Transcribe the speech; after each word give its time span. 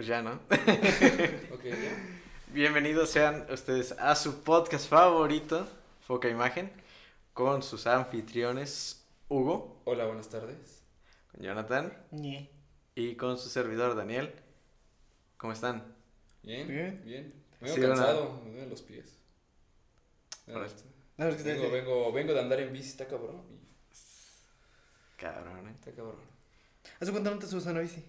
Pues 0.00 0.08
ya, 0.08 0.22
¿no? 0.22 0.30
Ok, 1.52 1.62
ya. 1.64 1.92
Bienvenidos 2.54 3.10
sean 3.10 3.44
ustedes 3.52 3.92
a 3.92 4.16
su 4.16 4.42
podcast 4.42 4.88
favorito, 4.88 5.68
Foca 6.06 6.26
Imagen, 6.30 6.72
con 7.34 7.62
sus 7.62 7.86
anfitriones 7.86 9.04
Hugo, 9.28 9.82
Hola, 9.84 10.06
buenas 10.06 10.30
tardes. 10.30 10.80
con 11.30 11.42
Jonathan 11.42 11.92
y 12.94 13.14
con 13.16 13.36
su 13.36 13.50
servidor 13.50 13.94
Daniel. 13.94 14.32
¿Cómo 15.36 15.52
están? 15.52 15.94
Bien, 16.44 16.66
Bien. 16.66 17.02
bien. 17.04 17.34
Vengo 17.60 17.74
Sí, 17.74 17.80
una- 17.80 17.88
cansado, 17.88 18.40
me 18.42 18.52
duelen 18.52 18.70
los 18.70 18.80
pies. 18.80 19.18
Ahora- 20.48 20.66
No, 21.18 21.26
es 21.28 21.36
que 21.36 21.42
te- 21.42 21.52
Vengo, 21.58 21.70
vengo, 21.70 22.10
vengo 22.12 22.32
de 22.32 22.40
andar 22.40 22.58
en 22.60 22.72
bici, 22.72 22.88
está 22.88 23.06
cabrón. 23.06 23.42
y- 23.50 25.20
Cabrón, 25.20 25.68
¿eh? 25.68 25.72
Está 25.78 25.92
cabrón. 25.92 26.16
¿Hace 26.98 27.10
cuánto 27.12 27.30
no 27.32 27.38
te 27.38 27.46
subes 27.46 27.66
a 27.66 27.72
una 27.72 27.80
bici? 27.80 28.02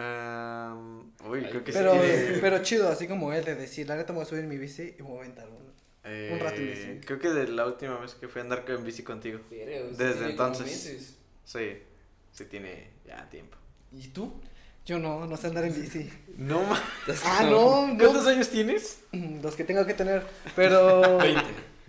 Am, 0.00 1.12
uy, 1.28 1.40
Ay, 1.44 1.50
creo 1.50 1.64
que 1.64 1.72
Pero, 1.72 1.92
sí. 1.94 1.98
tiene- 2.00 2.38
pero 2.40 2.62
chido, 2.62 2.88
así 2.88 3.06
como 3.06 3.32
él, 3.32 3.44
de 3.44 3.54
decir, 3.54 3.86
la 3.88 3.96
neta 3.96 4.12
me 4.12 4.18
voy 4.18 4.26
a 4.26 4.28
subir 4.28 4.42
en 4.44 4.48
mi 4.48 4.56
bici 4.58 4.94
y 4.98 5.02
me 5.02 5.08
voy 5.08 5.18
a 5.18 5.20
aventar 5.22 5.48
un- 5.48 5.70
eh, 6.04 6.30
un 6.32 6.40
rato 6.40 6.56
en 6.60 6.66
bici. 6.68 7.06
Creo 7.06 7.18
que 7.18 7.28
de 7.28 7.48
la 7.48 7.66
última 7.66 7.98
vez 7.98 8.14
que 8.14 8.28
fui 8.28 8.40
a 8.40 8.44
andar 8.44 8.64
en 8.66 8.84
bici 8.84 9.02
contigo. 9.02 9.40
Desde 9.50 10.30
entonces. 10.30 11.16
Sí, 11.44 11.78
sí 12.32 12.44
tiene 12.46 12.90
ya 13.06 13.28
tiempo. 13.28 13.56
¿Y 13.92 14.08
tú? 14.08 14.32
Yo 14.86 14.98
no, 14.98 15.26
no 15.26 15.36
sé 15.36 15.48
andar 15.48 15.64
en 15.64 15.74
bici. 15.74 16.10
No 16.36 16.62
ma- 16.64 16.82
Ah, 17.24 17.42
no, 17.44 17.86
no. 17.88 17.98
¿Cuántos 17.98 18.26
años 18.26 18.48
tienes? 18.48 19.00
Los 19.12 19.54
que 19.56 19.64
tengo 19.64 19.84
que 19.86 19.94
tener, 19.94 20.24
pero... 20.56 21.18
20. 21.18 21.42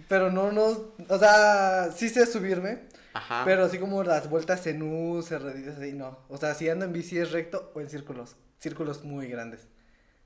Pero 0.09 0.29
no, 0.29 0.51
no, 0.51 0.93
o 1.07 1.17
sea, 1.19 1.89
sí 1.95 2.09
sé 2.09 2.25
subirme, 2.25 2.79
Ajá. 3.13 3.43
pero 3.45 3.65
así 3.65 3.77
como 3.79 4.03
las 4.03 4.29
vueltas 4.29 4.65
en 4.67 4.81
U, 4.83 5.21
cerraditas 5.21 5.77
así, 5.77 5.93
no. 5.93 6.19
O 6.29 6.37
sea, 6.37 6.53
si 6.55 6.69
ando 6.69 6.85
en 6.85 6.93
bici 6.93 7.17
es 7.17 7.31
recto 7.31 7.71
o 7.75 7.81
en 7.81 7.89
círculos, 7.89 8.35
círculos 8.59 9.03
muy 9.03 9.27
grandes. 9.27 9.67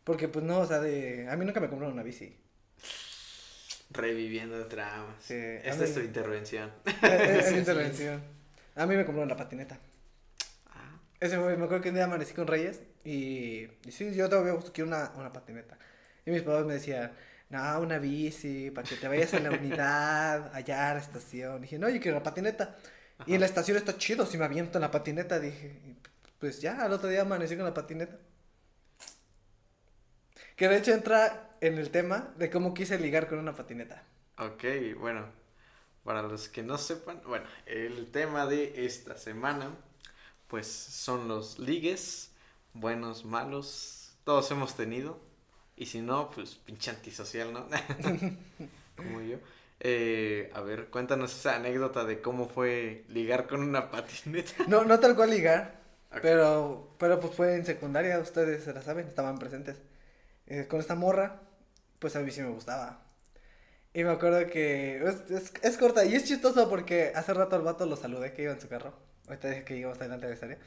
Porque 0.03 0.27
pues 0.27 0.45
no, 0.45 0.59
o 0.59 0.65
sea, 0.67 0.79
de... 0.79 1.27
A 1.29 1.35
mí 1.35 1.45
nunca 1.45 1.59
me 1.59 1.67
compraron 1.69 1.93
una 1.93 2.03
bici. 2.03 2.37
Reviviendo 3.91 4.65
tramas. 4.67 5.15
Sí, 5.21 5.33
Esta 5.35 5.77
mí- 5.77 5.83
es 5.89 5.93
tu 5.93 5.99
intervención. 6.01 6.71
Es, 7.01 7.47
sí. 7.47 7.55
intervención. 7.57 8.21
A 8.75 8.85
mí 8.85 8.95
me 8.95 9.05
compraron 9.05 9.29
la 9.29 9.37
patineta. 9.37 9.77
Ah, 10.71 10.99
Ese 11.19 11.37
fue, 11.39 11.55
me 11.55 11.65
acuerdo 11.65 11.81
que 11.83 11.89
un 11.89 11.95
día 11.95 12.05
amanecí 12.05 12.33
con 12.33 12.47
Reyes 12.47 12.81
y, 13.03 13.67
y 13.85 13.91
sí, 13.91 14.13
yo 14.13 14.29
todavía 14.29 14.53
quiero 14.73 14.87
una, 14.89 15.11
una 15.15 15.31
patineta. 15.31 15.77
Y 16.25 16.31
mis 16.31 16.41
papás 16.41 16.65
me 16.65 16.73
decían, 16.73 17.11
no, 17.49 17.79
una 17.79 17.99
bici, 17.99 18.71
para 18.71 18.87
que 18.87 18.95
te 18.95 19.07
vayas 19.07 19.33
a 19.33 19.39
la 19.39 19.51
unidad, 19.59 20.53
allá 20.53 20.91
a 20.91 20.93
la 20.95 20.99
estación. 20.99 21.61
dije, 21.61 21.77
no, 21.79 21.89
yo 21.89 21.99
quiero 21.99 22.17
una 22.17 22.23
patineta. 22.23 22.75
Y 23.25 23.33
en 23.33 23.39
la 23.39 23.45
estación 23.45 23.77
está 23.77 23.97
chido, 23.97 24.25
si 24.25 24.37
me 24.37 24.45
aviento 24.45 24.77
en 24.77 24.81
la 24.81 24.91
patineta, 24.91 25.39
dije, 25.39 25.79
pues 26.39 26.61
ya, 26.61 26.81
al 26.81 26.91
otro 26.93 27.09
día 27.09 27.21
amanecí 27.21 27.55
con 27.55 27.65
la 27.65 27.73
patineta. 27.73 28.17
Que 30.55 30.67
de 30.67 30.77
hecho 30.77 30.93
entra 30.93 31.49
en 31.61 31.77
el 31.77 31.89
tema 31.91 32.33
de 32.37 32.49
cómo 32.49 32.73
quise 32.73 32.97
ligar 32.99 33.27
con 33.27 33.39
una 33.39 33.55
patineta. 33.55 34.03
Ok, 34.37 34.63
bueno, 34.99 35.25
para 36.03 36.21
los 36.21 36.49
que 36.49 36.63
no 36.63 36.77
sepan, 36.77 37.21
bueno, 37.25 37.45
el 37.65 38.11
tema 38.11 38.45
de 38.45 38.85
esta 38.85 39.17
semana, 39.17 39.71
pues 40.47 40.67
son 40.67 41.27
los 41.27 41.57
ligues, 41.59 42.31
buenos, 42.73 43.25
malos, 43.25 44.15
todos 44.23 44.49
hemos 44.51 44.75
tenido, 44.75 45.19
y 45.77 45.85
si 45.85 46.01
no, 46.01 46.29
pues 46.31 46.55
pinche 46.55 46.91
antisocial, 46.91 47.51
¿no? 47.53 47.67
Como 48.95 49.21
yo. 49.21 49.37
Eh, 49.81 50.49
a 50.53 50.61
ver, 50.61 50.87
cuéntanos 50.87 51.37
esa 51.37 51.55
anécdota 51.55 52.05
de 52.05 52.21
cómo 52.21 52.47
fue 52.47 53.03
ligar 53.09 53.47
con 53.47 53.61
una 53.61 53.91
patineta. 53.91 54.53
No, 54.67 54.85
no 54.85 54.99
tal 54.99 55.15
cual 55.15 55.31
ligar, 55.31 55.79
pero, 56.21 56.95
pero 56.97 57.19
pues 57.19 57.35
fue 57.35 57.55
en 57.55 57.65
secundaria, 57.65 58.17
ustedes 58.19 58.63
se 58.63 58.73
la 58.73 58.81
saben, 58.81 59.07
estaban 59.07 59.37
presentes. 59.37 59.77
Eh, 60.47 60.67
con 60.67 60.79
esta 60.79 60.95
morra, 60.95 61.41
pues 61.99 62.15
a 62.15 62.21
mí 62.21 62.31
sí 62.31 62.41
me 62.41 62.49
gustaba. 62.49 63.01
Y 63.93 64.03
me 64.03 64.11
acuerdo 64.11 64.47
que 64.47 64.97
es, 65.03 65.31
es, 65.31 65.53
es 65.61 65.77
corta 65.77 66.05
y 66.05 66.15
es 66.15 66.25
chistoso 66.25 66.69
porque 66.69 67.11
hace 67.15 67.33
rato 67.33 67.55
al 67.55 67.61
vato 67.61 67.85
lo 67.85 67.95
saludé 67.95 68.33
que 68.33 68.43
iba 68.43 68.53
en 68.53 68.61
su 68.61 68.67
carro. 68.67 68.93
Ahorita 69.27 69.49
dije 69.49 69.63
que 69.63 69.77
íbamos 69.77 69.97
adelante 69.99 70.25
de 70.25 70.29
la 70.31 70.33
historia. 70.35 70.57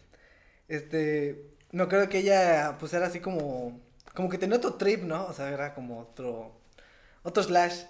Este, 0.68 1.50
me 1.72 1.82
acuerdo 1.82 2.08
que 2.08 2.18
ella 2.18 2.76
pues 2.78 2.92
era 2.92 3.06
así 3.06 3.20
como, 3.20 3.80
como 4.18 4.28
que 4.28 4.36
tenía 4.36 4.56
otro 4.56 4.74
trip, 4.74 5.04
¿no? 5.04 5.26
O 5.26 5.32
sea, 5.32 5.48
era 5.48 5.74
como 5.74 6.00
otro, 6.00 6.50
otro 7.22 7.40
slash. 7.40 7.84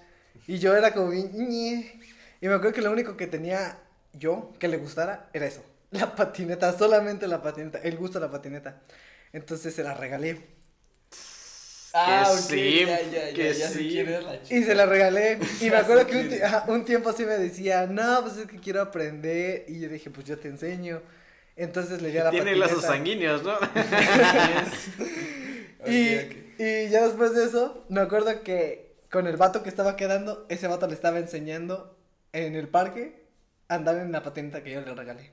Y 0.47 0.59
yo 0.59 0.77
era 0.77 0.93
como 0.93 1.09
bien. 1.09 1.31
Y 1.35 2.47
me 2.49 2.53
acuerdo 2.53 2.75
que 2.75 2.83
lo 2.83 2.93
único 2.93 3.17
que 3.17 3.27
tenía 3.27 3.79
yo 4.13 4.53
que 4.59 4.69
le 4.69 4.77
gustara 4.77 5.31
era 5.33 5.47
eso. 5.47 5.65
La 5.91 6.15
patineta, 6.15 6.77
solamente 6.77 7.27
la 7.27 7.41
patineta, 7.43 7.79
el 7.79 7.97
gusto 7.97 8.21
de 8.21 8.27
la 8.27 8.31
patineta. 8.31 8.83
Entonces 9.33 9.75
se 9.75 9.83
la 9.83 9.95
regalé. 9.95 10.39
Ah, 11.95 12.25
Que 12.27 12.31
ok, 12.31 12.39
sí, 12.51 12.85
ya, 12.87 13.01
ya, 13.11 13.33
que 13.33 13.55
ya, 13.55 13.69
sí. 13.71 13.99
es 13.99 14.23
la 14.23 14.35
Y 14.51 14.63
se 14.65 14.75
la 14.75 14.85
regalé. 14.85 15.39
Y 15.63 15.71
me 15.71 15.77
acuerdo 15.79 16.07
que 16.07 16.17
un, 16.69 16.75
un 16.75 16.85
tiempo 16.85 17.09
así 17.09 17.25
me 17.25 17.39
decía, 17.39 17.87
no, 17.87 18.21
pues 18.23 18.37
es 18.37 18.47
que 18.47 18.59
quiero 18.61 18.83
aprender. 18.83 19.65
Y 19.67 19.81
yo 19.81 19.89
dije, 19.89 20.11
pues 20.11 20.27
yo 20.27 20.39
te 20.39 20.49
enseño. 20.49 21.01
Entonces 21.57 22.03
le 22.03 22.11
di 22.11 22.19
a 22.19 22.25
la 22.25 22.31
Tiene 22.31 22.53
patineta. 22.53 22.67
lazos 22.67 22.85
sanguíneos, 22.85 23.43
¿no? 23.43 23.55
Y, 25.91 26.89
ya 26.91 27.05
después 27.05 27.35
de 27.35 27.45
eso, 27.45 27.85
me 27.89 28.01
acuerdo 28.01 28.43
que 28.43 28.97
con 29.11 29.27
el 29.27 29.37
vato 29.37 29.63
que 29.63 29.69
estaba 29.69 29.97
quedando, 29.97 30.47
ese 30.49 30.69
vato 30.69 30.87
le 30.87 30.95
estaba 30.95 31.19
enseñando 31.19 31.97
en 32.33 32.55
el 32.55 32.69
parque 32.69 33.27
a 33.69 33.77
andar 33.77 33.97
en 33.99 34.13
la 34.13 34.23
patineta 34.23 34.63
que 34.63 34.73
yo 34.73 34.81
le 34.81 34.95
regalé. 34.95 35.33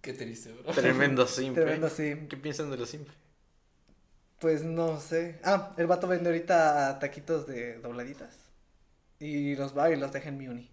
Qué 0.00 0.12
triste, 0.12 0.52
bro. 0.52 0.72
Tremendo 0.72 1.26
simp. 1.28 1.58
¿eh? 1.58 1.62
Tremendo 1.62 1.86
así. 1.88 2.26
¿Qué 2.28 2.36
piensan 2.36 2.70
de 2.70 2.76
los 2.76 2.88
simp? 2.88 3.08
Pues 4.38 4.62
no 4.62 5.00
sé. 5.00 5.40
Ah, 5.42 5.74
el 5.76 5.86
vato 5.86 6.06
vende 6.06 6.30
ahorita 6.30 6.98
taquitos 7.00 7.46
de 7.46 7.78
dobladitas. 7.80 8.36
Y 9.18 9.56
los 9.56 9.76
va 9.76 9.90
y 9.90 9.96
los 9.96 10.12
deja 10.12 10.28
en 10.28 10.38
mi 10.38 10.46
uni. 10.46 10.70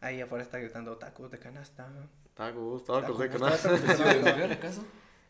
Ahí 0.00 0.20
afuera 0.20 0.42
está 0.42 0.58
gritando 0.58 0.96
tacos 0.96 1.30
de 1.30 1.38
canasta. 1.38 1.86
Tacos, 2.34 2.84
tacos 2.84 3.02
Tacos, 3.02 3.18
de 3.18 3.28
tacos, 3.28 3.40
canasta. 3.40 3.68
tacos 3.68 3.86
de 3.86 3.96
¿Sí 3.96 4.02
de 4.48 4.58
canasta. 4.58 4.82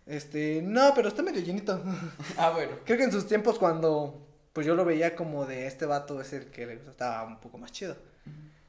Este, 0.07 0.61
no, 0.63 0.93
pero 0.95 1.09
está 1.09 1.23
medio 1.23 1.41
llenito. 1.41 1.83
Ah, 2.37 2.51
bueno. 2.51 2.73
Creo 2.85 2.99
que 2.99 3.05
en 3.05 3.13
sus 3.13 3.27
tiempos 3.27 3.59
cuando 3.59 4.21
pues 4.53 4.67
yo 4.67 4.75
lo 4.77 4.85
veía 4.85 5.17
como 5.17 5.47
de 5.47 5.67
este 5.67 5.85
vato 5.87 6.21
es 6.21 6.33
el 6.33 6.47
que 6.47 6.67
le 6.67 6.75
estaba 6.75 7.25
un 7.25 7.41
poco 7.41 7.59
más 7.59 7.73
chido. 7.73 7.97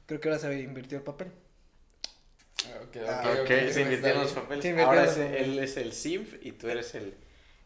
Creo 0.06 0.20
que 0.20 0.28
ahora 0.28 0.40
se 0.40 0.60
invirtió 0.60 0.98
el 0.98 1.04
papel. 1.04 1.28
Ah, 2.64 2.80
Ok, 2.82 2.96
Ah, 3.08 3.22
ok, 3.34 3.40
Ok, 3.42 3.46
se 3.48 3.66
está 3.68 3.80
invirtieron 3.82 4.22
los 4.22 4.32
papeles. 4.32 4.62
Se 4.62 4.70
invirtieron 4.70 4.98
Ahora 4.98 5.10
es- 5.10 5.18
él 5.42 5.58
es 5.60 5.76
el 5.76 5.92
simp 5.92 6.28
y 6.42 6.52
tú 6.52 6.68
eres 6.68 6.94
el. 6.94 7.14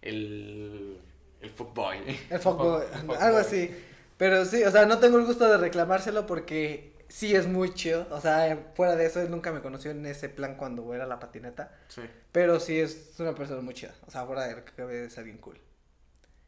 El. 0.03 0.99
El 1.41 1.51
fuckboy. 1.51 1.99
El 2.29 2.39
fuckboy, 2.39 2.83
fuck- 2.83 3.01
fuckboy. 3.01 3.17
algo 3.19 3.39
así. 3.39 3.71
Pero 4.19 4.45
sí, 4.45 4.63
o 4.65 4.71
sea, 4.71 4.85
no 4.85 4.99
tengo 4.99 5.17
el 5.19 5.25
gusto 5.25 5.49
de 5.49 5.57
reclamárselo 5.57 6.27
porque 6.27 6.90
sí 7.11 7.35
es 7.35 7.47
muy 7.47 7.75
chido. 7.75 8.07
O 8.11 8.21
sea, 8.21 8.73
fuera 8.75 8.97
de 8.97 9.05
eso, 9.05 9.21
él 9.21 9.31
nunca 9.31 9.53
me 9.53 9.61
conoció 9.61 9.91
en 9.91 10.07
ese 10.07 10.29
plan 10.29 10.57
cuando 10.57 10.95
era 10.95 11.07
la 11.07 11.19
patineta. 11.19 11.77
Sí. 11.89 12.03
Pero 12.33 12.59
sí 12.61 12.79
es 12.79 13.15
una 13.19 13.35
persona 13.35 13.61
muy 13.61 13.75
chida. 13.75 13.95
O 14.07 14.11
sea, 14.11 14.25
fuera 14.25 14.47
de 14.47 14.65
que 14.65 15.05
es 15.05 15.19
alguien 15.19 15.39
cool. 15.39 15.61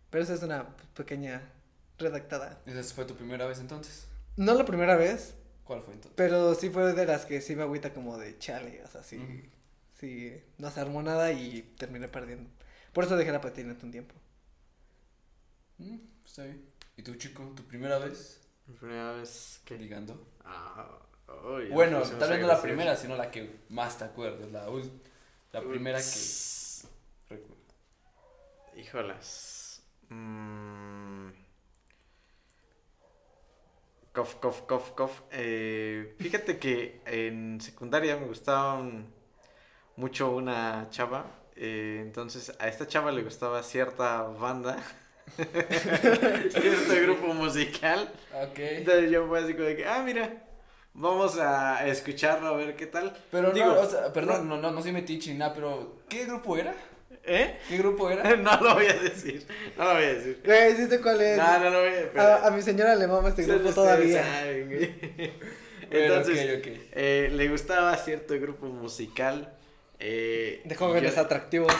Pero 0.09 0.25
esa 0.25 0.35
es 0.35 0.43
una 0.43 0.75
pequeña 0.95 1.43
redactada. 1.99 2.61
¿Esa 2.65 2.95
fue 2.95 3.05
tu 3.05 3.15
primera 3.15 3.47
vez 3.47 3.59
entonces? 3.59 4.07
No 4.37 4.55
la 4.55 4.65
primera 4.65 4.97
vez, 4.97 5.35
¿Cuál 5.65 5.83
fue 5.83 5.95
entonces? 5.95 6.15
pero 6.17 6.55
sí 6.55 6.71
fue 6.71 6.93
de 6.95 7.07
las 7.07 7.27
que 7.27 7.41
sí 7.41 7.55
me 7.57 7.63
agüita 7.63 7.93
como 7.93 8.17
de 8.19 8.39
chale. 8.39 8.83
O 8.85 8.89
sea, 8.89 9.03
sí, 9.03 9.51
sí, 9.99 10.33
no 10.59 10.71
se 10.71 10.81
armó 10.81 11.03
nada 11.03 11.33
y 11.33 11.63
terminé 11.77 12.09
perdiendo. 12.09 12.49
Por 12.93 13.05
eso 13.05 13.17
dejé 13.17 13.33
la 13.33 13.41
patineta 13.41 13.85
un 13.85 13.93
tiempo. 13.93 14.15
Mm, 15.79 15.99
está 16.25 16.45
bien. 16.45 16.65
¿Y 16.97 17.03
tú, 17.03 17.15
chico, 17.17 17.43
tu 17.57 17.65
primera 17.65 17.99
vez 17.99 18.42
primera 18.79 19.13
vez 19.13 19.61
que. 19.65 19.77
ligando? 19.77 20.15
Ah, 20.45 20.99
ya 21.29 21.75
Bueno, 21.75 22.03
tal 22.03 22.31
vez 22.31 22.41
no 22.41 22.47
la 22.47 22.61
primera, 22.61 22.97
sino 22.97 23.17
la 23.17 23.31
que 23.31 23.61
más 23.69 23.99
te 23.99 24.05
acuerdas. 24.05 24.51
La, 24.51 24.67
la 25.53 25.61
primera 25.61 25.99
que 25.99 26.89
recuerdo. 27.29 27.57
Híjolas. 28.77 29.83
Mm. 30.09 31.31
Cof, 34.13 34.35
cof, 34.37 34.61
cof, 34.63 34.91
cof. 34.93 35.23
Eh, 35.31 36.15
fíjate 36.19 36.59
que 36.59 37.01
en 37.07 37.61
secundaria 37.61 38.17
me 38.17 38.27
gustaba 38.27 38.75
un- 38.75 39.13
mucho 39.97 40.31
una 40.31 40.89
chava. 40.91 41.27
eh, 41.57 41.99
entonces 42.03 42.53
a 42.59 42.69
esta 42.69 42.87
chava 42.87 43.13
le 43.13 43.23
gustaba 43.23 43.63
cierta 43.63 44.23
banda. 44.23 44.77
cierto 46.51 46.95
grupo 47.03 47.35
musical. 47.35 48.11
Ok. 48.43 48.59
Entonces 48.59 49.11
yo 49.11 49.27
fue 49.27 49.41
así 49.41 49.55
como 49.55 49.65
de 49.67 49.77
que, 49.77 49.87
ah, 49.87 50.03
mira, 50.05 50.31
vamos 50.95 51.39
a 51.39 51.87
escucharlo 51.87 52.49
a 52.49 52.57
ver 52.57 52.77
qué 52.77 52.87
tal. 52.87 53.13
Pero 53.31 53.51
Digo, 53.53 53.67
no, 53.67 53.81
o 53.81 53.87
sea, 53.87 54.13
perdón, 54.13 54.49
no, 54.49 54.57
no, 54.59 54.71
no 54.71 54.83
soy 54.83 54.93
metiche 54.93 55.33
ni 55.33 55.39
nada, 55.39 55.55
pero 55.55 55.97
¿qué 56.09 56.25
grupo 56.27 56.57
era? 56.57 56.75
¿Eh? 57.25 57.59
¿Qué 57.69 57.79
grupo 57.79 58.11
era? 58.11 58.35
No 58.37 58.57
lo 58.61 58.75
voy 58.75 58.87
a 58.87 58.95
decir. 58.95 59.47
No 59.77 59.85
lo 59.85 59.95
voy 59.95 60.05
a 60.05 60.15
decir. 60.15 60.43
Güey, 60.45 60.77
¿sí 60.77 60.99
cuál 60.99 61.21
es? 61.21 61.39
No, 61.39 61.59
no 61.61 61.71
lo 61.71 61.81
voy 61.81 61.89
a 61.91 62.11
pero- 62.13 62.23
a, 62.23 62.47
a 62.47 62.51
mi 62.51 62.63
señora 62.63 62.95
le 62.97 63.07
mama 63.07 63.29
este 63.29 63.45
grupo 63.45 63.71
todavía. 63.73 64.23
saben, 64.25 64.67
güey. 64.69 65.33
Bueno, 65.93 66.07
Entonces, 66.15 66.59
ok, 66.59 66.67
ok. 66.67 66.79
eh, 66.93 67.29
le 67.35 67.49
gustaba 67.51 67.95
cierto 67.99 68.33
grupo 68.41 68.65
musical. 68.65 69.53
Eh, 69.99 70.63
De 70.65 70.75
jóvenes 70.75 71.15
yo- 71.17 71.21
atractivos. 71.21 71.71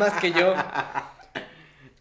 más 0.00 0.14
que 0.20 0.32
yo. 0.32 0.52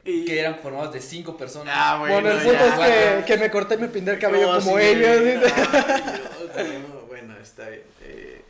Y- 0.06 0.24
Que 0.26 0.40
eran 0.40 0.60
formados 0.60 0.94
de 0.94 1.02
cinco 1.02 1.36
personas. 1.36 1.74
Ah, 1.76 1.98
bueno, 2.00 2.14
Bueno, 2.22 2.30
el 2.32 2.38
punto 2.46 2.60
ya. 2.78 3.18
es 3.20 3.26
que, 3.26 3.34
que 3.34 3.40
me 3.40 3.50
corté 3.52 3.74
y 3.76 3.78
me 3.80 3.88
pinté 3.88 4.12
el 4.12 4.20
cabello 4.20 4.54
No, 4.54 4.60
como 4.64 4.78
sí, 4.78 4.84
ellos. 4.86 5.52
no, 6.90 7.02
bueno, 7.08 7.36
está 7.42 7.70
bien. 7.70 7.82
Eh, 8.04 8.42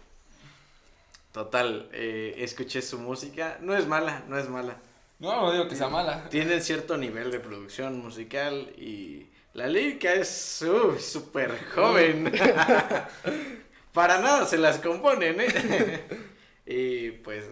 total, 1.31 1.89
eh, 1.93 2.35
escuché 2.39 2.81
su 2.81 2.99
música. 2.99 3.57
No 3.61 3.75
es 3.75 3.87
mala, 3.87 4.23
no 4.27 4.37
es 4.37 4.49
mala. 4.49 4.77
No, 5.19 5.41
no 5.41 5.51
digo 5.53 5.67
que 5.69 5.75
sea 5.75 5.87
mala. 5.87 6.29
Tiene 6.29 6.59
cierto 6.61 6.97
nivel 6.97 7.31
de 7.31 7.39
producción 7.39 7.99
musical 7.99 8.69
y 8.77 9.27
la 9.53 9.67
lírica 9.67 10.13
es 10.13 10.61
uy, 10.67 10.99
súper 10.99 11.57
joven. 11.73 12.31
Para 13.93 14.19
nada 14.19 14.45
se 14.45 14.57
las 14.57 14.79
componen, 14.79 15.37
¿eh? 15.39 16.01
y 16.65 17.11
pues 17.11 17.45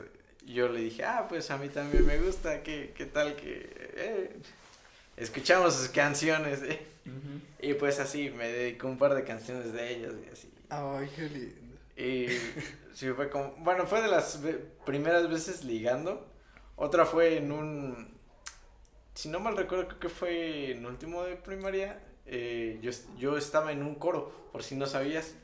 yo 0.45 0.67
le 0.67 0.81
dije, 0.81 1.05
ah, 1.05 1.25
pues 1.29 1.49
a 1.51 1.57
mí 1.57 1.69
también 1.69 2.05
me 2.05 2.17
gusta, 2.17 2.63
¿qué, 2.63 2.93
qué 2.97 3.05
tal 3.05 3.37
que 3.37 3.82
eh, 3.95 4.35
escuchamos 5.17 5.75
sus 5.75 5.89
canciones? 5.89 6.61
eh?". 6.63 6.79
Y 7.59 7.73
pues 7.75 7.99
así, 7.99 8.29
me 8.29 8.47
dedicó 8.47 8.87
un 8.87 8.97
par 8.97 9.13
de 9.15 9.23
canciones 9.23 9.71
de 9.73 9.93
ellas 9.93 10.13
y 10.25 10.29
así. 10.29 10.53
Ay, 10.69 11.09
qué 11.15 11.29
lindo. 11.29 11.77
Y 11.95 12.27
sí, 12.93 13.09
fue 13.15 13.29
como, 13.29 13.53
bueno, 13.59 13.85
fue 13.85 14.01
de 14.01 14.07
las 14.07 14.39
primeras 14.85 15.29
veces 15.29 15.63
ligando. 15.63 16.27
Otra 16.75 17.05
fue 17.05 17.37
en 17.37 17.51
un, 17.51 18.17
si 19.13 19.29
no 19.29 19.39
mal 19.39 19.55
recuerdo, 19.55 19.87
creo 19.87 19.99
que 19.99 20.09
fue 20.09 20.71
en 20.71 20.85
último 20.85 21.23
de 21.23 21.35
primaria. 21.35 21.99
eh, 22.25 22.79
yo, 22.81 22.91
yo 23.17 23.37
estaba 23.37 23.71
en 23.71 23.83
un 23.83 23.95
coro, 23.95 24.49
por 24.51 24.63
si 24.63 24.75
no 24.75 24.85
sabías. 24.87 25.35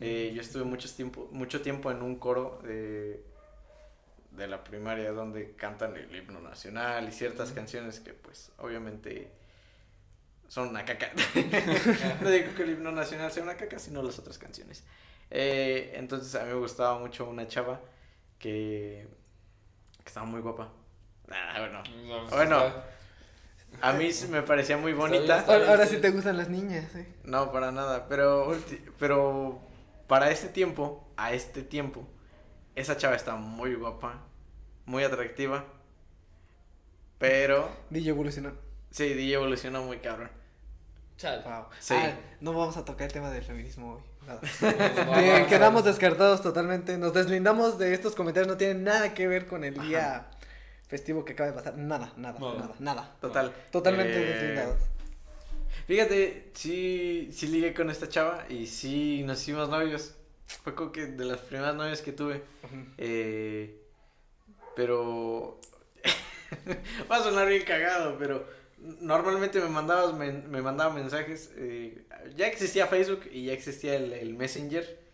eh, 0.00 0.32
yo 0.34 0.40
estuve 0.40 0.64
mucho 0.64 0.88
tiempo, 0.94 1.28
mucho 1.32 1.60
tiempo 1.60 1.90
en 1.90 2.02
un 2.02 2.16
coro 2.16 2.60
de, 2.64 3.22
de 4.38 4.46
la 4.48 4.64
primaria 4.64 5.12
donde 5.12 5.54
cantan 5.56 5.96
el 5.96 6.14
himno 6.14 6.40
nacional 6.40 7.08
y 7.08 7.12
ciertas 7.12 7.52
canciones 7.52 8.00
que 8.00 8.14
pues 8.14 8.50
obviamente 8.58 9.30
son 10.48 10.68
una 10.68 10.84
caca. 10.84 11.10
no 12.22 12.30
digo 12.30 12.54
que 12.56 12.62
el 12.62 12.70
himno 12.70 12.90
nacional 12.92 13.30
sea 13.30 13.42
una 13.42 13.56
caca, 13.56 13.78
sino 13.78 14.02
las 14.02 14.18
otras 14.18 14.38
canciones. 14.38 14.84
Eh, 15.30 15.92
entonces 15.96 16.34
a 16.36 16.44
mí 16.44 16.48
me 16.48 16.54
gustaba 16.58 16.98
mucho 16.98 17.28
una 17.28 17.46
chava 17.46 17.80
que, 18.38 19.06
que 20.02 20.06
estaba 20.06 20.24
muy 20.24 20.40
guapa. 20.40 20.72
Ah, 21.30 21.56
bueno, 21.58 21.82
Bueno. 22.30 22.74
a 23.82 23.92
mí 23.92 24.10
me 24.30 24.40
parecía 24.42 24.78
muy 24.78 24.94
bonita. 24.94 25.40
Está 25.40 25.52
Ahora, 25.54 25.70
ahora 25.70 25.86
sí. 25.86 25.96
sí 25.96 26.00
te 26.00 26.10
gustan 26.10 26.38
las 26.38 26.48
niñas, 26.48 26.94
¿eh? 26.94 27.06
No, 27.24 27.52
para 27.52 27.70
nada, 27.72 28.06
pero, 28.08 28.56
pero 28.98 29.60
para 30.06 30.30
este 30.30 30.48
tiempo, 30.48 31.12
a 31.18 31.34
este 31.34 31.62
tiempo, 31.62 32.08
esa 32.74 32.96
chava 32.96 33.14
está 33.16 33.36
muy 33.36 33.74
guapa, 33.74 34.22
muy 34.88 35.04
atractiva, 35.04 35.64
pero 37.18 37.70
DJ 37.90 38.10
evolucionó. 38.10 38.52
sí, 38.90 39.04
DJ 39.14 39.34
evolucionó 39.34 39.82
muy 39.82 39.98
cabrón. 39.98 40.30
Chale. 41.16 41.42
Wow. 41.42 41.64
Sí. 41.78 41.94
Ah, 41.96 42.16
no 42.40 42.52
vamos 42.52 42.76
a 42.76 42.84
tocar 42.84 43.06
el 43.08 43.12
tema 43.12 43.30
del 43.30 43.42
feminismo 43.42 43.94
hoy. 43.94 44.02
Nada. 44.26 44.40
Bien, 45.20 45.46
quedamos 45.46 45.84
descartados 45.84 46.42
totalmente. 46.42 46.96
Nos 46.96 47.12
deslindamos 47.12 47.78
de 47.78 47.92
estos 47.92 48.14
comentarios. 48.14 48.46
No 48.48 48.56
tienen 48.56 48.84
nada 48.84 49.14
que 49.14 49.26
ver 49.26 49.46
con 49.46 49.64
el 49.64 49.74
día 49.78 50.28
festivo 50.86 51.24
que 51.24 51.32
acaba 51.32 51.50
de 51.50 51.56
pasar. 51.56 51.76
Nada, 51.76 52.12
nada, 52.16 52.38
No. 52.38 52.54
nada, 52.54 52.74
nada. 52.78 53.16
Total. 53.20 53.52
Totalmente 53.72 54.14
eh, 54.14 54.32
deslindados. 54.32 54.80
Fíjate, 55.86 56.50
sí, 56.54 57.30
sí 57.32 57.48
ligué 57.48 57.74
con 57.74 57.90
esta 57.90 58.08
chava 58.08 58.44
y 58.48 58.66
sí 58.68 59.22
nos 59.24 59.42
hicimos 59.42 59.68
novios. 59.68 60.14
Fue 60.62 60.74
como 60.74 60.92
que 60.92 61.06
de 61.06 61.24
las 61.24 61.40
primeras 61.40 61.74
novias 61.74 62.00
que 62.00 62.12
tuve. 62.12 62.42
Eh, 62.96 63.77
pero 64.78 65.58
va 67.10 67.16
a 67.16 67.22
sonar 67.22 67.48
bien 67.48 67.64
cagado, 67.64 68.16
pero 68.16 68.46
normalmente 69.00 69.60
me 69.60 69.68
mandabas 69.68 70.14
men- 70.14 70.48
me 70.48 70.62
mandaba 70.62 70.94
mensajes. 70.94 71.50
eh, 71.56 72.04
ya 72.36 72.46
existía 72.46 72.86
Facebook 72.86 73.22
y 73.32 73.46
ya 73.46 73.52
existía 73.54 73.96
el, 73.96 74.12
el 74.12 74.34
Messenger. 74.34 75.08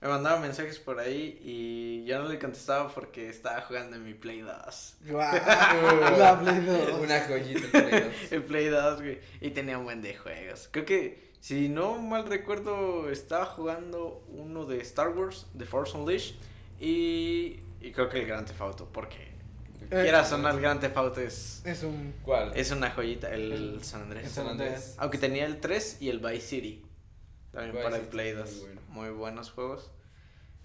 Me 0.00 0.08
mandaba 0.08 0.40
mensajes 0.40 0.78
por 0.78 0.98
ahí 0.98 1.38
y 1.44 2.04
yo 2.06 2.18
no 2.22 2.30
le 2.30 2.38
contestaba 2.38 2.88
porque 2.94 3.28
estaba 3.28 3.60
jugando 3.60 3.96
en 3.96 4.04
mi 4.04 4.14
Play 4.14 4.40
2. 4.40 4.96
Guau, 5.10 5.32
la 6.18 6.40
Play 6.42 6.60
dos. 6.64 6.92
Una 6.98 7.20
joyita. 7.20 7.60
el 7.78 7.82
Play 7.82 8.00
dos. 8.00 8.12
El 8.32 8.42
Play 8.44 8.66
2, 8.68 9.02
güey. 9.02 9.20
Y 9.42 9.50
tenía 9.50 9.76
un 9.76 9.84
buen 9.84 10.00
de 10.00 10.16
juegos. 10.16 10.70
Creo 10.72 10.86
que, 10.86 11.30
si 11.40 11.68
no 11.68 11.98
mal 11.98 12.24
recuerdo, 12.26 13.10
estaba 13.10 13.44
jugando 13.44 14.24
uno 14.28 14.64
de 14.64 14.78
Star 14.80 15.10
Wars, 15.10 15.46
The 15.58 15.66
Force 15.66 15.94
Unleashed. 15.94 16.36
Y, 16.80 17.60
y 17.80 17.92
creo 17.92 18.08
que 18.08 18.20
el 18.20 18.26
Grand 18.26 18.46
Theft 18.46 18.60
Auto, 18.60 18.88
porque 18.92 19.30
Eh, 19.90 20.02
quiera 20.02 20.24
sonar 20.24 20.54
el 20.54 20.60
Grand 20.60 20.80
Theft 20.80 20.96
Auto 20.96 21.20
es, 21.20 21.62
Es 21.64 21.82
un. 21.82 22.14
¿Cuál? 22.22 22.52
es 22.54 22.70
una 22.70 22.90
joyita, 22.90 23.32
el, 23.32 23.52
el 23.52 23.84
San 23.84 24.02
Andrés. 24.02 24.24
El 24.26 24.30
San 24.30 24.46
Andrés. 24.46 24.94
Aunque 24.98 25.18
tenía 25.18 25.46
el 25.46 25.58
3 25.60 25.96
y 26.00 26.08
el 26.10 26.18
Vice 26.20 26.40
City. 26.46 26.82
También 27.52 27.72
Vice 27.72 27.84
para 27.84 27.96
el 27.96 28.02
Play 28.06 28.32
muy 28.34 28.42
2. 28.42 28.60
bueno. 28.60 28.80
Muy 28.88 29.10
buenos 29.10 29.50
juegos. 29.50 29.90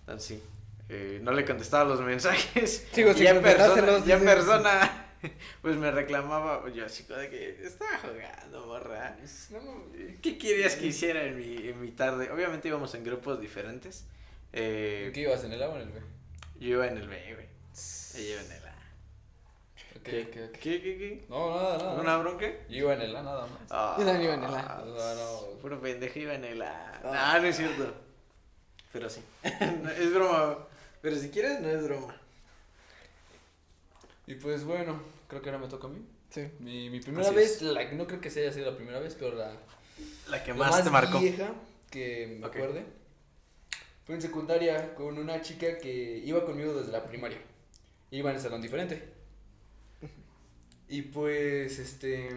Entonces 0.02 0.28
sí. 0.40 0.44
eh, 0.90 1.20
no 1.24 1.32
le 1.32 1.44
contestaba 1.46 1.86
los 1.86 2.02
mensajes. 2.02 2.88
Sigo 2.92 3.14
sin 3.14 3.42
persona, 3.42 4.06
ya 4.06 4.18
en 4.18 4.26
persona, 4.26 5.08
pues 5.64 5.78
me 5.78 5.90
reclamaba. 5.90 6.70
Yo 6.72 6.86
así 6.86 7.04
como 7.06 7.18
de 7.20 7.30
que 7.32 7.66
estaba 7.66 7.98
jugando, 7.98 8.68
morra. 8.68 9.18
No, 9.50 9.62
no, 9.62 9.84
¿Qué 10.22 10.38
querías 10.38 10.76
que 10.76 10.86
hiciera 10.88 11.24
en 11.24 11.38
mi, 11.38 11.70
en 11.70 11.82
mi 11.82 11.90
tarde? 11.92 12.30
Obviamente 12.30 12.68
íbamos 12.68 12.94
en 12.94 13.04
grupos 13.04 13.40
diferentes. 13.42 14.06
Eh, 14.54 15.06
¿En 15.08 15.14
qué 15.14 15.22
ibas? 15.22 15.44
¿En 15.44 15.54
el 15.54 15.64
A 15.64 15.70
o 15.70 15.76
en 15.78 15.82
el 15.84 15.90
B? 15.90 16.00
Yo 16.60 16.68
iba 16.70 16.88
en 16.88 16.98
el 16.98 17.08
B, 17.08 17.34
güey. 17.34 17.48
Ella 18.16 18.34
iba 18.34 18.42
en 18.42 18.52
el 18.52 18.66
A. 18.66 18.76
Ok, 19.98 20.04
¿Qué? 20.04 20.22
ok, 20.24 20.50
ok. 20.54 20.60
¿Qué, 20.60 20.82
qué, 20.82 20.98
qué? 20.98 21.26
No, 21.30 21.56
nada, 21.56 21.78
nada. 21.78 22.02
¿Una 22.02 22.18
bronca? 22.18 22.46
Yo 22.70 22.78
iba 22.78 22.94
en 22.94 23.02
el 23.02 23.16
A 23.16 23.24
nada 23.24 23.48
más. 23.48 23.60
Ah, 23.70 23.96
Yo 24.00 24.06
también 24.06 24.24
iba 24.26 24.34
en 24.36 24.44
el 24.44 24.56
A. 24.56 24.84
No, 24.86 25.16
no. 25.16 25.60
Puro 25.62 25.80
pendejo 25.82 26.20
iba 26.20 26.34
en 26.34 26.46
el 26.46 26.62
A. 26.62 27.02
Ah. 27.04 27.34
No, 27.36 27.42
no 27.42 27.48
es 27.48 27.58
cierto. 27.58 27.94
Pero 28.94 29.10
sí. 29.10 29.22
Es 29.44 30.14
broma. 30.14 30.58
Pero 31.02 31.16
si 31.18 31.30
quieres, 31.30 31.60
no 31.62 31.70
es 31.70 31.84
broma. 31.84 32.16
Y 34.28 34.36
pues 34.36 34.64
bueno, 34.64 35.00
creo 35.28 35.42
que 35.42 35.50
ahora 35.50 35.62
me 35.62 35.68
toca 35.68 35.88
a 35.88 35.90
mí. 35.90 36.00
Sí. 36.30 36.50
Mi, 36.60 36.90
mi 36.90 37.00
primera 37.00 37.28
Así 37.28 37.36
vez, 37.36 37.62
la, 37.62 37.84
no 37.92 38.08
creo 38.08 38.20
que 38.20 38.30
sea 38.32 38.44
haya 38.44 38.52
sido 38.54 38.72
la 38.72 38.76
primera 38.78 39.00
vez, 39.00 39.16
pero 39.20 39.36
la, 39.36 39.52
La 40.30 40.44
que 40.44 40.52
la 40.52 40.58
más, 40.58 40.84
te 40.84 40.90
marcó. 40.90 41.20
vieja 41.20 41.52
que 41.92 42.38
me 42.40 42.48
acuerde. 42.48 42.86
Fue 44.06 44.16
en 44.16 44.22
secundaria 44.22 44.94
con 44.96 45.18
una 45.18 45.42
chica 45.42 45.78
que 45.80 46.22
iba 46.24 46.46
conmigo 46.46 46.74
desde 46.74 46.92
la 46.92 47.04
primaria. 47.04 47.40
Iba 48.12 48.30
en 48.30 48.36
el 48.38 48.42
salón 48.42 48.62
diferente. 48.62 49.02
Y 50.88 51.02
pues, 51.02 51.80
este... 51.80 52.30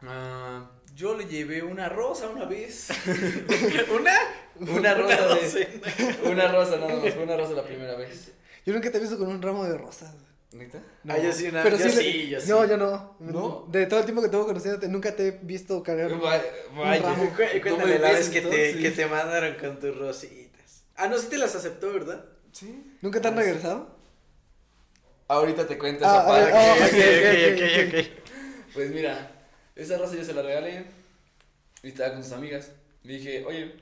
ah, 0.00 0.70
yo 0.96 1.16
le 1.16 1.26
llevé 1.26 1.62
una 1.62 1.88
rosa 1.90 2.28
una 2.30 2.46
vez. 2.46 2.88
¿Una? 3.94 4.14
Una 4.60 4.94
rosa 4.94 5.26
Una 5.26 5.34
de-. 5.34 6.30
Una 6.30 6.48
rosa 6.52 6.76
nada 6.78 6.96
más, 6.96 7.14
fue 7.14 7.22
una 7.24 7.36
rosa 7.36 7.52
la 7.52 7.64
primera 7.64 7.94
vez. 7.96 8.32
Yo 8.64 8.72
nunca 8.72 8.90
te 8.90 8.96
he 8.96 9.00
visto 9.00 9.18
con 9.18 9.28
un 9.28 9.42
ramo 9.42 9.64
de 9.64 9.76
rosas. 9.76 10.14
¿Neta? 10.52 10.82
Ah, 11.08 11.16
yo 11.18 11.32
sí, 11.32 11.46
una- 11.48 11.62
pero 11.62 11.76
yo 11.78 11.84
le- 11.86 11.90
sí, 11.90 12.28
yo 12.28 12.40
sí. 12.40 12.48
No, 12.50 12.66
yo 12.66 12.76
no. 12.76 13.16
¿No? 13.20 13.66
De 13.70 13.86
todo 13.86 14.00
el 14.00 14.04
tiempo 14.06 14.22
que 14.22 14.28
tengo 14.28 14.46
conociéndote, 14.46 14.86
nunca 14.88 15.14
te 15.16 15.28
he 15.28 15.30
visto 15.30 15.82
cargar. 15.82 16.10
Vaya, 16.18 16.42
vaya. 16.76 17.02
ramo. 17.02 17.30
Cu- 17.30 17.36
Cuéntale 17.36 17.70
No 17.70 17.86
me 17.86 17.98
la 17.98 18.08
ves, 18.10 18.18
vez 18.18 18.28
que 18.30 18.40
te, 18.42 18.78
que 18.78 18.90
te 18.90 19.06
mandaron 19.06 19.54
con 19.58 19.78
tus 19.80 19.96
rositas. 19.96 20.41
Ah, 21.02 21.08
no, 21.08 21.18
sí 21.18 21.26
te 21.28 21.36
las 21.38 21.52
aceptó, 21.56 21.92
¿verdad? 21.92 22.24
Sí. 22.52 22.96
¿Nunca 23.00 23.20
te 23.20 23.26
han 23.26 23.34
Ah, 23.36 23.42
regresado? 23.42 23.96
Ahorita 25.26 25.66
te 25.66 25.76
cuento 25.78 26.04
Ah, 26.06 26.08
esa 26.08 26.26
parte. 26.26 26.52
ah, 26.54 26.74
ok, 26.78 27.52
ok, 27.52 27.88
ok, 27.88 28.72
Pues 28.74 28.90
mira, 28.90 29.30
esa 29.74 29.98
rosa 29.98 30.14
yo 30.14 30.24
se 30.24 30.32
la 30.34 30.42
regalé 30.42 30.84
y 31.82 31.88
estaba 31.88 32.12
con 32.14 32.22
sus 32.22 32.32
amigas. 32.32 32.70
Le 33.02 33.14
dije, 33.14 33.44
oye, 33.44 33.74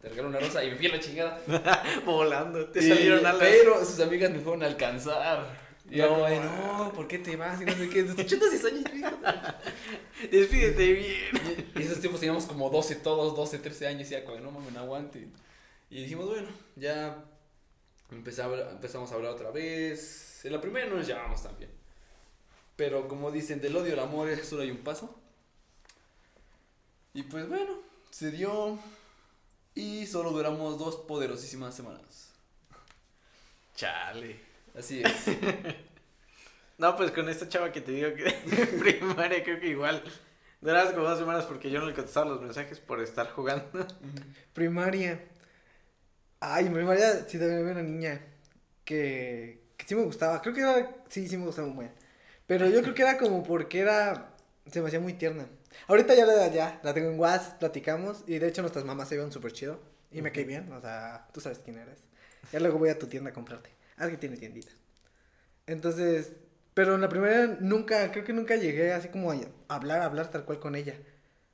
te 0.00 0.08
regalo 0.08 0.28
una 0.28 0.40
rosa 0.40 0.64
y 0.64 0.70
me 0.70 0.76
fui 0.76 0.86
a 0.86 0.92
la 0.92 1.00
chingada. 1.00 1.40
Volando, 2.06 2.66
te 2.70 2.82
Y- 2.82 2.88
salieron 2.88 3.26
alas. 3.26 3.36
Pero 3.40 3.84
sus 3.84 4.00
amigas 4.00 4.30
me 4.30 4.38
fueron 4.40 4.62
a 4.62 4.66
alcanzar. 4.66 5.68
Y 5.90 5.96
yo 5.96 6.06
No, 6.08 6.14
como 6.20 6.28
no, 6.40 6.92
¿por 6.94 7.06
qué 7.08 7.18
te 7.18 7.36
vas? 7.36 7.60
Y 7.60 7.64
no 7.66 7.72
sé 7.74 7.88
qué, 7.90 8.02
desde 8.04 8.22
86 8.22 8.64
años. 8.64 8.84
hijo". 8.94 9.10
Despídete 10.30 10.92
bien. 10.92 11.68
Y 11.74 11.82
esos 11.82 11.98
tiempos 12.00 12.20
teníamos 12.20 12.46
como 12.46 12.70
12 12.70 12.94
todos, 12.96 13.34
12, 13.36 13.58
13 13.58 13.88
años 13.88 14.08
y 14.08 14.12
ya 14.12 14.24
como, 14.24 14.38
no 14.40 14.50
mames, 14.52 14.72
no 14.72 14.80
aguante. 14.80 15.26
Y 15.90 16.02
dijimos, 16.02 16.26
bueno, 16.26 16.48
ya 16.76 17.24
empezamos 18.10 19.10
a 19.10 19.14
hablar 19.14 19.32
otra 19.32 19.50
vez. 19.50 20.44
En 20.44 20.52
la 20.52 20.60
primera 20.60 20.86
no 20.86 20.96
nos 20.96 21.06
llevamos 21.06 21.42
tan 21.42 21.56
bien. 21.58 21.70
Pero 22.76 23.08
como 23.08 23.30
dicen, 23.30 23.60
del 23.60 23.76
odio 23.76 23.92
al 23.94 24.00
amor 24.00 24.28
es 24.28 24.46
solo 24.48 24.62
hay 24.62 24.70
un 24.70 24.78
paso. 24.78 25.20
Y 27.12 27.24
pues 27.24 27.48
bueno, 27.48 27.80
se 28.10 28.30
dio. 28.30 28.78
Y 29.74 30.06
solo 30.06 30.30
duramos 30.30 30.78
dos 30.78 30.96
poderosísimas 30.96 31.74
semanas. 31.74 32.30
Chale. 33.74 34.40
Así 34.76 35.02
es. 35.02 35.12
No, 36.80 36.96
pues 36.96 37.10
con 37.10 37.28
esta 37.28 37.46
chava 37.46 37.72
que 37.72 37.82
te 37.82 37.92
digo 37.92 38.14
que 38.14 38.24
de 38.56 38.66
primaria 38.66 39.44
creo 39.44 39.60
que 39.60 39.68
igual. 39.68 40.02
Durabas 40.62 40.94
como 40.94 41.06
dos 41.06 41.18
semanas 41.18 41.44
porque 41.44 41.70
yo 41.70 41.78
no 41.78 41.84
le 41.84 41.92
contestaba 41.92 42.30
los 42.30 42.40
mensajes 42.40 42.80
por 42.80 43.02
estar 43.02 43.30
jugando. 43.32 43.86
Primaria. 44.54 45.22
Ay, 46.40 46.66
en 46.66 46.72
primaria 46.74 47.24
sí 47.28 47.38
también 47.38 47.60
había 47.60 47.72
una 47.72 47.82
niña 47.82 48.20
que, 48.84 49.62
que 49.76 49.86
sí 49.86 49.94
me 49.94 50.02
gustaba. 50.04 50.40
Creo 50.42 50.54
que 50.54 50.60
era, 50.62 50.96
sí, 51.08 51.28
sí 51.28 51.36
me 51.36 51.46
gustaba 51.46 51.68
muy 51.68 51.84
bien. 51.86 51.94
Pero 52.46 52.68
yo 52.68 52.82
creo 52.82 52.94
que 52.94 53.02
era 53.02 53.18
como 53.18 53.42
porque 53.42 53.80
era. 53.80 54.34
Se 54.70 54.80
me 54.80 54.88
hacía 54.88 55.00
muy 55.00 55.14
tierna. 55.14 55.46
Ahorita 55.88 56.14
ya 56.14 56.26
la, 56.26 56.48
ya, 56.48 56.80
la 56.82 56.94
tengo 56.94 57.10
en 57.10 57.18
WhatsApp, 57.20 57.58
platicamos. 57.58 58.24
Y 58.26 58.38
de 58.38 58.48
hecho, 58.48 58.62
nuestras 58.62 58.84
mamás 58.84 59.08
se 59.08 59.16
iban 59.16 59.32
súper 59.32 59.52
chido. 59.52 59.80
Y 60.12 60.22
me 60.22 60.32
cae 60.32 60.44
bien. 60.44 60.72
O 60.72 60.80
sea, 60.80 61.28
tú 61.32 61.40
sabes 61.40 61.60
quién 61.60 61.78
eres. 61.78 61.98
Ya 62.52 62.60
luego 62.60 62.78
voy 62.78 62.90
a 62.90 62.98
tu 62.98 63.06
tienda 63.06 63.30
a 63.30 63.32
comprarte. 63.34 63.70
Alguien 63.96 64.20
tiene 64.20 64.36
tiendita. 64.36 64.72
Entonces. 65.66 66.32
Pero 66.74 66.94
en 66.94 67.00
la 67.00 67.08
primera 67.08 67.46
nunca, 67.60 68.10
creo 68.12 68.24
que 68.24 68.32
nunca 68.32 68.54
llegué 68.56 68.92
así 68.92 69.08
como 69.08 69.32
a 69.32 69.36
hablar, 69.68 70.00
a 70.02 70.04
hablar 70.06 70.30
tal 70.30 70.44
cual 70.44 70.60
con 70.60 70.76
ella. 70.76 70.94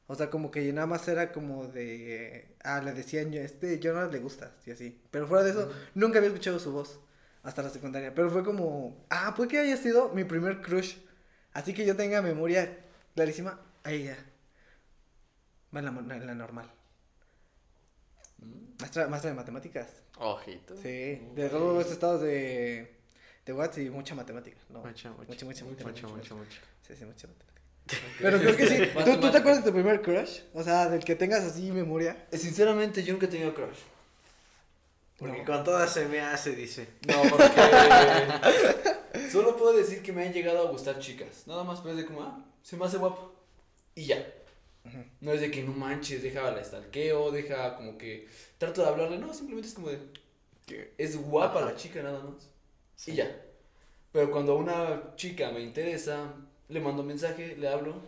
O 0.09 0.15
sea, 0.15 0.31
como 0.31 0.51
que 0.53 0.73
nada 0.73 0.87
más 0.87 1.07
era 1.09 1.33
como 1.33 1.67
de. 1.67 2.55
Ah, 2.63 2.81
le 2.81 2.93
decían 2.93 3.33
yo, 3.33 3.41
este, 3.41 3.81
yo 3.81 3.93
no 3.93 4.09
le 4.11 4.19
gusta, 4.21 4.53
y 4.65 4.71
así. 4.71 5.01
Pero 5.11 5.27
fuera 5.27 5.43
de 5.45 5.51
eso, 5.51 5.71
nunca 5.95 6.19
había 6.19 6.29
escuchado 6.29 6.59
su 6.61 6.71
voz 6.73 7.01
hasta 7.43 7.63
la 7.63 7.71
secundaria. 7.71 8.15
Pero 8.15 8.31
fue 8.31 8.45
como. 8.45 9.05
Ah, 9.11 9.35
puede 9.37 9.49
que 9.51 9.59
haya 9.59 9.77
sido 9.77 10.11
mi 10.11 10.25
primer 10.25 10.61
crush. 10.63 10.97
Así 11.53 11.75
que 11.75 11.85
yo 11.87 11.97
tenga 11.97 12.23
memoria 12.23 12.79
clarísima 13.15 13.61
a 13.83 13.91
ella. 13.93 14.17
Va 15.75 15.81
en 15.81 15.85
la, 15.87 15.91
mo- 15.91 16.13
en 16.13 16.27
la 16.27 16.35
normal. 16.35 16.71
Maestra, 18.79 19.09
maestra 19.09 19.31
de 19.31 19.37
matemáticas. 19.37 19.89
Ojito. 20.19 20.77
Sí, 20.77 21.21
de 21.35 21.49
todos 21.51 21.75
los 21.75 21.91
estados 21.93 22.21
de. 22.21 22.95
De 23.45 23.53
Watts 23.53 23.79
y 23.79 23.91
mucha 23.91 24.15
matemática. 24.15 24.59
No, 24.69 24.81
Mucho, 24.85 25.11
mucho. 25.11 25.25
mucha, 25.29 25.47
mucha, 25.47 25.65
Mucho, 25.65 25.85
mucha, 25.87 26.07
mucho, 26.09 26.37
mucho. 26.37 26.61
Sí, 26.83 26.95
sí, 26.97 27.05
mucha 27.05 27.29
matemática. 27.29 27.56
Pero 28.21 28.39
creo 28.39 28.57
que 28.57 28.67
sí. 28.67 28.77
¿Tú, 29.05 29.21
¿Tú 29.21 29.31
te 29.31 29.39
acuerdas 29.39 29.65
de 29.65 29.71
tu 29.71 29.75
primer 29.75 30.03
crush? 30.03 30.41
O 30.55 30.63
sea, 30.63 30.89
del 30.89 31.05
que 31.05 31.15
tengas 31.15 31.45
así 31.45 31.71
memoria. 31.71 32.27
Eh, 32.31 32.39
Sinceramente, 32.39 33.03
yo 33.05 33.13
nunca 33.13 33.27
he 33.27 33.29
tenido 33.29 33.55
crush. 33.55 33.79
Porque 35.19 35.39
No. 35.39 35.45
con 35.45 35.65
todas 35.65 35.93
se 35.93 36.07
me 36.07 36.21
hace, 36.21 36.55
dice. 36.55 36.89
No, 37.07 37.23
porque. 37.31 37.47
Solo 39.33 39.57
puedo 39.57 39.73
decir 39.77 40.03
que 40.03 40.13
me 40.13 40.25
han 40.27 40.33
llegado 40.33 40.67
a 40.67 40.71
gustar 40.71 40.99
chicas. 40.99 41.45
Nada 41.47 41.65
más, 41.65 41.81
pero 41.81 41.93
es 41.93 41.97
de 41.99 42.05
como, 42.07 42.23
ah, 42.23 42.45
se 42.63 42.77
me 42.77 42.85
hace 42.85 42.99
guapo. 42.99 43.33
Y 43.95 44.07
ya. 44.07 44.27
No 45.21 45.33
es 45.33 45.41
de 45.41 45.51
que 45.51 45.63
no 45.63 45.73
manches, 45.73 46.23
deja 46.23 46.51
la 46.51 46.61
estalqueo, 46.61 47.31
deja 47.33 47.75
como 47.77 47.97
que. 47.99 48.29
Trato 48.59 48.83
de 48.83 48.89
hablarle. 48.89 49.19
No, 49.19 49.33
simplemente 49.33 49.69
es 49.69 49.75
como 49.75 49.89
de. 49.89 49.99
Que- 50.67 50.93
Es 50.99 51.17
guapa 51.17 51.61
Ajá. 51.61 51.71
la 51.71 51.77
chica, 51.77 52.03
nada 52.03 52.21
más. 52.23 52.49
Sí. 52.95 53.13
Y 53.13 53.17
ya. 53.17 53.37
Pero 54.13 54.31
cuando 54.31 54.57
una 54.57 55.15
chica 55.17 55.51
me 55.51 55.61
interesa, 55.61 56.33
le 56.69 56.81
mando 56.81 57.03
mensaje, 57.03 57.57
le 57.57 57.69
hablo. 57.69 58.01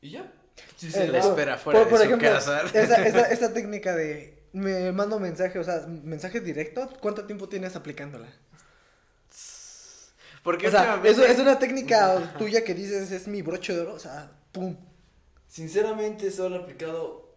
Y 0.00 0.10
ya. 0.10 0.32
Sí, 0.76 0.90
sí, 0.90 0.98
Eh, 0.98 1.06
Le 1.06 1.12
la- 1.12 1.20
por- 1.20 1.30
espera 1.30 1.56
fuera 1.58 1.80
por, 1.80 1.88
por 1.90 1.98
de 1.98 2.04
su 2.06 2.10
ejemplo, 2.14 2.30
casa. 2.30 2.62
Esa, 2.74 3.06
esa, 3.06 3.22
esa 3.30 3.52
técnica 3.52 3.94
de 3.94 4.42
me 4.52 4.90
mando 4.92 5.18
mensaje, 5.20 5.58
o 5.58 5.64
sea, 5.64 5.86
mensaje 5.86 6.40
directo, 6.40 6.88
¿cuánto 7.00 7.24
tiempo 7.26 7.48
tienes 7.48 7.76
aplicándola? 7.76 8.28
Porque 10.42 10.68
O 10.68 10.70
sea, 10.70 11.00
eso 11.04 11.24
es 11.24 11.38
una 11.40 11.58
técnica 11.58 12.34
tuya 12.38 12.62
que 12.64 12.72
dices 12.72 13.10
es 13.10 13.26
mi 13.26 13.42
broche 13.42 13.74
de 13.74 13.80
oro, 13.80 13.94
o 13.94 13.98
sea, 13.98 14.30
pum. 14.52 14.76
Sinceramente, 15.48 16.30
solo 16.30 16.56
he 16.56 16.58
aplicado 16.60 17.34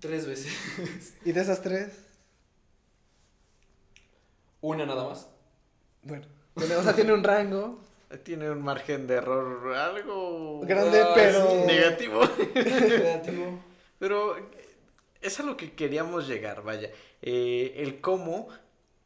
tres 0.00 0.26
veces. 0.26 0.52
Y 1.24 1.32
de 1.32 1.40
esas 1.40 1.62
tres, 1.62 1.88
Una 4.60 4.84
nada 4.84 5.04
más. 5.08 5.26
bueno, 6.02 6.26
o 6.56 6.82
sea, 6.82 6.94
tiene 6.94 7.12
un 7.14 7.24
rango 7.24 7.78
Tiene 8.24 8.50
un 8.50 8.60
margen 8.62 9.06
de 9.06 9.14
error 9.14 9.72
algo 9.74 10.60
grande, 10.64 11.00
Ah, 11.00 11.12
pero 11.14 11.50
sí. 11.50 11.56
negativo. 11.66 12.20
Negativo. 12.54 13.64
Pero 13.98 14.36
es 15.20 15.38
a 15.38 15.42
lo 15.44 15.56
que 15.56 15.72
queríamos 15.72 16.26
llegar, 16.26 16.62
vaya. 16.62 16.90
Eh, 17.22 17.74
el 17.76 18.00
cómo 18.00 18.48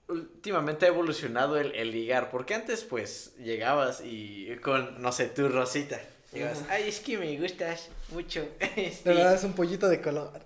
últimamente 0.09 0.87
ha 0.87 0.89
evolucionado 0.89 1.59
el, 1.59 1.73
el 1.75 1.91
ligar. 1.91 2.31
Porque 2.31 2.55
antes, 2.55 2.83
pues, 2.85 3.35
llegabas 3.37 4.01
y 4.05 4.57
con, 4.63 5.03
no 5.03 5.13
sé, 5.13 5.27
tu 5.27 5.49
rosita. 5.49 6.01
Llegabas, 6.33 6.65
ay, 6.71 6.89
es 6.89 7.01
que 7.01 7.19
me 7.19 7.39
gustas 7.39 7.91
mucho. 8.11 8.47
este". 8.77 9.11
de 9.11 9.15
verdad 9.17 9.35
es 9.35 9.45
un 9.45 9.53
pollito 9.53 9.89
de 9.89 10.01
colores. 10.01 10.43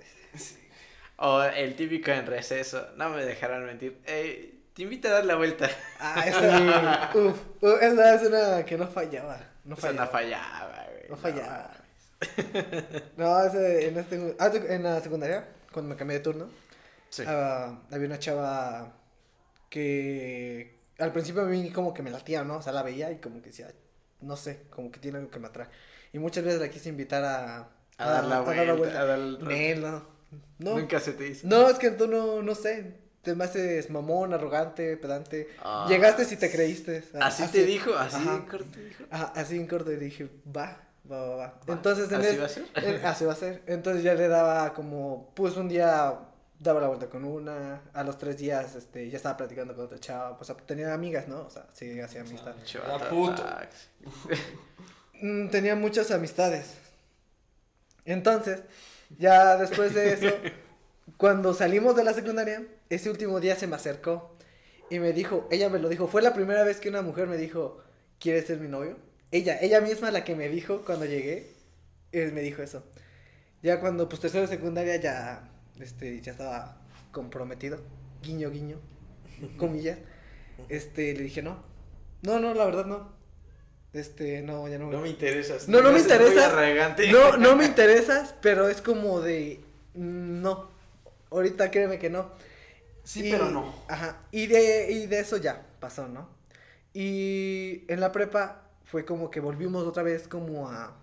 O 1.17 1.43
el 1.43 1.75
típico 1.77 2.11
en 2.11 2.27
receso, 2.27 2.89
no 2.97 3.09
me 3.11 3.25
dejarán 3.25 3.65
mentir. 3.67 3.99
"Eh, 4.07 4.55
te 4.79 4.85
invito 4.85 5.09
a 5.09 5.11
dar 5.11 5.25
la 5.25 5.35
vuelta. 5.35 5.69
Ah, 5.99 6.23
esa, 6.25 7.11
uf, 7.19 7.37
uf, 7.61 7.83
esa 7.83 8.15
es 8.15 8.23
una 8.23 8.65
que 8.65 8.79
no 8.79 8.87
fallaba, 8.87 9.41
no 9.65 9.75
O 9.75 9.81
sea, 9.81 9.91
no 9.93 10.07
fallaba. 10.07 10.47
fallaba, 10.47 10.87
güey. 10.93 11.09
No 11.11 11.17
fallaba. 11.17 11.71
No, 13.17 13.45
ese, 13.45 13.89
en, 13.89 13.99
este, 13.99 14.37
ah, 14.39 14.53
en 14.55 14.83
la 14.85 15.01
secundaria, 15.01 15.49
cuando 15.73 15.89
me 15.91 15.97
cambié 15.97 16.19
de 16.19 16.23
turno, 16.23 16.49
Sí. 17.11 17.25
ah, 17.27 17.77
había 17.91 18.07
una 18.07 18.21
chava 18.21 18.93
que 19.69 20.79
al 21.01 21.13
principio 21.13 21.43
a 21.43 21.47
mí 21.47 21.73
como 21.73 21.93
que 21.93 22.05
me 22.05 22.11
latía, 22.13 22.45
¿no? 22.45 22.59
O 22.59 22.63
sea, 22.63 22.73
la 22.73 22.85
veía 22.85 23.11
y 23.11 23.17
como 23.17 23.43
que 23.43 23.49
decía, 23.49 23.73
no 24.21 24.37
sé, 24.37 24.63
como 24.71 24.93
que 24.93 25.01
tiene 25.01 25.19
algo 25.19 25.31
que 25.33 25.41
me 25.41 25.49
atrae. 25.49 25.67
Y 26.13 26.21
muchas 26.21 26.45
veces 26.45 26.61
la 26.61 26.69
quise 26.69 26.89
invitar 26.89 27.25
a, 27.25 27.69
a, 27.99 28.09
dar 28.09 28.25
la 28.27 28.43
vuelta. 28.43 29.01
A 29.01 29.05
dar 29.07 29.19
no. 29.19 30.07
No, 30.61 30.79
Nunca 30.79 31.01
se 31.01 31.15
te 31.15 31.27
hizo. 31.27 31.49
no, 31.49 31.69
es 31.69 31.81
que 31.81 31.91
tú 31.91 32.07
no, 32.07 32.43
no 32.43 32.55
sé, 32.55 33.08
te 33.31 33.35
me 33.37 33.45
haces 33.45 33.91
mamón, 33.91 34.33
arrogante, 34.33 34.97
pedante. 34.97 35.49
Ah, 35.63 35.87
Llegaste 35.89 36.25
si 36.25 36.37
te 36.37 36.51
creíste. 36.51 37.05
Ah, 37.15 37.27
Así 37.27 37.47
te 37.49 37.65
dijo, 37.65 37.95
así 37.95 38.17
Ajá. 38.17 38.35
en 38.37 38.43
corto 38.47 38.71
te 38.73 38.85
dijo. 38.85 39.05
Ajá, 39.11 39.33
así 39.37 39.57
en 39.57 39.67
corto 39.67 39.93
y 39.93 39.97
dije, 39.97 40.29
va, 40.47 40.81
va, 41.11 41.21
va, 41.21 41.37
va. 41.37 41.47
Va. 41.69 41.73
Entonces, 41.75 42.11
en 42.11 42.21
¿Así 42.21 42.29
el- 42.29 42.41
va 42.41 42.47
a 42.47 42.49
ser? 42.49 42.65
así 43.07 43.25
va 43.25 43.33
a 43.33 43.37
ser. 43.37 43.63
Entonces 43.67 44.03
ya 44.03 44.15
le 44.15 44.29
daba 44.29 44.73
como, 44.75 45.33
pues 45.35 45.57
un 45.57 45.69
día 45.69 46.19
daba 46.59 46.81
la 46.81 46.89
vuelta 46.89 47.09
con 47.09 47.25
una, 47.25 47.83
a 47.93 48.03
los 48.03 48.19
tres 48.19 48.37
días, 48.39 48.75
este, 48.75 49.09
ya 49.11 49.17
estaba 49.17 49.37
platicando 49.37 49.77
con 49.77 49.85
otra 49.85 49.99
chava, 50.01 50.37
pues 50.37 50.53
tenía 50.67 50.93
amigas, 50.93 51.29
¿no? 51.29 51.43
O 51.43 51.51
sea, 51.51 51.67
sí, 51.73 52.01
hacía 52.01 52.23
amistad. 52.23 52.53
Chivata, 52.65 52.97
Era 52.97 53.09
puto. 53.11 53.45
Mm, 55.21 55.49
tenía 55.51 55.75
muchas 55.77 56.11
amistades. 56.11 56.75
Entonces, 58.05 58.63
ya 59.19 59.57
después 59.57 59.95
de 59.95 60.13
eso, 60.15 60.35
cuando 61.17 61.55
salimos 61.55 61.97
de 61.97 62.05
la 62.05 62.13
secundaria, 62.15 62.63
ese 62.91 63.11
último 63.11 63.41
día 63.41 63.57
se 63.57 63.67
me 63.67 63.77
acercó 63.77 64.37
y 64.91 64.99
me 64.99 65.13
dijo, 65.13 65.47
ella 65.51 65.69
me 65.69 65.79
lo 65.79 65.89
dijo, 65.89 66.09
fue 66.09 66.23
la 66.23 66.35
primera 66.35 66.65
vez 66.65 66.81
que 66.81 66.89
una 66.89 67.03
mujer 67.03 67.27
me 67.27 67.37
dijo, 67.37 67.83
¿quieres 68.19 68.47
ser 68.47 68.59
mi 68.59 68.69
novio? 68.69 68.97
Ella, 69.31 69.59
ella 69.61 69.81
misma 69.81 70.11
la 70.11 70.25
que 70.25 70.35
me 70.35 70.49
dijo 70.49 70.83
cuando 70.85 71.05
llegué, 71.05 71.55
eh, 72.13 72.31
me 72.33 72.41
dijo 72.41 72.63
eso. 72.63 72.85
Ya 73.63 73.81
cuando, 73.81 74.09
pues 74.09 74.21
tercero 74.21 74.43
de 74.43 74.49
secundaria 74.49 74.97
ya, 74.97 75.51
este, 75.81 76.21
ya 76.21 76.33
estaba 76.33 76.81
comprometido, 77.13 77.79
guiño, 78.23 78.51
guiño, 78.51 78.79
comillas, 79.59 79.99
este, 80.69 81.15
le 81.15 81.25
dije, 81.25 81.43
no, 81.43 81.63
no, 82.23 82.41
no, 82.41 82.55
la 82.55 82.65
verdad 82.65 82.87
no. 82.87 83.17
Este, 83.93 84.43
no, 84.43 84.69
ya 84.69 84.79
no. 84.79 84.91
No 84.91 85.01
me 85.01 85.09
interesas. 85.09 85.69
No, 85.69 85.81
no 85.81 85.93
me 85.93 86.01
interesas. 86.01 86.53
No, 87.11 87.37
no 87.37 87.57
me 87.57 87.65
interesas, 87.67 88.35
pero 88.43 88.69
es 88.69 88.83
como 88.83 89.21
de. 89.21 89.61
No. 89.95 90.71
Ahorita 91.31 91.71
créeme 91.71 91.99
que 91.99 92.11
no. 92.11 92.31
Sí, 93.09 93.27
Y- 93.27 93.31
pero 93.31 93.49
no. 93.51 93.75
Ajá. 93.89 94.19
Y 94.33 94.49
de, 94.49 94.93
y 94.93 95.07
de 95.07 95.21
eso 95.21 95.39
ya 95.39 95.65
pasó, 95.81 96.09
¿no? 96.09 96.29
Y 96.93 97.85
en 97.89 98.01
la 98.01 98.13
prepa 98.13 98.65
fue 98.85 99.07
como 99.07 99.31
que 99.31 99.41
volvimos 99.41 99.87
otra 99.87 100.03
vez 100.03 100.29
como 100.29 100.69
a 100.69 100.95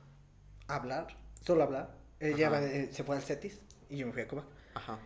hablar, 0.67 1.07
solo 1.41 1.63
hablar. 1.63 1.95
Ella 2.19 2.49
va- 2.49 2.61
se 2.61 3.03
fue 3.03 3.15
al 3.15 3.23
CETIS 3.23 3.59
y 3.89 3.97
yo 3.97 4.05
me 4.05 4.13
fui 4.13 4.21
a 4.21 4.27
Cuba. 4.27 4.45
Ajá. 4.75 4.99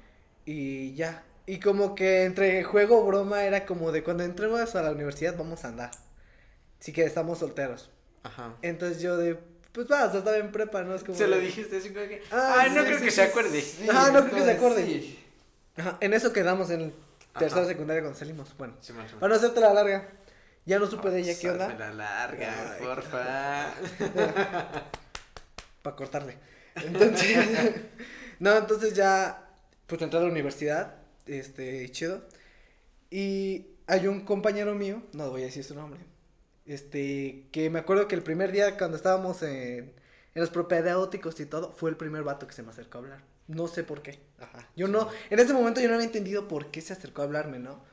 Y 0.46 0.94
ya. 0.96 1.24
Y 1.46 1.60
como 1.62 1.96
que 1.96 2.26
entre 2.26 2.64
juego 2.66 3.06
broma 3.06 3.44
era 3.46 3.66
como 3.66 3.94
de 3.94 4.04
cuando 4.04 4.24
entremos 4.24 4.76
a 4.76 4.82
la 4.82 4.92
universidad 4.92 5.38
vamos 5.38 5.64
a 5.64 5.70
andar. 5.70 5.92
Así 6.82 6.92
que 6.92 7.04
estamos 7.04 7.40
solteros. 7.40 7.90
Ajá. 8.24 8.56
Entonces 8.62 9.02
yo 9.02 9.16
de, 9.16 9.40
pues 9.72 9.88
va, 9.90 10.04
o 10.06 10.10
sea, 10.10 10.20
estaba 10.20 10.38
en 10.38 10.52
prepa, 10.52 10.84
¿no? 10.84 10.96
Es 10.96 11.04
como 11.06 11.18
Se 11.18 11.28
lo 11.28 11.38
dijiste 11.40 11.78
así 11.78 11.90
como 11.94 12.08
que. 12.08 12.22
Ah, 12.32 12.56
Ay, 12.60 12.72
no 12.72 12.84
creo 12.84 13.00
que 13.00 13.10
se 13.12 13.22
acuerde. 13.22 13.64
Ajá, 13.90 14.12
no 14.12 14.26
creo 14.26 14.36
que 14.36 14.44
se 14.44 14.52
acuerde. 14.52 15.16
Ajá, 15.80 15.98
en 16.02 16.14
eso 16.14 16.34
quedamos 16.34 16.70
en 16.72 16.94
tercera 17.38 17.66
secundaria 17.66 18.02
cuando 18.02 18.20
salimos. 18.20 18.56
Bueno, 18.58 18.76
Sí, 18.82 18.94
para 19.20 19.30
no 19.30 19.36
hacerte 19.36 19.62
la 19.62 19.74
larga, 19.74 20.10
ya 20.66 20.78
no 20.78 20.88
supe 20.88 21.10
de 21.10 21.22
ella 21.22 21.34
qué 21.40 21.50
onda. 21.50 21.74
La 21.76 21.94
larga, 21.94 22.74
Ay, 22.74 22.84
porfa. 22.84 23.74
Para 25.82 25.96
cortarle. 25.96 26.38
Entonces, 26.76 27.38
no, 28.40 28.58
entonces 28.58 28.94
ya, 28.94 29.50
pues 29.88 30.02
entré 30.02 30.20
a 30.20 30.24
la 30.24 30.30
universidad, 30.30 30.96
este, 31.26 31.90
chido. 31.92 32.24
Y 33.10 33.68
hay 33.88 34.08
un 34.08 34.26
compañero 34.26 34.76
mío, 34.76 35.02
no 35.14 35.30
voy 35.30 35.44
a 35.44 35.46
decir 35.46 35.64
su 35.64 35.76
nombre, 35.76 36.02
este, 36.66 37.48
que 37.52 37.70
me 37.70 37.80
acuerdo 37.80 38.08
que 38.08 38.16
el 38.16 38.22
primer 38.22 38.52
día 38.52 38.78
cuando 38.78 38.98
estábamos 38.98 39.42
en, 39.44 39.94
en 40.36 40.42
los 40.42 40.50
propedéuticos 40.50 41.40
y 41.40 41.46
todo, 41.46 41.72
fue 41.72 41.90
el 41.90 41.98
primer 41.98 42.24
vato 42.24 42.46
que 42.48 42.54
se 42.54 42.64
me 42.64 42.70
acercó 42.72 42.98
a 42.98 43.02
hablar. 43.02 43.39
No 43.50 43.68
sé 43.68 43.84
por 43.84 44.02
qué. 44.02 44.20
Ajá. 44.40 44.70
Yo 44.76 44.88
no, 44.88 45.10
en 45.30 45.40
ese 45.40 45.54
momento 45.54 45.82
yo 45.82 45.90
no 45.90 45.96
había 45.96 46.06
entendido 46.06 46.48
por 46.48 46.72
qué 46.72 46.82
se 46.82 46.94
acercó 46.94 47.24
a 47.24 47.26
hablarme, 47.26 47.60
¿no? 47.60 47.84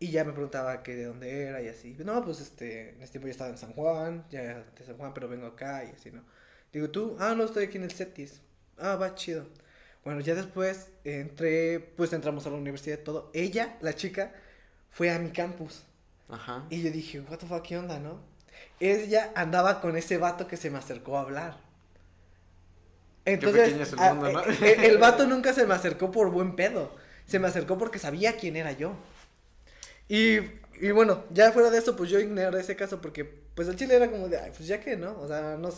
Y 0.00 0.10
ya 0.10 0.24
me 0.24 0.32
preguntaba 0.32 0.82
que 0.82 0.96
de 0.96 1.04
dónde 1.04 1.42
era 1.42 1.62
y 1.62 1.68
así. 1.68 1.94
No, 1.98 2.24
pues 2.24 2.40
este, 2.40 2.90
en 2.90 3.02
este 3.02 3.12
tiempo 3.12 3.28
yo 3.28 3.32
estaba 3.32 3.50
en 3.50 3.58
San 3.58 3.74
Juan, 3.74 4.24
ya 4.30 4.64
de 4.76 4.84
San 4.84 4.96
Juan, 4.96 5.14
pero 5.14 5.28
vengo 5.28 5.46
acá 5.46 5.84
y 5.84 5.90
así, 5.90 6.10
¿no? 6.10 6.24
Digo, 6.72 6.90
¿tú? 6.90 7.16
Ah, 7.20 7.34
no, 7.36 7.44
estoy 7.44 7.64
aquí 7.64 7.76
en 7.76 7.84
el 7.84 7.92
CETIS. 7.92 8.40
Ah, 8.78 8.96
va, 8.96 9.14
chido. 9.14 9.46
Bueno, 10.04 10.20
ya 10.20 10.34
después 10.34 10.88
entré, 11.04 11.80
pues 11.96 12.12
entramos 12.12 12.46
a 12.46 12.50
la 12.50 12.56
universidad 12.56 12.98
y 12.98 13.04
todo. 13.04 13.30
Ella, 13.34 13.76
la 13.82 13.94
chica, 13.94 14.32
fue 14.90 15.10
a 15.10 15.18
mi 15.18 15.30
campus. 15.30 15.84
Ajá. 16.28 16.66
Y 16.70 16.82
yo 16.82 16.90
dije, 16.90 17.20
what 17.20 17.38
the 17.38 17.46
fuck, 17.46 17.62
¿qué 17.62 17.78
onda, 17.78 17.98
no? 17.98 18.20
ella 18.80 19.32
andaba 19.34 19.80
con 19.80 19.96
ese 19.96 20.18
vato 20.18 20.46
que 20.46 20.56
se 20.56 20.70
me 20.70 20.78
acercó 20.78 21.16
a 21.16 21.22
hablar. 21.22 21.56
Pequeño 23.24 23.82
es 23.82 23.92
el 23.92 23.98
mundo, 23.98 24.32
¿no? 24.32 24.42
eh, 24.44 24.86
el 24.86 24.98
vato 24.98 25.26
nunca 25.28 25.52
se 25.52 25.66
me 25.66 25.74
acercó 25.74 26.10
por 26.10 26.30
buen 26.30 26.56
pedo. 26.56 26.94
Se 27.26 27.38
me 27.38 27.48
acercó 27.48 27.78
porque 27.78 27.98
sabía 27.98 28.36
quién 28.36 28.56
era 28.56 28.72
yo. 28.72 28.94
Y, 30.08 30.38
y 30.80 30.90
bueno, 30.92 31.24
ya 31.30 31.50
fuera 31.52 31.70
de 31.70 31.78
eso, 31.78 31.96
pues 31.96 32.10
yo 32.10 32.20
ignoré 32.20 32.60
ese 32.60 32.76
caso 32.76 33.00
porque, 33.00 33.24
pues 33.24 33.68
el 33.68 33.76
chile 33.76 33.96
era 33.96 34.10
como 34.10 34.28
de, 34.28 34.38
ay, 34.38 34.52
pues 34.54 34.68
ya 34.68 34.80
que, 34.80 34.96
¿no? 34.96 35.18
O 35.20 35.26
sea, 35.26 35.56
no. 35.58 35.70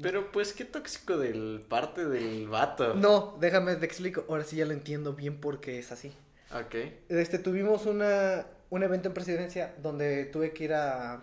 Pero 0.00 0.30
pues 0.30 0.52
qué 0.52 0.64
tóxico 0.64 1.16
del 1.16 1.64
parte 1.68 2.06
del 2.06 2.48
vato. 2.48 2.94
No, 2.94 3.36
déjame 3.40 3.76
te 3.76 3.86
explico. 3.86 4.24
Ahora 4.28 4.44
sí 4.44 4.56
ya 4.56 4.66
lo 4.66 4.72
entiendo 4.72 5.14
bien 5.14 5.40
porque 5.40 5.78
es 5.78 5.92
así. 5.92 6.12
Ok. 6.54 6.74
Este, 7.08 7.38
tuvimos 7.38 7.86
una, 7.86 8.46
un 8.70 8.82
evento 8.82 9.08
en 9.08 9.14
presidencia 9.14 9.74
donde 9.82 10.24
tuve 10.26 10.52
que 10.52 10.64
ir 10.64 10.74
a, 10.74 11.22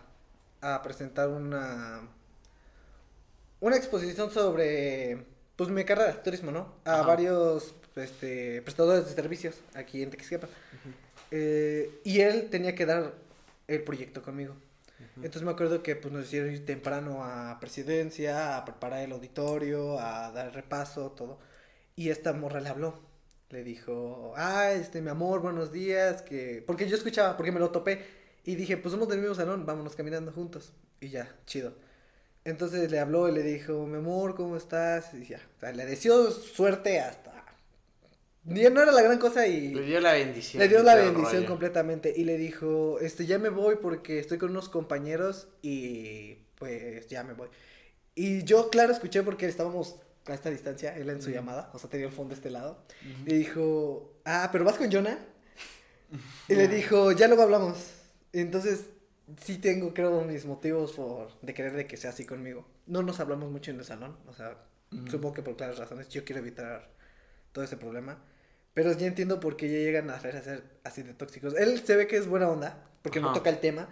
a 0.62 0.81
presentar 0.84 1.29
una, 1.29 2.01
una 3.60 3.75
exposición 3.75 4.31
sobre, 4.31 5.25
pues, 5.58 5.70
mi 5.70 5.84
carrera, 5.84 6.24
turismo, 6.24 6.52
¿no? 6.52 6.74
A 6.86 6.94
Ajá. 6.94 7.02
varios, 7.04 7.76
este, 7.96 8.62
prestadores 8.62 9.06
de 9.08 9.14
servicios 9.14 9.56
aquí 9.74 10.02
en 10.02 10.10
Tequisquiapan. 10.10 10.50
Eh, 11.32 12.00
y 12.06 12.22
él 12.22 12.50
tenía 12.50 12.74
que 12.74 12.86
dar 12.86 13.14
el 13.68 13.84
proyecto 13.84 14.22
conmigo. 14.22 14.56
Entonces 15.18 15.42
me 15.42 15.52
acuerdo 15.52 15.82
que 15.82 15.96
pues 15.96 16.14
nos 16.14 16.26
hicieron 16.26 16.52
ir 16.52 16.66
temprano 16.66 17.24
a 17.24 17.60
presidencia, 17.60 18.56
a 18.56 18.66
preparar 18.66 19.02
el 19.02 19.12
auditorio, 19.12 20.00
a 20.00 20.32
dar 20.32 20.54
repaso, 20.54 21.12
todo. 21.12 21.40
Y 21.96 22.10
esta 22.10 22.34
morra 22.34 22.62
le 22.62 22.70
habló. 22.70 23.00
Le 23.50 23.64
dijo, 23.64 24.34
ah, 24.36 24.72
este, 24.72 25.02
mi 25.02 25.10
amor, 25.10 25.42
buenos 25.42 25.72
días, 25.72 26.22
que... 26.22 26.64
Porque 26.68 26.88
yo 26.88 26.96
escuchaba, 26.96 27.36
porque 27.36 27.52
me 27.52 27.60
lo 27.60 27.72
topé. 27.72 28.06
Y 28.44 28.56
dije, 28.56 28.78
pues 28.78 28.92
somos 28.92 29.08
del 29.08 29.20
mismo 29.20 29.36
salón, 29.36 29.66
vámonos 29.66 29.96
caminando 29.96 30.32
juntos. 30.32 30.74
Y 31.00 31.10
ya, 31.10 31.36
chido. 31.46 31.74
Entonces 32.48 32.89
le 32.89 32.98
habló 32.98 33.27
y 33.27 33.34
le 33.34 33.44
dijo, 33.44 33.86
mi 33.86 33.98
amor, 33.98 34.34
¿cómo 34.34 34.56
estás? 34.56 35.13
Y 35.13 35.25
ya, 35.25 35.42
o 35.58 35.60
sea, 35.60 35.74
le 35.74 35.86
deseó 35.86 36.32
suerte 36.32 37.01
hasta... 37.01 37.44
No 38.46 38.82
era 38.82 38.94
la 38.94 39.01
gran 39.01 39.20
cosa 39.20 39.46
y... 39.46 39.74
Le 39.74 39.82
dio 39.82 40.00
la 40.00 40.13
bendición. 40.13 40.63
Le 40.63 40.70
dio 40.70 40.82
la 40.82 40.96
bendición 40.96 41.42
rollo. 41.42 41.46
completamente 41.46 42.13
y 42.16 42.24
le 42.24 42.38
dijo, 42.38 43.00
este, 43.01 43.25
ya 43.25 43.38
me 43.38 43.50
voy 43.50 43.75
porque 43.82 44.20
estoy 44.20 44.38
con 44.38 44.51
unos 44.51 44.70
compañeros 44.70 45.50
y 45.62 46.36
pues 46.58 47.08
ya 47.08 47.25
me 47.25 47.34
voy. 47.34 47.50
Y 48.16 48.44
yo, 48.44 48.70
claro, 48.70 48.94
escuché 48.94 49.24
porque 49.24 49.46
estábamos 49.46 49.98
a 50.25 50.34
esta 50.34 50.50
distancia, 50.50 50.96
él 50.96 51.10
en 51.10 51.22
su 51.22 51.27
Ujú. 51.27 51.36
llamada, 51.36 51.70
o 51.74 51.80
sea, 51.80 51.89
tenía 51.89 52.06
el 52.08 52.13
phone 52.13 52.30
de 52.30 52.36
este 52.36 52.50
lado. 52.50 52.82
Ujú. 53.01 53.24
Y 53.30 53.34
dijo, 53.39 54.13
ah, 54.24 54.48
pero 54.54 54.63
vas 54.63 54.77
con 54.77 54.89
Jonah. 54.89 55.20
Y 56.48 56.56
le 56.56 56.70
dijo, 56.70 57.12
ya 57.12 57.27
luego 57.27 57.44
hablamos. 57.44 57.75
Entonces, 58.32 58.86
sí 59.41 59.57
tengo, 59.57 59.93
creo, 59.93 60.22
mis 60.24 60.46
motivos 60.46 60.93
por, 60.93 61.39
de 61.41 61.53
querer 61.53 61.74
de 61.74 61.88
que 61.88 61.98
sea 61.98 62.12
así 62.12 62.25
conmigo. 62.25 62.65
No 62.86 63.03
nos 63.03 63.19
hablamos 63.19 63.51
mucho 63.51 63.72
en 63.72 63.79
el 63.79 63.86
salón, 63.86 64.17
o 64.27 64.34
sea, 64.34 64.57
supongo 65.10 65.34
que 65.36 65.41
por 65.43 65.57
claras 65.57 65.77
razones, 65.77 66.10
yo 66.10 66.24
quiero 66.24 66.41
evitar 66.41 66.89
todo 67.51 67.63
ese 67.63 67.77
problema. 67.77 68.17
Pero 68.74 68.91
ya 68.93 69.07
entiendo 69.07 69.39
por 69.39 69.57
qué 69.57 69.67
ya 69.67 69.79
llegan 69.79 70.10
a 70.12 70.19
ser 70.19 70.63
así 70.84 71.01
de 71.01 71.13
tóxicos. 71.15 71.55
Él 71.55 71.79
se 71.84 71.96
ve 71.96 72.05
que 72.07 72.15
es 72.17 72.27
buena 72.27 72.48
onda, 72.48 72.88
porque 73.01 73.19
no 73.19 73.34
toca 73.34 73.50
el 73.50 73.60
tema, 73.60 73.89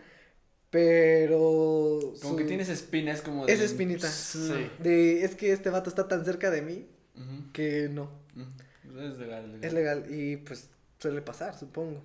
pero... 0.69 1.99
Como 2.21 2.33
su- 2.33 2.35
que 2.35 2.43
tienes 2.45 2.69
espina, 2.69 3.11
es 3.11 3.21
como 3.21 3.45
de... 3.45 3.53
Esa 3.53 3.63
espinita. 3.63 4.07
Sí. 4.09 4.69
De, 4.79 5.23
es 5.23 5.35
que 5.35 5.51
este 5.51 5.69
vato 5.69 5.89
está 5.89 6.07
tan 6.07 6.23
cerca 6.25 6.51
de 6.51 6.61
mí 6.61 6.87
Ujú, 7.15 7.51
que 7.53 7.89
no. 7.89 8.11
ujú. 8.35 8.99
Es 8.99 9.17
legal, 9.17 9.45
legal. 9.51 9.59
Es 9.63 9.73
legal 9.73 10.05
y 10.13 10.37
pues 10.37 10.69
suele 10.99 11.21
pasar, 11.21 11.57
supongo. 11.57 12.01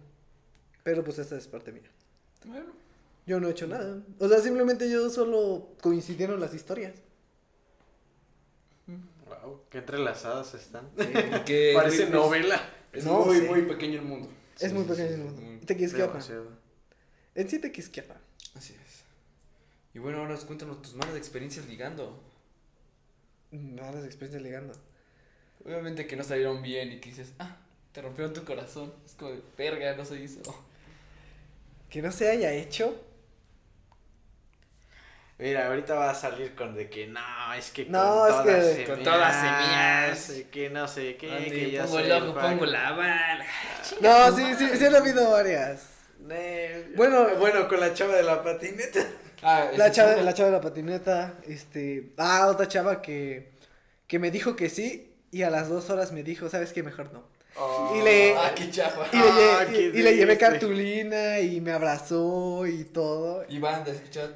Pero 0.82 1.04
pues 1.04 1.18
esa 1.18 1.36
es 1.36 1.46
parte 1.46 1.72
mía. 1.72 1.90
Bueno, 2.46 2.72
Yo 3.26 3.38
no 3.40 3.48
he 3.48 3.52
hecho 3.52 3.66
nada. 3.66 4.02
O 4.18 4.28
sea, 4.28 4.40
simplemente 4.40 4.90
yo 4.90 5.08
solo 5.10 5.68
coincidieron 5.82 6.40
las 6.40 6.54
historias. 6.54 6.94
Wow, 9.26 9.62
qué 9.70 9.78
entrelazadas 9.78 10.54
están. 10.54 10.88
Parece 10.96 12.10
novela. 12.10 12.60
Es 12.92 13.04
No, 13.04 13.24
muy, 13.24 13.38
sí. 13.38 13.46
muy 13.46 13.62
pequeño 13.62 14.00
el 14.00 14.06
mundo. 14.06 14.28
es 14.58 14.68
Sí, 14.70 14.74
muy 14.74 14.84
sí, 14.84 14.90
pequeño 14.90 15.08
sí, 15.08 15.14
el 15.14 15.20
mundo. 15.20 15.42
muy- 15.42 15.58
Tequisquiapan. 15.60 16.12
Demasiado. 16.14 16.48
En 17.34 17.48
sí 17.48 17.58
Tequisquiapan. 17.60 18.18
Así 18.54 18.72
es. 18.74 19.04
Y 19.94 19.98
bueno, 20.00 20.18
ahora 20.18 20.36
cuéntanos 20.38 20.82
tus 20.82 20.94
malas 20.94 21.16
experiencias 21.16 21.66
ligando. 21.66 22.20
Malas 23.52 24.04
experiencias 24.04 24.42
ligando. 24.42 24.72
Obviamente 25.64 26.06
que 26.06 26.16
no 26.16 26.24
salieron 26.24 26.62
bien 26.62 26.92
y 26.92 27.00
que 27.00 27.10
dices, 27.10 27.32
ah, 27.38 27.56
te 27.92 28.02
rompieron 28.02 28.32
tu 28.32 28.44
corazón. 28.44 28.92
Es 29.04 29.12
como 29.14 29.30
de, 29.32 29.42
verga, 29.56 29.94
no 29.96 30.04
se 30.04 30.20
hizo. 30.20 30.40
Que 31.88 32.02
no 32.02 32.10
se 32.10 32.28
haya 32.30 32.52
hecho. 32.52 33.00
Mira, 35.40 35.68
ahorita 35.68 35.94
va 35.94 36.10
a 36.10 36.14
salir 36.14 36.54
con 36.54 36.74
de 36.74 36.90
que 36.90 37.06
no, 37.06 37.20
es 37.56 37.70
que 37.70 37.86
No, 37.86 37.98
con 38.20 38.28
es 38.28 38.34
todas 38.34 38.44
que- 38.46 38.62
semillas, 38.62 38.88
con 38.90 39.02
todas 39.02 39.34
semillas. 39.34 40.38
y 40.38 40.44
que 40.50 40.70
no 40.70 40.86
sé 40.88 41.16
qué, 41.16 41.28
que 41.48 41.70
ya 41.70 41.84
pongo 41.84 41.98
el 42.00 42.12
ojo, 42.12 42.34
pongo 42.38 42.66
la 42.66 42.92
bala. 42.92 43.44
No, 44.00 44.36
sí, 44.36 44.54
sí, 44.58 44.68
sí 44.76 44.84
han 44.84 44.96
habido 44.96 45.30
varias. 45.30 45.86
Bueno. 46.96 47.26
bueno, 47.38 47.68
con 47.68 47.80
la 47.80 47.94
chava 47.94 48.14
de 48.14 48.22
la 48.22 48.42
patineta. 48.42 49.00
Ah, 49.42 49.68
La 49.76 49.90
chava- 49.90 50.16
la 50.20 50.34
chava 50.34 50.50
de 50.50 50.56
la 50.56 50.60
patineta, 50.60 51.34
este... 51.48 52.12
Ah, 52.18 52.46
otra 52.48 52.68
chava 52.68 53.00
que, 53.00 53.52
que 54.06 54.18
me 54.18 54.30
dijo 54.30 54.54
que 54.54 54.68
sí 54.68 55.14
y 55.30 55.42
a 55.42 55.48
las 55.50 55.70
dos 55.70 55.88
horas 55.88 56.12
me 56.12 56.22
dijo, 56.22 56.50
¿sabes 56.50 56.72
qué? 56.74 56.82
Mejor 56.82 57.12
no. 57.14 57.24
Y 57.94 58.02
le- 58.02 58.34
Ah, 58.36 58.52
qué 58.54 58.70
chapa. 58.70 59.06
Y, 59.12 59.16
le, 59.16 59.22
Ah, 59.22 59.66
qué 59.70 59.80
y- 59.94 59.98
y 59.98 60.02
le 60.02 60.16
llevé 60.16 60.38
cartulina 60.38 61.40
y 61.40 61.60
me 61.60 61.72
abrazó 61.72 62.66
y 62.66 62.84
todo. 62.84 63.44
Y 63.48 63.58
banda, 63.58 63.90
escuchaba. 63.92 64.28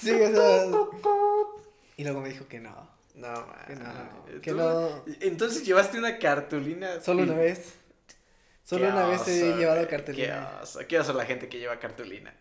Sí, 0.00 0.10
o 0.12 0.30
sea, 0.34 0.64
Y 1.96 2.04
luego 2.04 2.20
me 2.20 2.28
dijo 2.30 2.46
que 2.48 2.60
no. 2.60 2.74
No, 3.14 3.28
man. 3.28 3.64
Que 3.66 3.74
no, 3.76 3.84
Tú- 4.34 4.40
que 4.42 4.52
no. 4.52 5.04
Entonces 5.20 5.64
llevaste 5.64 5.98
una 5.98 6.18
cartulina. 6.18 7.00
Solo 7.00 7.22
una 7.22 7.34
vez. 7.34 7.74
Solo 8.64 8.82
Qué 8.86 8.90
una 8.92 9.06
vez 9.06 9.28
he 9.28 9.56
llevado 9.56 9.86
cartulina. 9.88 10.26
Qué 10.58 10.62
oso, 10.62 10.80
qué 10.88 10.98
oso 10.98 11.12
la 11.12 11.24
gente 11.24 11.48
que 11.48 11.58
lleva 11.58 11.78
cartulina. 11.78 12.34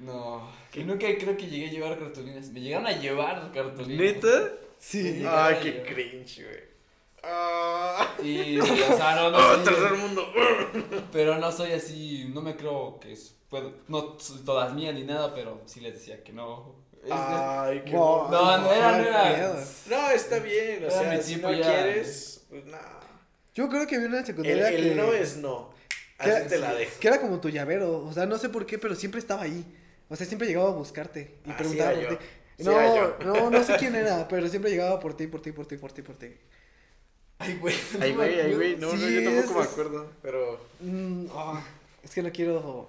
No, 0.00 0.50
que 0.72 0.84
nunca 0.84 1.06
creo 1.18 1.36
que 1.36 1.46
llegué 1.46 1.68
a 1.68 1.70
llevar 1.70 1.98
cartulinas. 1.98 2.48
Me 2.50 2.60
llegaron 2.60 2.86
a 2.86 2.92
llevar 2.92 3.50
cartulinas. 3.52 3.98
¿Neta? 4.14 4.50
Sí. 4.78 5.22
Ah, 5.26 5.54
qué 5.62 5.82
cringe, 5.82 6.42
güey. 6.44 6.75
Ah. 7.22 8.14
Y, 8.22 8.58
o 8.58 8.64
sea, 8.96 9.14
no, 9.16 9.30
no 9.30 9.38
soy- 9.54 9.64
tercer 9.64 9.92
mundo. 9.94 10.26
Pero 11.12 11.38
no 11.38 11.50
soy 11.52 11.72
así, 11.72 12.30
no 12.32 12.40
me 12.42 12.56
creo 12.56 12.98
que 13.00 13.12
es, 13.12 13.36
puedo, 13.48 13.72
no 13.88 14.16
soy 14.18 14.38
todas 14.44 14.72
mías 14.74 14.94
ni 14.94 15.04
nada, 15.04 15.34
pero 15.34 15.62
sí 15.66 15.80
les 15.80 15.94
decía 15.94 16.22
que 16.22 16.32
no. 16.32 16.84
Es- 17.04 17.10
Ay, 17.12 17.82
qué 17.84 17.92
Wow. 17.96 18.30
no, 18.30 18.58
no 18.58 18.72
era, 18.72 18.92
no 18.92 19.04
era. 19.04 19.64
No, 19.88 20.10
está 20.10 20.38
bien, 20.40 20.82
o 20.84 20.86
Era 20.86 20.90
sea, 20.90 21.12
mi 21.16 21.22
si 21.22 21.36
no 21.36 21.52
ya. 21.52 21.62
quieres, 21.62 22.44
pues 22.48 22.64
no. 22.66 22.78
Yo 23.54 23.68
creo 23.68 23.86
que 23.86 23.98
vi 23.98 24.04
una 24.04 24.16
en 24.16 24.20
El, 24.20 24.26
secundaria 24.26 24.68
el 24.68 24.88
que, 24.90 24.94
no 24.94 25.12
es 25.12 25.36
no. 25.38 25.70
que 26.18 26.24
Así 26.24 26.30
era- 26.30 26.46
te 26.46 26.58
la 26.58 26.74
dejo. 26.74 27.00
que 27.00 27.08
era 27.08 27.20
como 27.20 27.40
tu 27.40 27.48
llavero. 27.48 28.04
O 28.04 28.12
sea, 28.12 28.26
no 28.26 28.36
sé 28.38 28.48
por 28.48 28.66
qué, 28.66 28.78
pero 28.78 28.94
siempre 28.94 29.20
estaba 29.20 29.42
ahí. 29.42 29.64
O 30.08 30.16
sea, 30.16 30.26
siempre 30.26 30.46
llegaba 30.46 30.68
a 30.68 30.72
buscarte 30.72 31.38
y 31.44 31.50
Ah, 31.50 31.56
preguntaba 31.56 31.92
sí 31.92 31.98
era 32.00 32.08
por 32.08 32.18
yo. 32.18 32.18
ti. 32.18 32.24
Sí 32.58 32.64
no, 32.64 32.80
era 32.80 32.94
yo. 32.94 33.16
no, 33.24 33.50
no 33.50 33.64
sé 33.64 33.76
quién 33.78 33.94
era, 33.94 34.26
pero 34.28 34.48
siempre 34.48 34.70
llegaba 34.70 34.98
por 35.00 35.16
ti, 35.16 35.26
por 35.26 35.40
ti, 35.40 35.52
por 35.52 35.66
ti, 35.66 35.76
por 35.78 35.92
ti, 35.92 36.02
por 36.02 36.16
ti. 36.16 36.28
Ay, 37.38 37.58
güey. 37.60 37.74
no 37.98 38.04
Ay, 38.04 38.12
güey, 38.14 38.40
ay, 38.40 38.54
güey. 38.54 38.76
No, 38.76 38.92
no, 38.94 39.08
yo 39.08 39.24
tampoco 39.24 39.60
es- 39.62 39.66
me 39.68 39.72
acuerdo. 39.72 40.10
Pero. 40.22 40.60
Mm, 40.80 41.26
ah, 41.32 41.62
es 42.02 42.10
que 42.12 42.22
no 42.22 42.30
quiero 42.32 42.88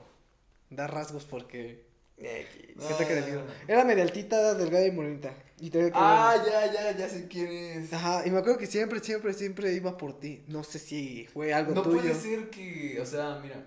dar 0.69 0.93
rasgos 0.93 1.25
porque. 1.25 1.85
No. 2.17 2.87
¿Qué 2.97 3.05
te 3.05 3.21
miedo? 3.21 3.43
Era 3.67 3.83
media 3.83 4.03
altita, 4.03 4.53
delgada 4.55 4.85
y 4.87 4.91
morenita. 4.91 5.33
Y 5.59 5.69
te 5.69 5.91
Ah, 5.93 6.35
ya, 6.45 6.71
ya, 6.73 6.97
ya 6.97 7.07
sé 7.09 7.27
quién 7.27 7.47
es. 7.47 7.93
Ajá, 7.93 8.23
y 8.25 8.31
me 8.31 8.39
acuerdo 8.39 8.57
que 8.57 8.65
siempre, 8.67 8.99
siempre, 9.01 9.33
siempre 9.33 9.73
iba 9.73 9.97
por 9.97 10.19
ti. 10.19 10.43
No 10.47 10.63
sé 10.63 10.79
si 10.79 11.25
fue 11.31 11.53
algo 11.53 11.73
No 11.75 11.83
tuyo. 11.83 11.99
puede 12.01 12.13
ser 12.15 12.49
que, 12.49 12.99
o 13.01 13.05
sea, 13.05 13.39
mira, 13.43 13.63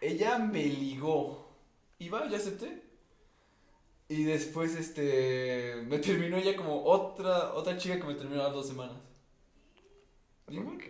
ella 0.00 0.38
me 0.38 0.64
ligó. 0.64 1.52
Iba, 2.00 2.28
ya 2.28 2.36
acepté. 2.38 2.82
Y 4.08 4.24
después, 4.24 4.74
este, 4.74 5.76
me 5.86 5.98
terminó 5.98 6.36
ella 6.36 6.56
como 6.56 6.82
otra, 6.84 7.54
otra 7.54 7.76
chica 7.78 7.96
que 7.98 8.04
me 8.04 8.14
terminó 8.14 8.40
a 8.40 8.44
las 8.46 8.52
dos 8.54 8.66
semanas. 8.68 8.96
Ok. 10.48 10.84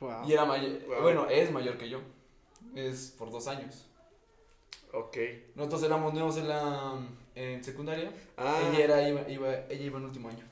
Wow. 0.00 0.28
Y 0.28 0.32
era 0.32 0.44
mayor, 0.44 0.84
Wow. 0.86 1.02
bueno, 1.02 1.28
es 1.30 1.50
mayor 1.50 1.78
que 1.78 1.88
yo. 1.88 2.00
Es 2.74 3.14
por 3.18 3.30
dos 3.30 3.46
años. 3.48 3.86
Ok. 4.92 5.16
Nosotros 5.54 5.82
éramos 5.84 6.12
nuevos 6.14 6.36
en 6.38 6.48
la 6.48 6.98
en 7.34 7.64
secundaria. 7.64 8.12
Ah, 8.36 8.60
Ella 8.72 8.84
era 8.84 9.08
iba, 9.08 9.28
iba, 9.28 9.54
ella 9.68 9.84
iba 9.84 9.98
en 9.98 10.04
último 10.04 10.28
año. 10.28 10.44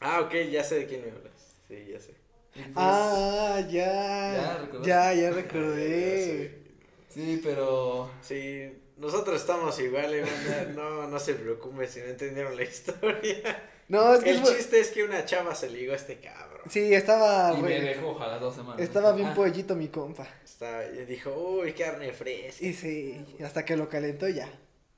ah, 0.00 0.20
ok, 0.20 0.34
ya 0.50 0.62
sé 0.64 0.76
de 0.80 0.86
quién 0.86 1.02
me 1.04 1.10
hablas. 1.10 1.54
Sí, 1.68 1.86
ya 1.92 1.98
sé. 2.00 2.14
Pues, 2.54 2.66
Ah, 2.76 3.60
ya. 3.70 4.68
¿Ya 4.82 4.82
Ya, 4.82 5.14
ya, 5.14 5.30
recordé. 5.30 6.58
Sí, 7.08 7.40
pero 7.42 8.10
Sí, 8.20 8.70
nosotros 8.98 9.40
estamos 9.40 9.78
iguales. 9.80 10.28
No, 10.76 11.08
no 11.08 11.18
se 11.18 11.34
preocupen 11.34 11.88
si 11.88 12.00
no 12.00 12.06
entendieron 12.06 12.54
la 12.56 12.62
historia. 12.64 13.70
No, 13.88 14.14
es 14.14 14.22
que 14.22 14.30
El 14.30 14.42
es 14.42 14.56
chiste 14.56 14.80
es 14.80 14.90
que 14.90 15.02
una 15.02 15.24
chava 15.24 15.54
se 15.54 15.70
ligó 15.70 15.92
a 15.92 15.96
este 15.96 16.20
cabrón. 16.20 16.60
Sí, 16.68 16.92
estaba. 16.92 17.54
y 17.56 17.60
güey, 17.60 17.80
me 17.80 17.86
dejó 17.86 18.20
a 18.20 18.26
las 18.26 18.40
dos 18.40 18.54
semanas. 18.54 18.80
estaba 18.80 19.12
bien 19.12 19.28
Ah, 19.28 19.34
pollito 19.34 19.74
mi 19.74 19.88
compa. 19.88 20.28
Está, 20.44 20.84
y 20.86 21.06
dijo, 21.06 21.30
uy, 21.30 21.72
carne 21.72 22.12
fresca. 22.12 22.64
Y 22.64 22.74
sí, 22.74 23.24
hasta 23.42 23.64
que 23.64 23.76
lo 23.76 23.88
calentó 23.88 24.28
ya. 24.28 24.48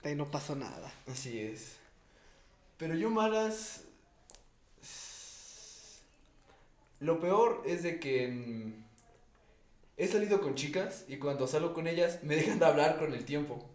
Ahí 0.03 0.15
no 0.17 0.31
pasó 0.31 0.57
nada. 0.57 0.93
Así 1.07 1.41
es. 1.41 1.77
Pero 2.79 2.95
yo 2.95 3.11
malas... 3.11 3.83
Lo 6.99 7.19
peor 7.19 7.63
es 7.65 7.83
de 7.83 7.99
que 7.99 8.29
mm, 8.29 8.85
he 9.97 10.07
salido 10.07 10.41
con 10.43 10.55
chicas 10.55 11.05
y 11.09 11.17
cuando 11.17 11.47
salgo 11.47 11.73
con 11.73 11.87
ellas 11.87 12.23
me 12.23 12.37
dejan 12.37 12.59
de 12.59 12.67
hablar 12.67 12.99
con 12.99 13.15
el 13.15 13.25
tiempo. 13.25 13.70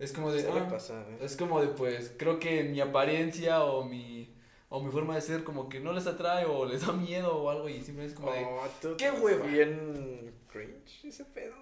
Es 0.00 0.12
como 0.12 0.32
de... 0.32 0.48
"Ah", 0.48 0.66
pasar, 0.68 1.06
¿eh? 1.10 1.18
Es 1.22 1.36
como 1.36 1.60
de, 1.60 1.68
pues, 1.68 2.12
creo 2.16 2.40
que 2.40 2.64
mi 2.64 2.80
apariencia 2.80 3.62
o 3.64 3.84
mi, 3.84 4.34
o 4.68 4.82
mi 4.82 4.90
forma 4.90 5.14
de 5.14 5.20
ser 5.20 5.44
como 5.44 5.68
que 5.68 5.78
no 5.78 5.92
les 5.92 6.06
atrae 6.06 6.46
o 6.46 6.64
les 6.64 6.84
da 6.86 6.92
miedo 6.92 7.36
o 7.36 7.50
algo 7.50 7.68
y 7.68 7.74
simplemente 7.82 8.14
es 8.14 8.18
como 8.18 8.32
de... 8.32 8.44
Oh, 8.44 8.66
tú 8.80 8.96
¡qué 8.96 9.10
hueva! 9.12 9.46
Bien 9.46 10.34
cringe 10.50 11.04
ese 11.04 11.24
pedo. 11.26 11.54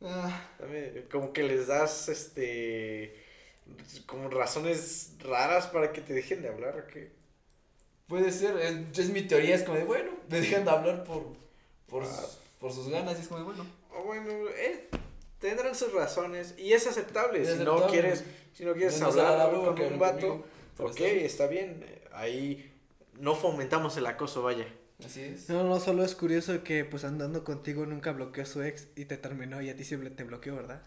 "Ah, 0.00 0.48
También, 0.58 1.06
como 1.10 1.32
que 1.32 1.42
les 1.42 1.66
das, 1.66 2.08
este, 2.08 3.14
como 4.06 4.28
razones 4.30 5.14
raras 5.20 5.66
para 5.66 5.92
que 5.92 6.00
te 6.00 6.12
dejen 6.14 6.42
de 6.42 6.48
hablar, 6.48 6.76
¿o 6.78 6.86
qué? 6.92 7.12
puede 8.06 8.30
ser, 8.30 8.56
es, 8.58 8.98
es 8.98 9.08
mi 9.10 9.22
teoría, 9.22 9.54
es 9.54 9.62
como 9.62 9.78
de, 9.78 9.84
bueno, 9.84 10.12
me 10.28 10.38
dejan 10.40 10.64
de 10.64 10.70
hablar 10.70 11.04
por, 11.04 11.24
por, 11.88 12.04
Ah. 12.04 12.26
por 12.60 12.70
sus 12.72 12.88
ganas 12.88 13.16
y 13.18 13.22
es 13.22 13.28
como 13.28 13.40
de, 13.40 13.46
bueno. 13.46 13.66
O 13.96 14.02
bueno, 14.04 14.30
eh, 14.50 14.88
tendrán 15.44 15.74
sus 15.74 15.92
razones 15.92 16.54
y 16.56 16.72
es 16.72 16.86
aceptable. 16.86 17.42
Es 17.42 17.58
si 17.58 17.64
no 17.64 17.86
quieres, 17.86 18.24
si 18.54 18.64
no 18.64 18.72
quieres 18.72 18.98
No 18.98 19.10
es 19.10 19.16
hablar 19.16 19.50
con 19.50 19.80
un 19.80 19.98
vato, 19.98 20.26
conmigo, 20.26 20.44
pero 20.74 20.88
ok, 20.88 21.00
está 21.00 21.04
bien. 21.04 21.24
está 21.26 21.46
bien. 21.46 22.00
Ahí 22.12 22.72
no 23.18 23.34
fomentamos 23.34 23.94
el 23.98 24.06
acoso, 24.06 24.42
vaya. 24.42 24.66
Así 25.04 25.20
es. 25.20 25.50
No, 25.50 25.62
no, 25.64 25.78
solo 25.80 26.02
es 26.02 26.14
curioso 26.14 26.64
que 26.64 26.86
pues 26.86 27.04
andando 27.04 27.44
contigo 27.44 27.84
nunca 27.84 28.12
bloqueó 28.12 28.42
a 28.42 28.46
su 28.46 28.62
ex 28.62 28.88
y 28.96 29.04
te 29.04 29.18
terminó 29.18 29.60
y 29.60 29.68
a 29.68 29.76
ti 29.76 29.84
siempre 29.84 30.08
te 30.08 30.24
bloqueó, 30.24 30.56
¿verdad? 30.56 30.80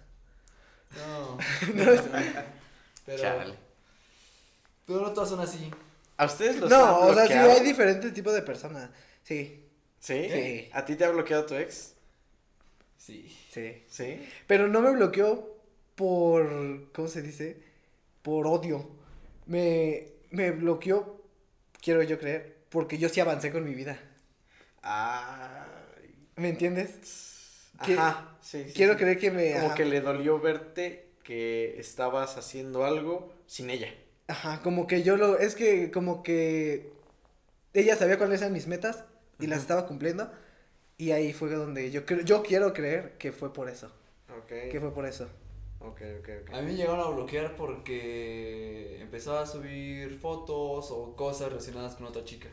No. 0.96 1.38
pero, 3.06 3.22
Chale. 3.22 3.54
pero 4.88 5.02
no 5.02 5.13
todas 5.13 5.30
son 5.30 5.39
así. 5.41 5.70
¿A 6.17 6.26
ustedes 6.26 6.58
los 6.58 6.70
no, 6.72 7.04
han 7.04 7.10
o 7.12 7.13
sea, 7.13 7.28
sí 7.28 7.34
hay 7.34 7.63
diferentes 7.63 8.12
tipos 8.12 8.34
de 8.34 8.41
personas. 8.41 8.89
Sí, 9.22 9.67
¿Sí? 10.00 10.30
Sí. 10.32 10.70
¿A 10.74 10.84
ti 10.84 10.96
te 10.96 11.06
ha 11.06 11.10
bloqueado 11.12 11.46
tu 11.46 11.54
ex? 11.54 11.93
Sí. 12.98 13.38
Sí. 13.58 13.84
¿Sí? 13.88 14.30
Pero 14.48 14.67
no 14.67 14.82
me 14.82 14.91
bloqueó 14.91 15.58
por, 15.96 16.91
¿cómo 16.93 17.08
se 17.08 17.22
dice? 17.22 17.58
Por 18.22 18.48
odio. 18.48 18.89
Me, 19.46 20.08
me 20.32 20.52
bloqueó, 20.52 21.22
quiero 21.82 22.04
yo 22.04 22.20
creer, 22.20 22.58
porque 22.70 22.98
yo 22.98 23.10
sí 23.10 23.20
avancé 23.20 23.52
con 23.52 23.63
mi 23.63 23.74
vida. 23.74 24.00
Ay. 24.82 26.28
¿Me 26.36 26.50
entiendes? 26.50 27.72
Ajá, 27.80 28.38
sí, 28.41 28.65
sí, 28.65 28.74
quiero 28.74 28.93
sí. 28.93 29.00
creer 29.00 29.20
que 29.20 29.32
me... 29.32 29.54
Como 29.54 29.67
ajá, 29.67 29.76
que 29.76 29.86
le 29.86 30.02
dolió 30.02 30.39
verte 30.39 31.10
que 31.24 31.80
estabas 31.80 32.38
haciendo 32.38 32.86
algo 32.86 33.34
sin 33.48 33.70
ella. 33.70 33.93
Ajá, 34.28 34.62
como 34.62 34.88
que 34.88 35.04
yo 35.04 35.17
lo... 35.17 35.38
Es 35.38 35.56
que 35.56 35.91
como 35.91 36.24
que 36.24 36.91
ella 37.74 37.96
sabía 37.96 38.17
cuáles 38.17 38.41
eran 38.41 38.54
mis 38.54 38.67
metas 38.67 39.06
y 39.39 39.48
las 39.48 39.62
estaba 39.62 39.88
cumpliendo. 39.88 40.32
Y 40.97 41.12
ahí 41.12 41.31
fue 41.33 41.49
donde 41.51 41.91
yo 41.91 42.05
creo, 42.05 42.21
yo 42.21 42.41
quiero 42.41 42.73
creer 42.73 43.17
que 43.17 43.31
fue 43.31 43.53
por 43.53 43.69
eso. 43.69 43.91
Ok. 44.36 44.71
Que 44.71 44.79
fue 44.79 44.91
por 44.93 45.05
eso. 45.05 45.27
Ok, 45.79 46.01
ok, 46.19 46.29
ok. 46.43 46.53
A 46.53 46.62
mí 46.62 46.71
me 46.71 46.75
llegaron 46.75 46.99
a 47.01 47.10
bloquear 47.10 47.55
porque 47.55 48.99
empezaba 48.99 49.41
a 49.41 49.45
subir 49.45 50.17
fotos 50.19 50.89
o 50.91 51.15
cosas 51.15 51.49
relacionadas 51.49 51.95
con 51.95 52.07
otra 52.07 52.23
chica. 52.25 52.49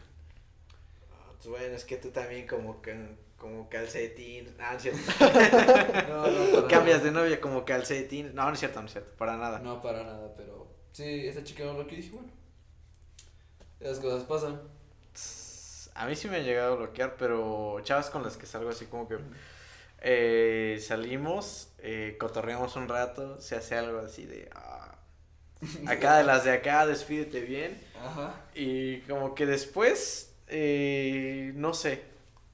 Ah, 1.11 1.33
pues 1.37 1.48
bueno, 1.48 1.74
es 1.74 1.85
que 1.85 1.96
tú 1.96 2.11
también 2.11 2.46
como 2.46 2.83
que 2.83 2.94
como 3.38 3.68
calcetín. 3.70 4.54
Ah, 4.59 4.72
no 4.72 4.76
es 4.76 4.83
cierto. 4.83 5.00
No, 6.09 6.26
no, 6.62 6.68
Cambias 6.68 6.98
nada. 6.98 7.04
de 7.04 7.11
novia 7.12 7.40
como 7.40 7.64
calcetín. 7.64 8.35
No, 8.35 8.44
no 8.46 8.52
es 8.52 8.59
cierto, 8.59 8.80
no 8.80 8.87
es 8.87 8.92
cierto. 8.92 9.11
Para 9.16 9.37
nada. 9.38 9.59
No, 9.61 9.80
para 9.80 10.04
nada, 10.04 10.35
pero 10.37 10.68
sí, 10.92 11.26
esa 11.26 11.42
chica 11.42 11.64
me 11.64 11.72
bloqueó 11.72 11.98
y 11.98 12.02
dije, 12.02 12.14
bueno, 12.14 12.30
esas 13.80 14.00
cosas 14.00 14.24
pasan. 14.24 14.61
A 15.94 16.07
mí 16.07 16.16
sí 16.16 16.28
me 16.28 16.38
han 16.38 16.44
llegado 16.44 16.74
a 16.74 16.76
bloquear, 16.76 17.16
pero 17.16 17.80
chavas 17.83 18.11
con 18.11 18.22
las 18.22 18.37
que 18.37 18.46
salgo 18.46 18.70
así 18.70 18.87
como 18.87 19.09
que 19.09 19.16
eh, 20.00 20.78
salimos, 20.87 21.68
eh, 21.78 22.16
cotorreamos 22.18 22.76
un 22.76 22.88
rato, 22.88 23.40
se 23.40 23.57
hace 23.57 23.76
algo 23.76 24.00
así 24.00 24.26
de 24.26 24.50
ah, 24.54 24.96
acá 25.87 26.18
de 26.18 26.24
las 26.24 26.44
de 26.44 26.52
acá, 26.52 26.87
despídete 26.87 27.40
bien. 27.40 27.80
Ajá. 28.04 28.35
Y 28.54 28.98
como 29.02 29.35
que 29.35 29.46
después, 29.46 30.35
eh, 30.48 31.52
no 31.54 31.72
sé, 31.74 32.02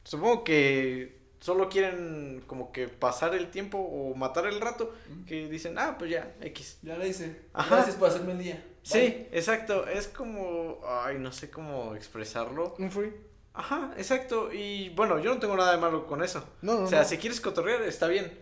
supongo 0.04 0.44
que 0.44 1.18
solo 1.40 1.68
quieren 1.68 2.44
como 2.46 2.70
que 2.70 2.88
pasar 2.88 3.34
el 3.34 3.50
tiempo 3.50 3.78
o 3.78 4.14
matar 4.14 4.46
el 4.46 4.60
rato, 4.60 4.94
que 5.26 5.48
dicen, 5.48 5.78
ah, 5.78 5.96
pues 5.98 6.10
ya, 6.10 6.34
X. 6.42 6.78
Ya 6.82 6.96
la 6.96 7.06
hice. 7.06 7.40
Ajá. 7.52 7.76
Gracias 7.76 7.96
por 7.96 8.10
hacerme 8.10 8.32
el 8.32 8.38
día. 8.38 8.64
Sí, 8.82 9.26
exacto, 9.32 9.86
es 9.86 10.08
como, 10.08 10.80
ay, 10.86 11.18
no 11.18 11.32
sé 11.32 11.50
cómo 11.50 11.94
expresarlo. 11.94 12.74
¿Un 12.78 12.90
free? 12.90 13.12
Ajá, 13.60 13.92
exacto, 13.98 14.50
y 14.52 14.88
bueno, 14.90 15.18
yo 15.18 15.34
no 15.34 15.38
tengo 15.40 15.54
nada 15.56 15.72
de 15.72 15.78
malo 15.78 16.06
con 16.06 16.22
eso. 16.24 16.42
No, 16.62 16.74
no, 16.78 16.84
O 16.84 16.86
sea, 16.86 17.00
no. 17.02 17.04
si 17.08 17.18
quieres 17.18 17.40
cotorrear, 17.40 17.82
está 17.82 18.06
bien. 18.08 18.32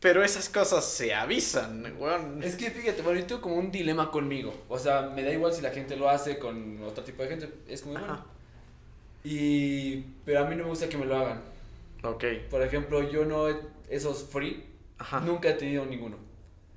Pero 0.00 0.24
esas 0.24 0.48
cosas 0.48 0.84
se 0.84 1.12
avisan, 1.14 1.94
weón. 1.98 2.42
Es 2.42 2.56
que 2.56 2.70
fíjate, 2.70 3.02
bueno, 3.02 3.20
yo 3.20 3.26
tengo 3.26 3.40
como 3.42 3.56
un 3.56 3.70
dilema 3.70 4.10
conmigo. 4.10 4.52
O 4.68 4.78
sea, 4.78 5.02
me 5.14 5.22
da 5.22 5.30
igual 5.30 5.52
si 5.52 5.60
la 5.60 5.70
gente 5.70 5.96
lo 5.96 6.08
hace 6.08 6.38
con 6.38 6.82
otro 6.84 7.04
tipo 7.04 7.22
de 7.22 7.28
gente. 7.28 7.52
Es 7.68 7.82
como, 7.82 7.94
bueno. 7.94 8.12
Ajá. 8.14 8.24
Y. 9.24 9.98
Pero 10.24 10.40
a 10.40 10.44
mí 10.44 10.56
no 10.56 10.64
me 10.64 10.70
gusta 10.70 10.88
que 10.88 10.96
me 10.96 11.06
lo 11.06 11.16
hagan. 11.16 11.40
Ok, 12.02 12.24
Por 12.50 12.62
ejemplo, 12.62 13.08
yo 13.10 13.24
no. 13.24 13.48
he- 13.48 13.60
Esos 13.90 14.24
free. 14.24 14.64
ajá. 14.98 15.20
Nunca 15.20 15.50
he 15.50 15.54
tenido 15.54 15.84
ninguno. 15.84 16.16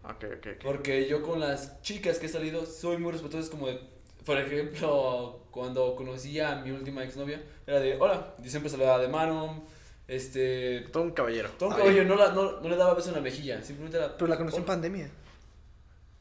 Ok, 0.04 0.26
ok, 0.38 0.48
ok. 0.58 0.64
Porque 0.64 1.08
yo 1.08 1.24
con 1.24 1.40
las 1.40 1.82
chicas 1.82 2.20
que 2.20 2.26
he 2.28 2.30
salido 2.30 2.66
soy 2.66 2.98
muy 2.98 3.12
respetuoso. 3.12 3.46
Es 3.46 3.50
como 3.50 3.68
de. 3.68 3.80
Por 4.26 4.38
ejemplo, 4.40 5.42
cuando 5.52 5.96
conocí 5.96 6.40
a 6.40 6.56
mi 6.56 6.72
última 6.72 7.04
exnovia, 7.04 7.42
era 7.68 7.80
de, 7.80 7.96
hola, 8.00 8.34
y 8.44 8.50
siempre 8.50 8.70
saludaba 8.70 9.00
de 9.00 9.08
mano, 9.08 9.64
este... 10.08 10.82
Todo 10.92 11.04
un 11.04 11.12
caballero. 11.12 11.50
Todo 11.60 11.70
un 11.70 11.76
Ay, 11.76 11.82
cabello, 11.82 12.04
no, 12.06 12.16
la- 12.16 12.32
no, 12.32 12.60
no 12.62 12.70
le 12.70 12.76
daba 12.76 12.94
beso 12.96 13.10
en 13.10 13.16
la 13.16 13.22
mejilla, 13.22 13.62
simplemente 13.62 13.98
era... 13.98 14.18
Pero 14.18 14.28
la 14.28 14.38
conocí 14.38 14.58
en 14.58 14.64
pandemia. 14.66 15.10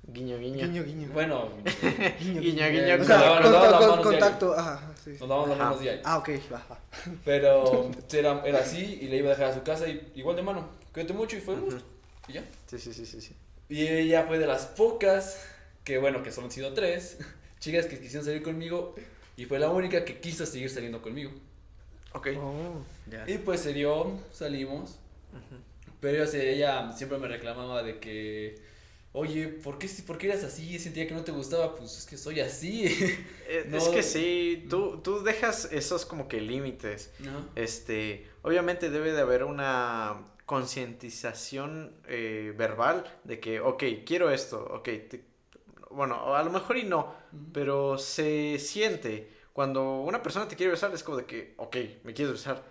Guiño, 0.06 0.36
guiño. 0.38 0.66
Guiño, 0.66 0.84
guiño. 0.84 1.08
Bueno, 1.14 1.48
guiño, 2.20 2.40
guiño, 2.42 2.66
guiño. 2.68 2.94
O 2.94 2.98
nos 2.98 3.08
daban- 3.08 3.42
nos 3.42 3.52
daban 3.52 3.70
las 3.70 3.80
con- 3.80 3.88
manos 3.90 4.06
contacto, 4.06 4.52
ajá, 4.58 4.92
sí. 5.02 5.16
nos 5.18 5.28
daban 5.28 5.48
las 5.48 5.58
manos 5.58 5.80
diarias. 5.80 6.02
Ah, 6.06 6.18
ok, 6.18 6.28
va, 6.52 6.62
va. 6.70 6.78
Pero 7.24 7.90
era, 8.12 8.42
era 8.44 8.58
así 8.58 8.98
y 9.00 9.08
le 9.08 9.16
iba 9.16 9.28
a 9.28 9.30
dejar 9.30 9.46
a 9.46 9.54
su 9.54 9.62
casa 9.62 9.88
y 9.88 10.12
igual 10.14 10.36
de 10.36 10.42
mano. 10.42 10.68
Cuídate 10.92 11.14
mucho 11.14 11.36
y 11.38 11.40
fue 11.40 11.54
un. 11.54 11.82
Y 12.28 12.34
ya. 12.34 12.44
Sí, 12.66 12.78
sí, 12.78 12.92
sí, 12.92 13.06
sí, 13.06 13.20
sí. 13.22 13.34
Y 13.70 13.86
ella 13.86 14.24
fue 14.28 14.38
de 14.38 14.46
las 14.46 14.66
pocas, 14.66 15.42
que 15.84 15.96
bueno, 15.96 16.22
que 16.22 16.30
solo 16.30 16.48
han 16.48 16.52
sido 16.52 16.74
tres, 16.74 17.16
chicas 17.64 17.86
que 17.86 17.98
quisieron 17.98 18.24
salir 18.26 18.42
conmigo 18.42 18.94
y 19.36 19.46
fue 19.46 19.58
la 19.58 19.70
única 19.70 20.04
que 20.04 20.20
quiso 20.20 20.44
seguir 20.44 20.68
saliendo 20.70 21.00
conmigo. 21.00 21.30
Ok. 22.12 22.28
Oh. 22.38 22.82
Y 23.26 23.38
pues 23.38 23.60
se 23.60 23.72
dio, 23.72 24.18
salimos, 24.32 24.98
pero 26.00 26.24
o 26.24 26.26
sea, 26.26 26.42
ella 26.42 26.92
siempre 26.92 27.18
me 27.18 27.26
reclamaba 27.26 27.82
de 27.82 27.98
que, 27.98 28.56
oye, 29.12 29.48
¿por 29.48 29.78
qué, 29.78 29.88
¿por 30.06 30.18
qué 30.18 30.26
eras 30.28 30.44
así? 30.44 30.78
Sentía 30.78 31.08
que 31.08 31.14
no 31.14 31.24
te 31.24 31.32
gustaba, 31.32 31.74
pues 31.74 31.96
es 31.98 32.06
que 32.06 32.16
soy 32.18 32.40
así. 32.40 32.84
Eh, 33.48 33.66
No. 33.68 33.76
Es 33.78 33.88
que 33.88 34.02
sí, 34.02 34.66
tú, 34.70 35.00
tú 35.02 35.22
dejas 35.22 35.68
esos 35.72 36.04
como 36.06 36.28
que 36.28 36.40
límites. 36.40 37.10
Este, 37.56 38.26
obviamente 38.42 38.90
debe 38.90 39.12
de 39.12 39.20
haber 39.20 39.44
una 39.44 40.22
concientización 40.46 41.92
eh, 42.08 42.54
verbal 42.56 43.04
de 43.24 43.40
que, 43.40 43.60
ok, 43.60 43.82
quiero 44.06 44.30
esto, 44.30 44.64
ok, 44.72 44.84
te- 44.84 45.24
bueno, 45.94 46.34
a 46.34 46.42
lo 46.42 46.50
mejor 46.50 46.76
y 46.76 46.84
no, 46.84 47.14
pero 47.52 47.98
se 47.98 48.58
siente. 48.58 49.30
Cuando 49.52 50.00
una 50.00 50.20
persona 50.22 50.48
te 50.48 50.56
quiere 50.56 50.72
besar 50.72 50.92
es 50.92 51.02
como 51.04 51.16
de 51.18 51.26
que, 51.26 51.54
ok, 51.58 51.76
me 52.02 52.12
quieres 52.12 52.32
besar. 52.32 52.64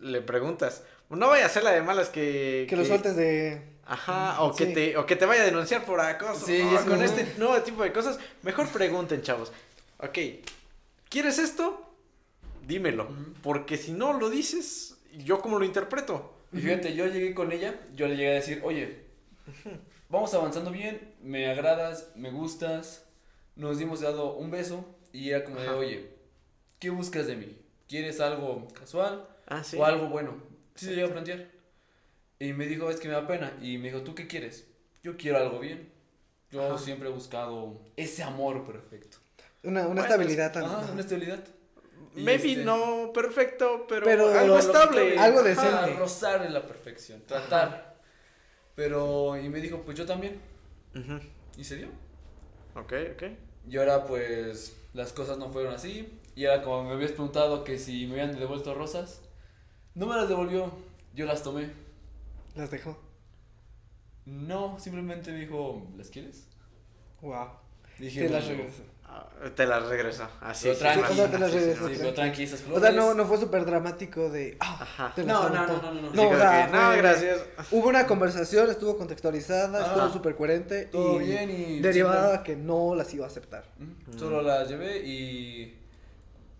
Le 0.00 0.20
preguntas. 0.20 0.82
No 1.08 1.28
vaya 1.28 1.46
a 1.46 1.48
ser 1.48 1.62
la 1.62 1.70
de 1.70 1.82
malas 1.82 2.08
que... 2.08 2.66
Que 2.68 2.76
lo 2.76 2.84
sueltes 2.84 3.14
de. 3.16 3.62
Ajá, 3.86 4.42
o 4.42 4.54
que, 4.54 4.66
Sí. 4.66 4.74
te, 4.74 4.96
o 4.96 5.06
que 5.06 5.16
te 5.16 5.26
vaya 5.26 5.42
a 5.42 5.46
denunciar 5.46 5.84
por 5.84 6.00
acoso. 6.00 6.46
Sí, 6.46 6.62
No, 6.62 6.76
es 6.78 6.82
con 6.82 7.02
este 7.02 7.34
nuevo 7.38 7.60
tipo 7.62 7.82
de 7.82 7.92
cosas, 7.92 8.18
mejor 8.42 8.68
pregunten, 8.68 9.22
chavos. 9.22 9.52
Ok, 9.98 10.18
¿quieres 11.08 11.38
esto? 11.38 11.92
Dímelo. 12.66 13.08
Porque 13.42 13.76
si 13.76 13.92
no 13.92 14.12
lo 14.12 14.30
dices, 14.30 14.96
¿yo 15.24 15.40
cómo 15.40 15.58
lo 15.58 15.64
interpreto? 15.64 16.34
Y 16.52 16.58
fíjate, 16.58 16.94
yo 16.94 17.06
llegué 17.06 17.34
con 17.34 17.50
ella, 17.52 17.74
yo 17.94 18.06
le 18.08 18.16
llegué 18.16 18.30
a 18.30 18.34
decir, 18.34 18.60
oye, 18.64 19.04
vamos 20.10 20.34
avanzando 20.34 20.70
bien, 20.70 21.14
me 21.22 21.48
agradas, 21.50 22.10
me 22.16 22.30
gustas, 22.30 23.06
nos 23.56 23.78
dimos 23.78 24.00
dado 24.02 24.34
un 24.34 24.50
beso 24.50 24.84
y 25.12 25.30
era 25.30 25.44
como 25.44 25.58
de, 25.58 25.66
Ajá. 25.68 25.76
oye, 25.76 26.10
¿qué 26.78 26.90
buscas 26.90 27.26
de 27.26 27.36
mí? 27.36 27.56
¿Quieres 27.88 28.20
algo 28.20 28.68
casual 28.78 29.26
Ah, 29.46 29.64
sí. 29.64 29.76
o 29.78 29.84
algo 29.84 30.08
bueno? 30.08 30.34
Sí, 30.74 30.86
se 30.86 30.94
llegó 30.94 31.08
a 31.08 31.12
plantear. 31.12 31.46
Y 32.38 32.52
me 32.52 32.66
dijo, 32.66 32.90
es 32.90 32.98
que 33.00 33.08
me 33.08 33.14
da 33.14 33.26
pena. 33.26 33.52
Y 33.60 33.78
me 33.78 33.88
dijo, 33.88 34.02
¿tú 34.02 34.14
qué 34.14 34.26
quieres? 34.26 34.66
Yo 35.02 35.16
quiero 35.16 35.38
algo 35.38 35.58
bien. 35.58 35.90
Yo 36.50 36.62
Ajá. 36.74 36.78
siempre 36.78 37.08
he 37.08 37.12
buscado 37.12 37.80
ese 37.96 38.22
amor 38.22 38.64
perfecto. 38.64 39.18
Una, 39.62 39.80
una 39.80 39.88
Bueno, 39.88 40.02
estabilidad 40.02 40.52
tan. 40.52 40.64
Ajá, 40.64 40.88
una 40.92 41.00
estabilidad. 41.00 41.40
Maybe 42.14 42.52
este- 42.52 42.64
no 42.64 43.10
perfecto, 43.12 43.86
pero, 43.88 44.04
Pero 44.06 44.28
algo 44.30 44.54
lo- 44.54 44.58
estable. 44.58 45.18
algo 45.18 45.40
Ajá, 45.40 45.48
decente. 45.48 45.94
rozar 45.98 46.46
en 46.46 46.54
la 46.54 46.66
perfección, 46.66 47.22
tratar. 47.26 47.89
Pero, 48.80 49.38
y 49.38 49.46
me 49.50 49.60
dijo, 49.60 49.82
pues 49.82 49.98
yo 49.98 50.06
también. 50.06 50.40
Y 51.58 51.64
se 51.64 51.76
dio. 51.76 51.88
Ok, 52.74 52.94
ok. 53.12 53.24
Y 53.68 53.76
ahora 53.76 54.06
pues 54.06 54.74
las 54.94 55.12
cosas 55.12 55.36
no 55.36 55.50
fueron 55.50 55.74
así. 55.74 56.18
Y 56.34 56.46
ahora 56.46 56.62
como 56.62 56.84
me 56.84 56.92
habías 56.92 57.10
preguntado 57.12 57.62
que 57.62 57.78
si 57.78 58.06
me 58.06 58.22
habían 58.22 58.38
devuelto 58.38 58.72
rosas, 58.72 59.20
no 59.94 60.06
me 60.06 60.16
las 60.16 60.30
devolvió, 60.30 60.72
yo 61.14 61.26
las 61.26 61.42
tomé. 61.42 61.68
Las 62.56 62.70
dejó. 62.70 62.98
No, 64.24 64.78
simplemente 64.80 65.30
me 65.30 65.40
dijo, 65.40 65.86
¿las 65.98 66.08
quieres? 66.08 66.46
Wow. 67.20 67.48
Dije, 67.98 68.22
Te 68.22 68.28
las 68.30 68.48
"No". 68.48 68.54
Regresó. 69.10 69.54
Te 69.54 69.66
las 69.66 69.86
regreso. 69.86 70.28
Así 70.40 70.68
tranqui, 70.78 71.00
más- 71.00 71.10
o 71.10 71.14
sea, 71.14 71.30
te 71.30 71.38
las 71.38 71.50
sí, 71.52 72.12
tranqui, 72.14 72.42
esas 72.42 72.62
O 72.72 72.78
sea, 72.80 72.90
no, 72.92 73.14
no 73.14 73.24
fue 73.26 73.38
súper 73.38 73.64
dramático 73.64 74.28
de. 74.30 74.56
Ah, 74.60 75.12
No, 75.16 75.48
no, 75.48 75.48
no, 75.48 75.66
no, 75.66 75.92
no, 75.94 76.02
no. 76.02 76.10
Sí, 76.10 76.16
No, 76.16 76.22
o 76.22 76.26
como 76.26 76.38
sea, 76.38 76.66
que, 76.66 76.72
no, 76.72 76.86
fue- 76.86 76.96
gracias. 76.98 77.40
Hubo 77.70 77.88
una 77.88 78.06
conversación, 78.06 78.70
estuvo 78.70 78.96
contextualizada, 78.98 79.78
Ah. 79.82 79.86
estuvo 79.86 80.12
súper 80.12 80.36
coherente. 80.36 80.86
Todo 80.86 81.20
y 81.20 81.24
bien 81.24 81.50
y 81.50 81.80
Derivada 81.80 82.36
a 82.36 82.42
que 82.42 82.56
no 82.56 82.94
las 82.94 83.12
iba 83.14 83.24
a 83.24 83.28
aceptar. 83.28 83.64
Solo 84.18 84.42
las 84.42 84.68
llevé 84.68 84.98
y 85.06 85.76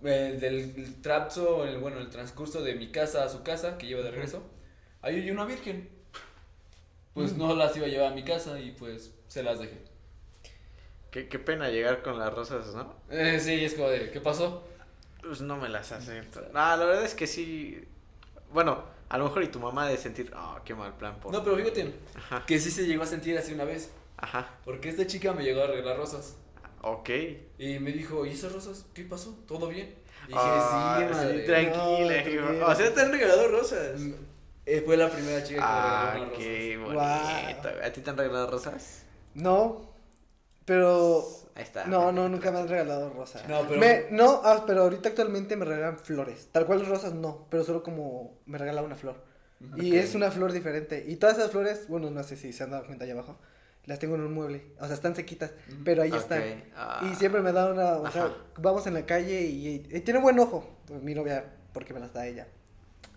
eh, 0.02 0.38
del 0.40 0.74
el 0.76 1.02
trapso, 1.02 1.66
el, 1.66 1.78
bueno, 1.78 1.98
el 1.98 2.08
transcurso 2.08 2.62
de 2.62 2.74
mi 2.74 2.90
casa 2.90 3.24
a 3.24 3.28
su 3.28 3.42
casa, 3.42 3.76
que 3.76 3.86
lleva 3.86 4.00
de 4.02 4.10
regreso, 4.10 4.42
ahí 5.02 5.16
hay 5.16 5.30
una 5.30 5.44
virgen. 5.44 5.90
Pues 7.12 7.36
no 7.36 7.54
las 7.54 7.76
iba 7.76 7.84
a 7.86 7.88
llevar 7.90 8.12
a 8.12 8.14
mi 8.14 8.22
casa 8.24 8.58
y 8.58 8.70
pues 8.70 9.10
se 9.28 9.42
las 9.42 9.58
dejé. 9.58 9.89
Qué, 11.11 11.29
qué 11.29 11.38
pena 11.38 11.68
llegar 11.68 12.03
con 12.03 12.18
las 12.18 12.33
rosas, 12.33 12.75
¿no? 12.75 12.94
Eh, 13.11 13.38
sí, 13.40 13.64
es 13.64 13.75
como 13.75 13.88
de, 13.88 14.11
¿qué 14.11 14.20
pasó? 14.20 14.62
Pues 15.23 15.40
no 15.40 15.57
me 15.57 15.68
las 15.68 15.90
acepto. 15.92 16.40
No, 16.53 16.53
la 16.77 16.77
verdad 16.77 17.05
es 17.05 17.14
que 17.14 17.27
sí. 17.27 17.85
Bueno, 18.53 18.85
a 19.09 19.18
lo 19.18 19.25
mejor 19.25 19.42
y 19.42 19.49
tu 19.49 19.59
mamá 19.61 19.88
de 19.88 19.96
sentir, 19.96 20.31
ah, 20.35 20.61
qué 20.64 20.75
mal 20.75 20.96
plan. 20.96 21.18
Por... 21.20 21.33
No, 21.33 21.42
pero 21.42 21.57
fíjate, 21.57 21.92
Ajá, 22.16 22.44
que 22.46 22.59
sí 22.61 22.70
se 22.70 22.87
llegó 22.87 23.03
a 23.03 23.07
sentir 23.07 23.37
así 23.37 23.53
una 23.53 23.64
vez. 23.64 23.90
ajá, 24.16 24.49
Porque 24.64 24.88
esta 24.88 25.07
chica 25.07 25.33
me 25.33 25.42
llegó 25.42 25.61
a 25.61 25.64
arreglar 25.64 25.96
rosas. 25.96 26.37
ok. 26.83 27.11
Y 27.59 27.79
me 27.81 27.92
dijo, 27.92 28.25
¿y 28.25 28.31
esas 28.31 28.53
rosas? 28.53 28.87
¿Qué 28.94 29.03
pasó? 29.05 29.37
¿Todo 29.46 29.68
bien? 29.68 29.94
Y 30.27 30.29
dije, 30.29 30.40
Ah, 30.40 30.99
sí, 31.09 31.14
madre. 31.14 31.40
tranquila. 31.40 31.77
No, 31.85 31.99
hijo. 32.01 32.09
tranquila. 32.09 32.66
o 32.68 32.75
sea, 32.77 32.94
te 32.94 33.01
han 33.01 33.12
regalado 33.12 33.49
rosas. 33.49 34.01
Mm, 34.01 34.12
eh, 34.66 34.83
fue 34.87 34.96
la 34.96 35.11
primera 35.11 35.42
chica 35.42 35.61
que 35.61 35.66
Ah, 35.66 36.11
me 36.14 36.20
regaló 36.20 36.33
qué 36.38 36.77
rosas. 36.81 37.33
bonito. 37.62 37.68
¿A 37.85 37.90
ti 37.92 38.01
te 38.01 38.11
han 38.11 38.16
regalado 38.16 38.51
rosas? 38.51 39.05
No, 39.35 39.89
pero. 40.70 41.26
Ahí 41.56 41.64
está. 41.64 41.85
No, 41.87 42.12
no, 42.12 42.28
nunca 42.28 42.52
me 42.52 42.61
han 42.61 42.68
regalado 42.68 43.11
rosas. 43.11 43.42
No, 43.48 43.66
pero- 43.66 43.80
Me- 43.80 44.04
no, 44.12 44.40
ah, 44.44 44.62
pero 44.68 44.83
ahorita 44.83 45.09
actualmente 45.09 45.56
me 45.56 45.64
regalan 45.64 45.98
flores. 45.98 46.48
Tal 46.52 46.64
cual 46.64 46.87
rosas 46.87 47.12
no, 47.12 47.46
pero 47.50 47.64
solo 47.64 47.83
como 47.83 48.38
me 48.46 48.56
regala 48.56 48.83
una 48.83 48.94
flor. 48.94 49.16
Y 49.76 49.96
es 49.96 50.14
una 50.14 50.30
flor 50.30 50.52
diferente. 50.52 51.04
Y 51.09 51.16
todas 51.16 51.37
esas 51.38 51.50
flores, 51.50 51.87
bueno, 51.88 52.09
no 52.11 52.22
sé 52.22 52.37
si 52.37 52.52
se 52.52 52.62
han 52.62 52.70
dado 52.70 52.87
cuenta 52.87 53.04
allá 53.04 53.14
abajo, 53.14 53.37
las 53.85 53.98
tengo 53.98 54.14
en 54.14 54.20
un 54.20 54.33
mueble. 54.33 54.62
O 54.80 54.87
sea, 54.87 54.94
están 54.94 55.16
sequitas, 55.16 55.50
pero 55.85 56.02
ahí 56.02 56.11
están. 56.18 56.38
ah. 56.76 57.11
Y 57.11 57.16
siempre 57.16 57.42
me 57.42 57.50
da 57.52 57.70
una, 57.72 57.94
o 57.96 58.11
sea, 58.12 58.33
vamos 58.59 58.87
en 58.87 58.94
la 58.94 59.04
calle 59.04 59.40
y, 59.42 59.87
y 59.90 60.00
tiene 60.00 60.20
buen 60.20 60.38
ojo. 60.38 60.78
Mi 61.02 61.14
novia, 61.14 61.44
porque 61.72 61.92
me 61.92 61.98
las 62.00 62.12
da 62.12 62.26
ella. 62.28 62.46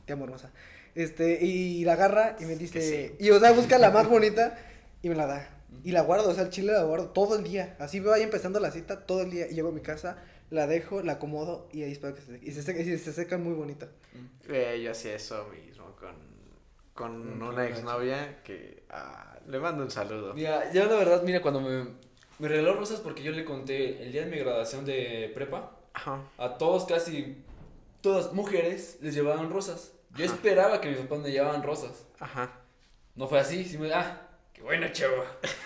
Te 0.06 0.14
amo, 0.14 0.26
hermosa. 0.26 0.52
Este, 0.96 1.38
y 1.46 1.86
la 1.86 1.94
agarra 1.94 2.36
y 2.40 2.46
me 2.46 2.56
dice, 2.56 3.16
y 3.20 3.30
o 3.30 3.40
sea, 3.40 3.52
busca 3.52 3.78
la 3.78 3.90
más 3.92 4.08
bonita 4.10 4.58
y 5.04 5.10
me 5.10 5.16
la 5.16 5.28
da. 5.28 5.50
Y 5.84 5.92
la 5.92 6.02
guardo, 6.02 6.30
o 6.30 6.34
sea, 6.34 6.44
el 6.44 6.50
chile 6.50 6.72
la 6.74 6.84
guardo 6.84 7.10
todo 7.10 7.36
el 7.38 7.44
día. 7.44 7.76
Así 7.80 8.00
voy 8.00 8.22
empezando 8.22 8.60
la 8.60 8.72
cita 8.72 9.06
todo 9.06 9.22
el 9.22 9.32
día. 9.32 9.48
Y 9.50 9.56
llego 9.56 9.70
a 9.70 9.72
mi 9.72 9.82
casa, 9.82 10.18
la 10.50 10.68
dejo, 10.68 11.02
la 11.02 11.14
acomodo 11.14 11.68
y 11.72 11.84
ahí 11.84 11.92
espero 11.92 12.14
que 12.16 12.22
se 12.22 12.28
seque. 12.34 12.46
Y 12.46 12.52
se, 12.52 12.62
seca- 12.64 12.80
y 12.82 12.98
se 12.98 13.14
secan 13.14 13.44
muy 13.44 13.54
bonito. 13.54 13.88
Eh, 14.50 14.82
yo 14.84 14.92
hacía 14.92 15.16
eso 15.16 15.48
mismo 15.50 15.96
con, 15.96 16.16
con 16.94 17.40
Mm, 17.40 17.48
una 17.48 17.68
exnovia 17.68 18.42
que 18.44 18.84
ah, 18.90 19.38
le 19.48 19.60
mando 19.60 19.84
un 19.84 19.92
saludo. 19.92 20.34
Mira, 20.34 20.72
yo 20.72 20.86
la 20.86 20.96
verdad, 20.96 21.24
mira, 21.24 21.42
cuando 21.42 21.60
me, 21.62 21.88
me 22.40 22.48
regaló 22.48 22.76
rosas 22.76 23.00
porque 23.00 23.24
yo 23.24 23.32
le 23.32 23.44
conté 23.46 24.04
el 24.04 24.12
día 24.12 24.26
de 24.26 24.32
mi 24.32 24.38
graduación 24.38 24.86
de 24.86 25.32
prepa, 25.34 25.78
Ajá. 25.94 26.22
a 26.38 26.58
todos 26.58 26.86
casi, 26.86 27.44
todas 28.02 28.34
mujeres 28.34 28.98
les 29.02 29.14
llevaban 29.16 29.50
rosas. 29.50 29.94
Yo 30.16 30.26
Ajá. 30.26 30.36
esperaba 30.36 30.80
que 30.82 30.90
mis 30.90 31.00
papás 31.00 31.20
me 31.20 31.32
llevaban 31.32 31.64
rosas. 31.64 32.06
Ajá. 32.20 32.52
No 33.16 33.28
fue 33.28 33.40
así, 33.40 33.64
sí 33.66 33.78
me, 33.78 33.92
ah, 33.94 34.30
qué 34.64 34.66
bueno, 34.66 34.88
chavo. 34.92 35.24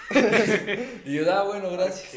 y 1.06 1.14
yo, 1.14 1.32
ah, 1.32 1.44
bueno, 1.44 1.70
gracias. 1.72 2.16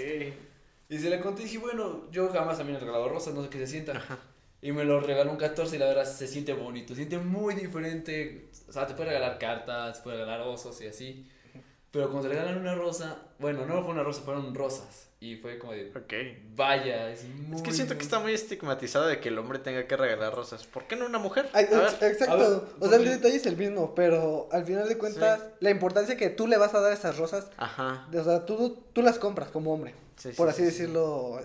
Y 0.89 0.99
se 0.99 1.11
le 1.11 1.21
conté 1.21 1.43
y 1.43 1.45
dije, 1.45 1.59
bueno, 1.59 2.11
yo 2.11 2.29
jamás 2.31 2.59
a 2.59 2.65
mí 2.65 2.73
me 2.73 2.79
he 2.79 2.81
regalado 2.81 3.09
rosas, 3.09 3.35
no 3.35 3.43
sé 3.43 3.51
qué 3.51 3.59
se 3.59 3.67
sientan. 3.67 3.99
Ajá. 3.99 4.19
Y 4.63 4.73
me 4.73 4.85
lo 4.85 5.01
regaló 5.01 5.31
un 5.31 5.37
14 5.37 5.77
y 5.77 5.79
la 5.79 5.87
verdad 5.87 6.05
se 6.05 6.27
siente 6.27 6.53
bonito, 6.53 6.89
se 6.89 7.07
siente 7.07 7.19
muy 7.19 7.55
diferente. 7.55 8.49
O 8.69 8.73
sea, 8.73 8.87
te 8.87 8.95
puede 8.95 9.11
regalar 9.11 9.39
cartas, 9.39 9.99
te 9.99 10.03
puede 10.03 10.19
regalar 10.19 10.41
osos 10.43 10.81
y 10.81 10.87
así. 10.87 11.31
Pero 11.91 12.11
cuando 12.11 12.29
te 12.29 12.35
regalan 12.35 12.59
una 12.59 12.75
rosa, 12.75 13.19
bueno, 13.39 13.67
no 13.67 13.83
fue 13.83 13.93
una 13.93 14.03
rosa, 14.03 14.23
fueron 14.23 14.55
rosas. 14.55 15.09
Y 15.23 15.37
fue 15.37 15.59
como 15.59 15.73
de, 15.73 15.91
Ok. 15.95 16.15
vaya, 16.57 17.11
es 17.11 17.25
muy... 17.25 17.57
Es 17.57 17.63
que 17.63 17.73
siento 17.73 17.93
que 17.95 17.99
muy- 17.99 18.05
está 18.05 18.19
muy 18.21 18.33
estigmatizado 18.33 19.07
de 19.07 19.21
que 19.21 19.29
el 19.29 19.39
hombre 19.39 19.59
tenga 19.59 19.87
que 19.87 19.95
regalar 19.97 20.35
rosas. 20.35 20.65
¿Por 20.65 20.87
qué 20.87 20.97
no 20.97 21.05
una 21.05 21.19
mujer? 21.19 21.49
A 21.53 21.61
ver. 21.61 21.69
ex- 21.83 22.03
Exacto. 22.03 22.33
a 22.33 22.37
ver, 22.37 22.61
o 22.81 22.89
sea, 22.89 22.97
el 22.99 23.05
detalle 23.05 23.37
es 23.37 23.45
el 23.45 23.57
mismo, 23.59 23.95
pero 23.95 24.49
al 24.51 24.65
final 24.65 24.89
de 24.89 24.97
cuentas, 24.97 25.43
la 25.61 25.71
importancia 25.71 26.17
que 26.17 26.31
tú 26.31 26.47
le 26.47 26.57
vas 26.57 26.73
a 26.75 26.81
dar 26.81 26.93
a 26.93 26.95
esas 26.95 27.19
rosas, 27.19 27.51
Ajá. 27.59 28.09
o 28.17 28.25
sea, 28.25 28.47
tú, 28.47 28.83
tú 28.95 29.03
las 29.03 29.19
compras 29.19 29.51
como 29.51 29.75
hombre. 29.75 29.95
Sí, 30.17 30.31
sí, 30.31 30.37
por 30.37 30.49
sí, 30.49 30.53
así 30.53 30.63
sí. 30.63 30.67
decirlo, 30.83 31.39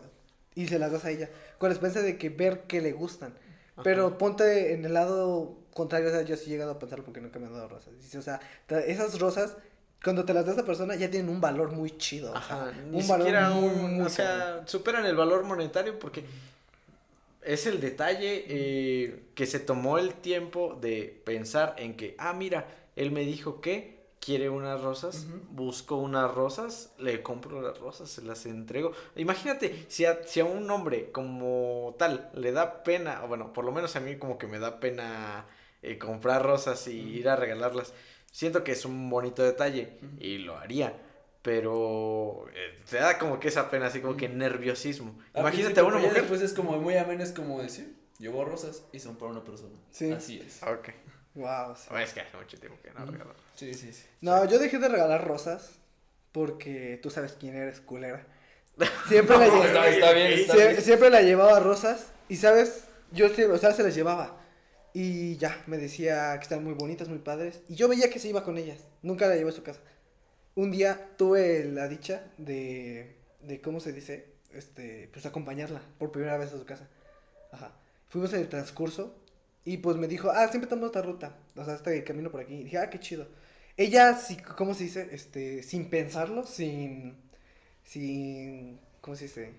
y 0.54 0.68
se 0.68 0.80
las 0.80 0.94
das 0.94 1.04
a 1.04 1.10
ella, 1.12 1.30
con 1.58 1.68
la 1.70 1.74
esperanza 1.74 2.02
de 2.02 2.18
que 2.18 2.30
ver 2.30 2.62
que 2.62 2.80
le 2.82 2.94
gustan. 2.94 3.34
Ajá. 3.74 3.84
Pero 3.84 4.18
ponte 4.18 4.74
en 4.74 4.86
el 4.86 4.94
lado 4.94 5.58
contrario, 5.74 6.08
o 6.08 6.12
sea, 6.12 6.22
yo 6.22 6.38
sí 6.38 6.46
he 6.46 6.50
llegado 6.50 6.72
a 6.72 6.80
pensarlo 6.80 7.04
porque 7.04 7.20
nunca 7.20 7.40
me 7.40 7.48
han 7.48 7.54
dado 7.54 7.68
rosas. 7.68 7.92
Dice, 8.02 8.18
o 8.18 8.22
sea, 8.22 8.40
esas 8.88 9.20
rosas, 9.20 9.58
cuando 10.06 10.24
te 10.24 10.34
las 10.34 10.46
das 10.46 10.54
a 10.56 10.58
esa 10.60 10.66
persona, 10.66 10.96
ya 10.96 11.12
tienen 11.12 11.30
un 11.30 11.42
valor 11.42 11.74
muy 11.74 11.98
chido. 11.98 12.32
o 12.32 12.38
Ajá. 12.38 12.72
sea, 12.72 12.82
Ni 12.92 13.02
un 13.02 13.08
valor 13.08 13.28
siquiera 13.28 13.50
muy, 13.50 13.70
un- 13.70 13.94
muy 13.96 14.06
o 14.06 14.10
sea, 14.10 14.64
superan 14.68 15.06
el 15.06 15.16
valor 15.18 15.44
monetario 15.44 16.00
porque 16.00 16.24
es 17.42 17.68
el 17.68 17.80
detalle 17.80 18.46
eh, 18.48 19.24
que 19.36 19.46
se 19.46 19.60
tomó 19.60 19.98
el 19.98 20.16
tiempo 20.16 20.78
de 20.82 21.22
pensar 21.26 21.76
en 21.78 21.96
que, 21.96 22.16
ah, 22.18 22.34
mira, 22.34 22.68
él 22.96 23.12
me 23.12 23.22
dijo 23.22 23.62
que 23.62 23.96
quiere 24.20 24.50
unas 24.50 24.82
rosas, 24.82 25.28
Ujú. 25.30 25.40
busco 25.52 25.96
unas 25.98 26.34
rosas, 26.34 26.92
le 26.98 27.22
compro 27.22 27.62
las 27.62 27.78
rosas, 27.78 28.10
se 28.10 28.24
las 28.24 28.48
entrego. 28.48 28.94
Imagínate, 29.16 29.86
si 29.88 30.06
a, 30.06 30.24
si 30.26 30.40
a 30.40 30.46
un 30.46 30.70
hombre 30.72 31.12
como 31.12 31.96
tal 32.00 32.32
le 32.34 32.52
da 32.52 32.84
pena, 32.84 33.24
o 33.24 33.28
bueno, 33.28 33.54
por 33.54 33.64
lo 33.66 33.72
menos 33.72 33.96
a 33.96 34.00
mí 34.00 34.16
como 34.18 34.40
que 34.40 34.48
me 34.48 34.58
da 34.58 34.80
pena 34.80 35.46
eh, 35.84 36.00
comprar 36.00 36.42
rosas 36.44 36.88
y 36.88 36.98
ir 36.98 37.30
a 37.30 37.36
regalarlas, 37.36 37.94
siento 38.36 38.66
que 38.66 38.74
es 38.74 38.84
un 38.84 39.10
bonito 39.10 39.44
detalle 39.44 39.98
y 40.20 40.40
lo 40.40 40.58
haría. 40.58 40.94
Pero 41.42 42.46
eh, 42.54 42.76
te 42.90 42.98
da 42.98 43.18
como 43.18 43.40
que 43.40 43.48
esa 43.50 43.70
pena, 43.70 43.86
así 43.88 44.02
como 44.02 44.18
que 44.18 44.28
nerviosismo. 44.28 45.18
Imagínate 45.36 45.80
a 45.80 45.84
una 45.84 45.98
mujer. 45.98 46.22
Después 46.22 46.42
es 46.42 46.54
como 46.54 46.78
muy 46.80 46.98
ameno, 46.98 47.24
es 47.24 47.32
como 47.32 47.62
decir, 47.62 47.96
llevo 48.20 48.44
rosas 48.44 48.84
y 48.92 49.00
son 49.00 49.16
para 49.16 49.32
una 49.32 49.44
persona. 49.44 49.76
Sí. 49.92 50.12
Así 50.12 50.40
es. 50.46 50.62
Ok. 50.64 50.90
Wow, 51.36 51.76
sí. 51.76 51.88
Es 52.02 52.14
que 52.14 52.22
hace 52.22 52.36
mucho 52.36 52.58
tiempo 52.60 52.78
que 52.84 52.92
no 52.92 53.04
Ujú. 53.04 53.12
regalo. 53.14 53.34
Sí, 53.56 53.74
sí, 53.74 53.94
sí. 53.94 54.04
No, 54.22 54.44
yo 54.46 54.58
dejé 54.60 54.80
de 54.80 54.90
regalar 54.90 55.26
rosas 55.28 55.72
porque 56.32 57.00
tú 57.02 57.10
sabes 57.12 57.38
quién 57.40 57.56
eres, 57.56 57.80
culera. 57.80 58.26
Siempre 59.08 59.38
la 59.38 59.48
No, 59.48 59.64
está, 59.64 59.88
está 59.88 60.12
bien, 60.14 60.32
está 60.34 60.54
Sie- 60.56 60.68
bien. 60.70 60.82
siempre 60.82 61.10
la 61.10 61.22
llevaba 61.22 61.60
rosas 61.62 62.08
y 62.28 62.36
sabes, 62.38 62.86
yo 63.12 63.28
siempre, 63.28 63.56
o 63.56 63.58
sea, 63.60 63.72
se 63.72 63.84
las 63.84 63.94
llevaba. 63.96 64.38
Y 64.96 65.36
ya, 65.38 65.62
me 65.68 65.78
decía 65.78 66.34
que 66.38 66.44
están 66.44 66.64
muy 66.64 66.74
bonitas, 66.74 67.10
muy 67.10 67.20
padres. 67.20 67.62
Y 67.68 67.76
yo 67.76 67.90
veía 67.90 68.10
que 68.10 68.18
se 68.20 68.30
iba 68.30 68.46
con 68.46 68.58
ellas. 68.58 68.80
Nunca 69.04 69.28
la 69.28 69.36
llevé 69.36 69.50
a 69.50 69.54
su 69.54 69.62
casa. 69.62 69.82
Un 70.56 70.72
día 70.72 71.10
tuve 71.18 71.66
la 71.66 71.88
dicha 71.90 72.24
de, 72.38 73.18
de 73.42 73.62
¿cómo 73.62 73.82
se 73.82 73.92
dice? 73.94 74.28
Este, 74.54 75.10
pues 75.12 75.26
acompañarla 75.26 75.82
por 76.00 76.12
primera 76.14 76.38
vez 76.38 76.54
a 76.54 76.58
su 76.60 76.66
casa. 76.66 76.88
Ajá. 77.52 77.74
Fuimos 78.10 78.34
en 78.34 78.42
el 78.42 78.50
transcurso 78.50 79.16
y 79.66 79.78
pues 79.78 79.98
me 79.98 80.08
dijo, 80.08 80.32
ah, 80.32 80.48
siempre 80.50 80.70
tomamos 80.70 80.92
esta 80.92 81.02
ruta. 81.02 81.38
O 81.58 81.66
sea, 81.66 81.76
este 81.76 82.04
camino 82.06 82.32
por 82.32 82.42
aquí. 82.42 82.56
Y 82.56 82.64
dije, 82.66 82.78
ah, 82.78 82.90
qué 82.90 83.00
chido. 83.02 83.28
Ella, 83.78 84.16
sí, 84.16 84.38
¿cómo 84.38 84.74
se 84.74 84.86
dice? 84.86 85.10
Este, 85.12 85.64
sin 85.64 85.90
pensarlo, 85.90 86.46
sin, 86.46 87.18
sin, 87.84 88.80
¿cómo 89.02 89.18
se 89.18 89.26
dice? 89.26 89.54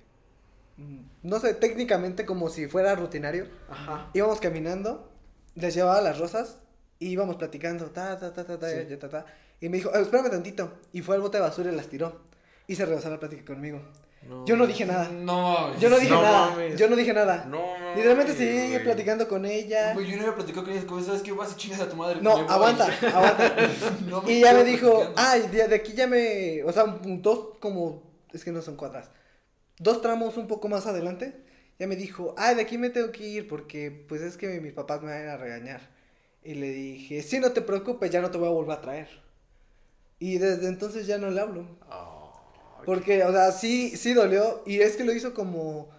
Mm, 0.77 1.01
No 1.23 1.41
sé, 1.41 1.55
técnicamente 1.55 2.27
como 2.27 2.49
si 2.51 2.69
fuera 2.69 2.95
rutinario. 2.95 3.49
Ajá. 3.69 4.11
Íbamos 4.15 4.41
caminando, 4.41 5.11
les 5.57 5.75
llevaba 5.75 6.01
las 6.01 6.19
rosas 6.19 6.57
y 6.99 7.09
íbamos 7.09 7.37
platicando, 7.37 7.87
ta, 7.87 8.19
ta, 8.19 8.33
ta, 8.33 8.45
ta, 8.45 8.59
ta, 8.59 8.71
Sí. 8.71 8.97
ta, 8.97 9.09
ta. 9.09 9.27
Y 9.61 9.69
me 9.69 9.79
dijo, 9.79 9.91
"Ah, 9.95 9.99
espérame 10.01 10.31
tantito. 10.31 10.73
Y 10.93 11.03
fue 11.03 11.17
al 11.17 11.23
bote 11.23 11.39
de 11.39 11.43
basura 11.43 11.73
y 11.73 11.75
las 11.77 11.89
tiró. 11.89 12.21
Y 12.67 12.75
se 12.77 12.85
regresó 12.87 13.09
a 13.09 13.13
la 13.13 13.19
plática 13.21 13.45
conmigo. 13.45 13.81
Yo 14.45 14.57
no 14.57 14.67
dije 14.67 14.85
nada. 14.85 15.09
No, 15.09 15.79
Yo 15.79 15.89
no 15.89 15.99
dije 16.01 16.11
No 16.13 16.21
nada. 16.21 16.51
mames. 16.51 16.77
Yo 16.77 16.91
no 16.91 16.97
dije 16.97 17.13
nada. 17.13 17.45
No. 17.49 17.63
Literalmente 17.95 18.35
seguí 18.35 18.71
güey. 18.73 18.83
platicando 18.83 19.29
con 19.29 19.45
ella. 19.47 19.95
Güey, 19.95 20.07
yo 20.11 20.17
no 20.17 20.23
había 20.23 20.35
platicado 20.35 20.65
con 20.65 20.73
ellas, 20.73 20.85
como 20.85 21.01
sabes 21.01 21.23
que 21.23 21.31
vas 21.31 21.53
y 21.53 21.57
chingas 21.57 21.81
a 21.81 21.89
tu 21.89 21.95
madre. 21.95 22.21
No, 22.21 22.33
voy. 22.33 22.47
aguanta, 22.49 22.87
aguanta. 23.15 23.55
No 24.09 24.25
Y 24.29 24.41
ya 24.41 24.53
me 24.53 24.65
dijo, 24.65 24.91
platicando. 24.91 25.21
ay, 25.23 25.43
de, 25.53 25.69
de 25.69 25.75
aquí 25.77 25.93
ya 25.93 26.09
me. 26.09 26.65
O 26.65 26.73
sea, 26.73 26.85
dos 27.05 27.51
como. 27.61 28.03
Es 28.33 28.43
que 28.43 28.51
no 28.51 28.63
son 28.63 28.75
cuadras. 28.75 29.11
Dos 29.79 30.03
tramos 30.03 30.37
un 30.37 30.49
poco 30.49 30.69
más 30.69 30.87
adelante. 30.87 31.45
Ya 31.79 31.87
me 31.87 31.97
dijo, 31.97 32.35
ay, 32.39 32.55
de 32.55 32.63
aquí 32.63 32.79
me 32.79 32.91
tengo 32.91 33.13
que 33.13 33.25
ir 33.27 33.49
porque, 33.49 33.91
pues 34.09 34.23
es 34.23 34.37
que 34.37 34.61
mis 34.61 34.73
papás 34.73 35.03
me 35.03 35.11
van 35.13 35.29
a 35.29 35.37
regañar. 35.37 35.81
Y 36.43 36.55
le 36.55 36.71
dije, 36.71 37.23
sí, 37.23 37.39
no 37.41 37.53
te 37.53 37.61
preocupes, 37.61 38.11
ya 38.11 38.21
no 38.21 38.31
te 38.31 38.39
voy 38.39 38.47
a 38.49 38.53
volver 38.53 38.79
a 38.79 38.81
traer. 38.81 39.09
Y 40.19 40.39
desde 40.39 40.69
entonces 40.69 41.07
ya 41.07 41.19
no 41.19 41.31
le 41.31 41.41
hablo. 41.41 41.67
Oh, 41.91 42.33
Porque, 42.87 43.23
o 43.25 43.33
sea, 43.33 43.53
sí, 43.53 43.97
sí 43.97 44.15
dolió. 44.15 44.63
Y 44.65 44.81
es 44.81 44.97
que 44.97 45.05
lo 45.05 45.13
hizo 45.13 45.35
como. 45.35 45.95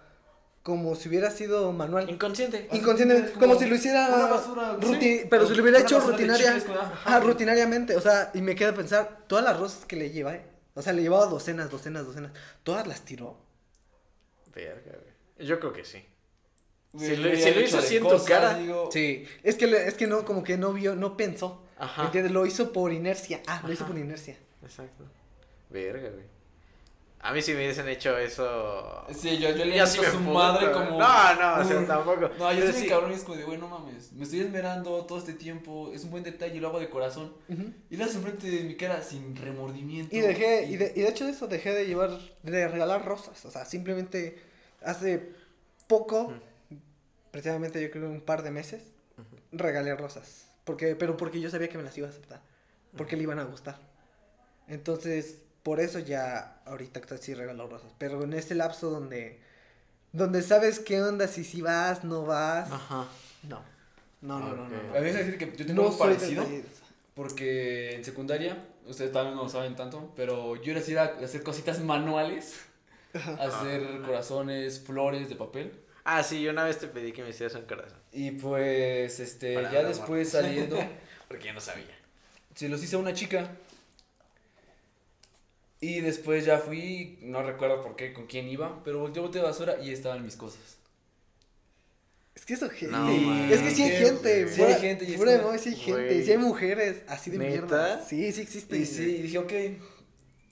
Como 0.64 0.96
si 0.96 1.08
hubiera 1.08 1.32
sido 1.32 1.72
manual. 1.72 2.10
Inconsciente. 2.10 2.68
Inconsciente, 2.74 3.32
como, 3.34 3.40
como 3.48 3.60
si 3.60 3.68
lo 3.68 3.76
hiciera. 3.76 4.08
una 4.14 4.26
basura, 4.28 4.78
ruti- 4.78 5.22
sí. 5.22 5.28
Pero 5.30 5.48
si 5.48 5.56
lo 5.56 5.62
hubiera 5.62 5.80
hecho 5.80 6.00
rutinaria. 6.00 6.56
chicles. 6.60 6.78
Ah, 7.06 7.20
rutinariamente. 7.22 7.96
O 7.96 8.02
sea, 8.02 8.32
y 8.34 8.42
me 8.42 8.54
queda 8.56 8.70
a 8.72 8.74
pensar, 8.74 9.24
todas 9.28 9.46
las 9.46 9.58
rosas 9.58 9.86
que 9.86 9.96
le 9.96 10.10
lleva, 10.10 10.36
¿eh? 10.36 10.42
O 10.74 10.82
sea, 10.82 10.92
le 10.92 11.04
llevaba 11.04 11.28
docenas, 11.28 11.70
docenas, 11.70 12.06
docenas. 12.06 12.32
Todas 12.64 12.86
las 12.86 13.02
tiró. 13.04 13.38
Verga, 14.54 14.92
güey. 14.92 15.17
Yo 15.40 15.60
creo 15.60 15.74
que 15.74 15.86
sí. 15.86 16.04
Si 16.98 17.16
lo- 17.16 17.36
si 17.36 17.50
hizo 17.50 17.78
así 17.80 17.98
en 17.98 18.04
tu 18.08 18.24
cara. 18.26 18.58
digo, 18.58 18.90
Sí, 18.92 19.26
es 19.44 19.56
que, 19.56 19.68
le- 19.68 19.88
es 19.88 19.94
que 19.96 20.08
no, 20.08 20.24
como 20.26 20.44
que 20.44 20.58
no 20.58 20.74
vio, 20.74 20.96
no 20.96 21.16
pensó. 21.18 21.64
Ajá. 21.78 22.06
¿Entiendes? 22.06 22.32
Lo 22.32 22.46
hizo 22.46 22.72
por 22.74 22.92
inercia. 22.92 23.42
Ah, 23.46 23.62
lo 23.66 23.72
hizo 23.72 23.86
por 23.86 23.98
inercia. 23.98 24.38
Exacto. 24.64 25.04
Verga, 25.70 26.10
güey. 26.10 26.26
A 27.20 27.34
mí 27.34 27.42
si 27.42 27.52
me 27.52 27.58
hubiesen 27.58 27.88
hecho 27.90 28.18
eso. 28.18 29.04
Sí, 29.14 29.38
yo, 29.38 29.50
yo 29.50 29.66
le 29.66 29.82
visto 29.82 30.02
a 30.02 30.06
su 30.12 30.20
madre 30.22 30.72
como. 30.72 30.92
No, 31.00 31.36
no, 31.36 31.62
o 31.62 31.64
sea, 31.66 31.86
tampoco. 31.88 32.30
No, 32.40 32.54
yo 32.54 32.62
soy 32.72 32.82
sí. 32.84 32.88
cabrón 32.88 33.12
y 33.12 33.16
es 33.16 33.24
como 33.24 33.38
de, 33.38 33.44
güey, 33.44 33.58
no 33.58 33.68
mames. 33.68 34.14
Me 34.14 34.24
estoy 34.24 34.40
esmerando 34.42 35.04
todo 35.06 35.18
este 35.18 35.34
tiempo. 35.34 35.92
Es 35.94 36.04
un 36.04 36.12
buen 36.12 36.24
detalle 36.24 36.56
y 36.56 36.60
lo 36.60 36.70
hago 36.70 36.80
de 36.80 36.90
corazón. 36.90 37.34
Ujú. 37.50 37.74
Y 37.90 37.98
lo 37.98 38.04
haces 38.06 38.16
enfrente 38.18 38.50
de 38.50 38.64
mi 38.64 38.76
cara 38.78 39.02
sin 39.02 39.36
remordimiento. 39.36 40.16
Y 40.16 40.20
dejé, 40.22 40.66
y 40.68 40.78
de, 40.78 40.94
y 40.96 41.02
de 41.02 41.10
hecho 41.10 41.26
de 41.26 41.32
eso 41.32 41.48
dejé 41.48 41.74
de 41.74 41.86
llevar, 41.86 42.18
de 42.44 42.68
regalar 42.68 43.04
rosas. 43.04 43.44
O 43.46 43.52
sea, 43.52 43.66
simplemente 43.66 44.40
hace 44.88 45.34
poco, 45.88 46.34
precisamente 47.32 47.82
yo 47.82 47.92
creo 47.92 48.06
que 48.06 48.16
un 48.16 48.22
par 48.22 48.42
de 48.44 48.52
meses, 48.52 48.82
regalé 49.52 49.96
rosas. 49.96 50.48
Porque, 50.64 50.96
pero 50.96 51.16
porque 51.18 51.40
yo 51.40 51.50
sabía 51.50 51.70
que 51.70 51.78
me 51.78 51.84
las 51.84 51.98
iba 51.98 52.08
a 52.08 52.10
aceptar. 52.10 52.42
Porque 52.96 53.16
le 53.16 53.24
iban 53.24 53.40
a 53.40 53.44
gustar. 53.44 53.78
Entonces, 54.68 55.38
por 55.64 55.80
eso 55.80 56.00
ya 56.00 56.62
ahorita 56.66 57.02
sí 57.18 57.34
regalo 57.34 57.68
rosas. 57.68 57.92
Pero 57.98 58.24
en 58.24 58.34
ese 58.34 58.56
lapso 58.56 58.90
donde, 58.90 59.40
donde 60.12 60.42
sabes 60.42 60.80
qué 60.80 61.02
onda, 61.02 61.28
si 61.28 61.44
si 61.44 61.62
vas, 61.62 62.04
no 62.04 62.26
vas. 62.26 62.72
Ajá. 62.72 63.08
No. 63.44 63.62
No, 64.22 64.40
no, 64.40 64.56
no, 64.56 64.68
no. 64.68 64.96
A 64.96 65.00
me 65.00 65.14
decir 65.14 65.38
que 65.38 65.46
yo 65.56 65.66
tengo 65.66 65.84
No 65.84 65.88
algo 65.90 65.98
soy 65.98 66.16
parecido. 66.16 66.46
Porque 67.14 67.96
en 67.96 68.04
secundaria, 68.04 68.58
ustedes 68.86 69.12
tal 69.12 69.28
vez 69.28 69.36
no 69.36 69.44
lo 69.44 69.50
saben 69.50 69.76
tanto, 69.76 70.12
pero 70.16 70.56
yo 70.56 70.72
era 70.72 70.82
así 70.82 70.96
a 70.96 71.04
hacer 71.24 71.44
cositas 71.44 71.80
manuales. 71.80 72.56
Hacer 73.14 74.02
corazones, 74.06 74.80
flores 74.80 75.30
de 75.30 75.36
papel. 75.36 75.72
Ah, 76.04 76.24
sí, 76.24 76.42
yo 76.42 76.52
una 76.52 76.64
vez 76.64 76.78
te 76.80 76.88
pedí 76.88 77.12
que 77.12 77.24
me 77.24 77.30
hicieras 77.30 77.56
un 77.56 77.64
corazón. 77.64 78.00
Y 78.12 78.32
pues, 78.32 79.20
este, 79.20 79.56
Para 79.56 79.72
ya 79.72 79.84
después 79.84 80.34
amor. 80.36 80.46
saliendo, 80.48 80.78
Porque 81.28 81.48
yo 81.48 81.54
no 81.54 81.62
sabía. 81.62 81.86
se 82.56 82.70
los 82.70 82.82
hice 82.84 82.96
a 82.96 83.00
una 83.00 83.14
chica. 83.14 83.52
Y 85.80 86.00
después 86.02 86.46
ya 86.46 86.58
fui, 86.58 87.20
no 87.22 87.44
recuerdo 87.44 87.84
por 87.84 87.96
qué, 87.96 88.12
con 88.14 88.26
quién 88.26 88.48
iba, 88.48 88.82
pero 88.84 89.00
volteé 89.00 89.22
bote 89.22 89.38
de 89.40 89.44
basura 89.44 89.78
y 89.82 89.92
estaban 89.92 90.24
mis 90.24 90.36
cosas. 90.36 90.78
Es 92.34 92.46
que 92.46 92.54
eso 92.56 92.70
gente. 92.70 92.96
No, 92.96 93.10
es 93.52 93.62
que 93.62 93.72
sí 93.72 93.84
hay 93.84 93.92
gente. 94.06 94.48
sí 94.48 94.62
hay 94.64 94.76
gente 94.82 95.06
y 95.06 95.16
como- 95.18 95.32
mamá, 95.44 95.58
sí 95.58 95.70
hay 95.70 95.76
gente. 95.76 96.04
Güey. 96.06 96.24
Sí 96.24 96.32
hay 96.32 96.38
mujeres 96.38 97.04
así 97.08 97.30
de 97.32 97.38
¿Neta? 97.40 97.50
mierda. 97.52 98.04
Sí, 98.06 98.32
sí 98.32 98.42
existe. 98.42 98.78
Y 98.78 98.86
sí, 98.86 99.18
y 99.18 99.22
dije, 99.24 99.38
ok. 99.40 99.54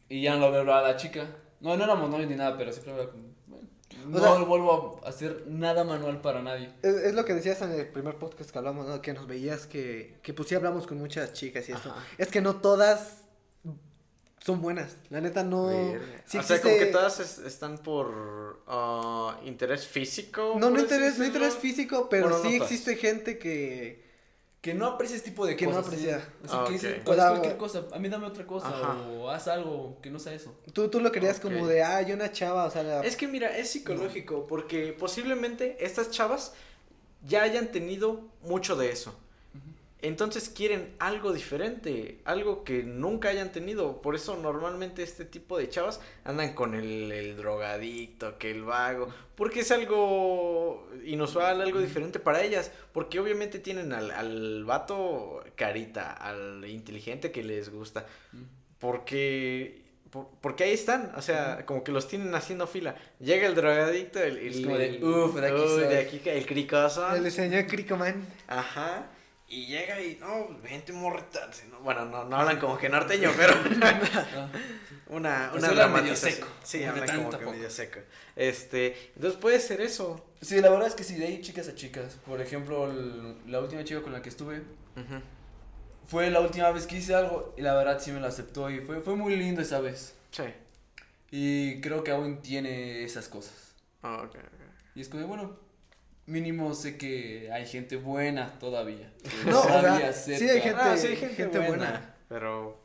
Y 0.09 0.21
ya 0.21 0.35
no 0.35 0.49
lo 0.51 0.51
veo 0.63 0.73
a 0.73 0.81
la 0.81 0.95
chica. 0.97 1.27
No, 1.61 1.75
no 1.77 1.83
éramos 1.83 2.09
novios 2.09 2.29
ni 2.29 2.35
nada, 2.35 2.57
pero 2.57 2.71
siempre 2.71 2.93
era 2.93 3.09
como, 3.09 3.23
bueno, 3.47 3.67
no 4.07 4.19
sea- 4.19 4.37
vuelvo 4.43 5.01
a 5.03 5.09
hacer 5.09 5.45
nada 5.47 5.83
manual 5.83 6.21
para 6.21 6.41
nadie. 6.41 6.71
Es, 6.81 6.95
es 6.95 7.13
lo 7.15 7.25
que 7.25 7.33
decías 7.33 7.61
en 7.61 7.71
el 7.71 7.87
primer 7.87 8.15
podcast 8.17 8.49
que 8.51 8.57
hablamos, 8.57 8.87
¿no? 8.87 9.01
Que 9.01 9.13
nos 9.13 9.25
veías 9.27 9.65
que, 9.67 10.19
que 10.21 10.33
pues 10.33 10.49
sí 10.49 10.55
hablamos 10.55 10.85
con 10.87 10.97
muchas 10.97 11.33
chicas 11.33 11.67
y. 11.69 11.71
Ajá. 11.73 11.95
Es 12.17 12.27
que 12.29 12.41
no 12.41 12.57
todas 12.57 13.21
son 14.39 14.61
buenas. 14.61 14.97
La 15.09 15.21
neta 15.21 15.43
no. 15.43 15.69
Sí 16.25 16.37
o 16.37 16.43
sea, 16.43 16.61
como 16.61 16.73
existe- 16.73 16.85
que 16.85 16.91
todas 16.91 17.19
es- 17.19 17.39
están 17.39 17.77
por 17.79 18.61
ah, 18.67 19.39
interés 19.43 19.87
físico. 19.87 20.55
No, 20.59 20.69
no 20.69 20.79
interés, 20.79 21.17
no 21.17 21.25
interés 21.25 21.55
físico, 21.55 22.07
pero 22.09 22.29
Bueno, 22.29 22.43
sí 22.47 22.55
existe 22.55 22.95
gente 22.95 23.37
que. 23.39 24.04
Que 24.65 24.73
no 24.73 24.87
aprecia 24.87 25.15
este 25.15 25.29
tipo 25.29 25.45
de 25.45 25.55
Que 25.55 25.65
no 25.67 25.73
cosas. 25.73 25.85
aprecia. 25.85 26.15
Así, 26.17 26.27
así 26.45 26.55
Ah, 26.57 26.63
que 26.65 26.73
dice, 26.73 27.01
pues 27.05 27.19
O 27.19 27.21
sea, 27.21 27.29
cualquier 27.29 27.57
cosa. 27.57 27.83
A 27.93 27.99
mí 27.99 28.09
dame 28.09 28.25
otra 28.25 28.47
cosa. 28.47 28.67
Ajá. 28.67 28.97
O 29.11 29.29
haz 29.29 29.47
algo 29.47 29.99
que 30.01 30.09
no 30.09 30.17
sea 30.17 30.33
eso. 30.33 30.55
Tú, 30.73 30.87
tú 30.89 30.99
lo 30.99 31.11
querías 31.11 31.39
como 31.39 31.67
de, 31.67 31.83
ah, 31.83 31.97
hay 31.97 32.11
una 32.13 32.31
chava, 32.31 32.65
o 32.65 32.71
sea, 32.71 32.81
la- 32.81 33.01
Es 33.01 33.15
que 33.15 33.27
mira, 33.27 33.55
es 33.55 33.69
psicológico, 33.69 34.47
porque 34.47 34.91
posiblemente 34.97 35.77
estas 35.85 36.09
chavas 36.09 36.53
ya 37.23 37.43
hayan 37.43 37.67
tenido 37.71 38.21
mucho 38.41 38.75
de 38.75 38.89
eso. 38.89 39.13
Entonces 40.07 40.49
quieren 40.49 40.93
algo 40.99 41.33
diferente, 41.33 42.19
algo 42.25 42.63
que 42.63 42.83
nunca 42.83 43.29
hayan 43.29 43.51
tenido. 43.51 44.01
Por 44.01 44.13
eso 44.15 44.35
normalmente 44.37 45.01
este 45.03 45.25
tipo 45.25 45.57
de 45.57 45.67
chavas 45.69 45.99
andan 46.23 46.53
con 46.53 46.75
el, 46.75 47.11
el 47.11 47.35
drogadicto, 47.37 48.37
que 48.37 48.51
el 48.51 48.63
vago, 48.63 49.07
porque 49.35 49.61
es 49.61 49.71
algo 49.71 50.87
inusual, 51.05 51.59
algo 51.61 51.79
diferente 51.79 52.19
para 52.19 52.43
ellas. 52.43 52.71
Porque 52.93 53.19
obviamente 53.19 53.59
tienen 53.59 53.93
al, 53.93 54.11
al 54.11 54.63
vato 54.65 55.43
carita, 55.55 56.11
al 56.13 56.63
inteligente 56.69 57.31
que 57.31 57.43
les 57.43 57.69
gusta. 57.69 58.05
Porque 58.79 59.81
por- 60.11 60.29
porque 60.41 60.63
ahí 60.65 60.73
están, 60.73 61.11
o 61.17 61.21
sea, 61.21 61.65
como 61.65 61.83
que 61.83 61.91
los 61.91 62.07
tienen 62.07 62.33
haciendo 62.35 62.67
fila. 62.67 62.95
Llega 63.19 63.47
el 63.47 63.55
drogadicto, 63.55 64.21
el, 64.21 64.37
el- 64.37 64.47
Es 64.53 64.61
como 64.61 64.77
de, 64.77 64.87
el- 64.97 65.03
"Uf, 65.03 65.35
de 65.35 65.47
aquí 65.47 65.61
uy, 65.61 65.67
soy". 65.67 65.87
de 65.87 65.97
aquí 65.97 66.21
el 66.25 66.45
cricoso. 66.45 67.15
el 67.15 67.31
señor 67.31 67.65
Cricoman. 67.67 68.23
Ajá. 68.47 69.07
Y 69.47 69.67
llega 69.67 70.01
y, 70.01 70.15
no, 70.15 70.47
vente 70.63 70.91
morrita. 70.91 71.49
Bueno, 71.83 72.05
no, 72.05 72.25
no 72.25 72.35
hablan 72.37 72.59
como 72.59 72.77
que 72.77 72.89
norteño, 72.89 73.31
pero 73.37 73.53
una, 75.07 75.49
Pues 75.51 75.63
una 75.63 75.87
medio 75.87 76.15
seco, 76.15 76.47
Sí, 76.63 76.79
como 76.79 76.91
hablan 76.91 77.15
como 77.17 77.29
que 77.29 77.37
poco. 77.37 77.51
medio 77.51 77.69
seco. 77.69 77.99
Este, 78.35 79.11
entonces 79.15 79.39
puede 79.39 79.59
ser 79.59 79.81
eso. 79.81 80.25
Sí, 80.41 80.59
la 80.61 80.69
verdad 80.69 80.87
es 80.87 80.95
que 80.95 81.03
sí, 81.03 81.15
de 81.15 81.27
ahí 81.27 81.41
chicas 81.41 81.67
a 81.67 81.75
chicas. 81.75 82.17
Por 82.25 82.41
ejemplo, 82.41 82.89
el- 82.89 83.35
la 83.51 83.59
última 83.61 83.83
chica 83.83 84.01
con 84.01 84.13
la 84.13 84.21
que 84.21 84.29
estuve 84.29 84.63
fue 86.07 86.29
la 86.29 86.39
última 86.39 86.71
vez 86.71 86.85
que 86.87 86.97
hice 86.97 87.15
algo 87.15 87.53
y 87.57 87.61
la 87.61 87.73
verdad 87.75 87.99
sí 87.99 88.11
me 88.11 88.19
lo 88.19 88.27
aceptó 88.27 88.69
y 88.69 88.79
fue, 88.79 89.01
fue 89.01 89.15
muy 89.15 89.35
lindo 89.35 89.61
esa 89.61 89.79
vez. 89.79 90.15
Sí. 90.31 90.43
Y 91.31 91.81
creo 91.81 92.03
que 92.03 92.11
aún 92.11 92.41
tiene 92.41 93.03
esas 93.03 93.27
cosas. 93.27 93.73
Ah, 94.03 94.21
ok, 94.23 94.35
ok. 94.35 94.61
Y 94.95 95.01
es 95.01 95.09
como, 95.09 95.21
de, 95.21 95.27
bueno, 95.27 95.59
mínimo 96.25 96.73
sé 96.73 96.97
que 96.97 97.49
hay 97.51 97.65
gente 97.67 97.97
buena 97.97 98.57
todavía. 98.59 99.11
No, 99.45 99.59
o 99.59 99.63
sea, 99.63 99.81
todavía 99.81 100.13
sí 100.13 100.33
acepta. 100.33 100.53
hay 100.53 100.61
gente- 100.61 100.81
Ah, 100.81 100.97
sí, 100.97 101.07
hay 101.07 101.15
gente, 101.17 101.35
gente 101.35 101.57
buena, 101.59 101.75
buena. 101.75 102.15
Pero, 102.29 102.79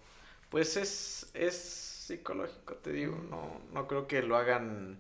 pues 0.51 0.77
es, 0.77 1.31
es 1.35 1.55
psicológico, 1.57 2.75
te 2.77 2.93
digo. 2.93 3.17
No, 3.31 3.61
no 3.73 3.87
creo 3.87 4.07
que 4.07 4.23
lo 4.23 4.37
hagan 4.37 4.99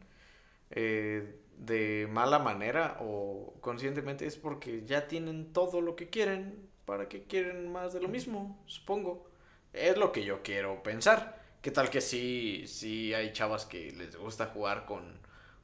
eh, 0.70 1.36
de 1.58 2.08
mala 2.10 2.38
manera 2.38 2.96
o 3.00 3.54
conscientemente. 3.60 4.26
Es 4.26 4.36
porque 4.36 4.84
ya 4.86 5.08
tienen 5.08 5.52
todo 5.52 5.80
lo 5.80 5.96
que 5.96 6.08
quieren. 6.08 6.68
¿Para 6.86 7.08
qué 7.08 7.22
quieren 7.24 7.70
más 7.70 7.92
de 7.92 8.00
lo 8.00 8.08
mismo? 8.08 8.60
Supongo. 8.66 9.28
Es 9.72 9.96
lo 9.96 10.10
que 10.10 10.24
yo 10.24 10.42
quiero 10.42 10.82
pensar. 10.82 11.40
¿Qué 11.62 11.70
tal 11.70 11.90
que 11.90 12.00
sí, 12.00 12.64
sí 12.66 13.12
hay 13.14 13.32
chavas 13.32 13.66
que 13.66 13.92
les 13.92 14.16
gusta 14.16 14.46
jugar 14.46 14.86
con, 14.86 15.18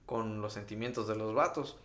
con 0.05 0.41
los 0.41 0.53
sentimientos 0.53 1.09
de 1.09 1.17
los 1.17 1.35
vatos? 1.35 1.79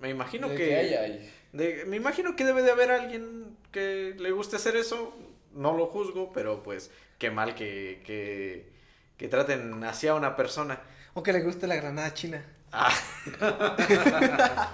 Me 0.00 0.10
imagino 0.10 0.48
De 0.48 0.56
que... 0.56 0.76
hay, 0.76 0.94
hay. 0.94 1.34
De- 1.52 1.84
me 1.86 1.96
imagino 1.96 2.36
que 2.36 2.44
debe 2.44 2.62
de 2.62 2.70
haber 2.70 2.90
alguien 2.90 3.56
que 3.72 4.14
le 4.18 4.30
guste 4.32 4.56
hacer 4.56 4.76
eso. 4.76 5.16
No 5.52 5.76
lo 5.76 5.86
juzgo, 5.86 6.32
pero 6.32 6.62
pues 6.62 6.90
qué 7.18 7.30
mal 7.30 7.54
que, 7.54 8.02
que, 8.06 8.70
que 9.16 9.28
traten 9.28 9.82
así 9.84 10.06
a 10.06 10.14
una 10.14 10.36
persona. 10.36 10.80
O 11.14 11.22
que 11.22 11.32
le 11.32 11.42
guste 11.42 11.66
la 11.66 11.76
granada 11.76 12.12
china. 12.14 12.44
Ah, 12.70 12.92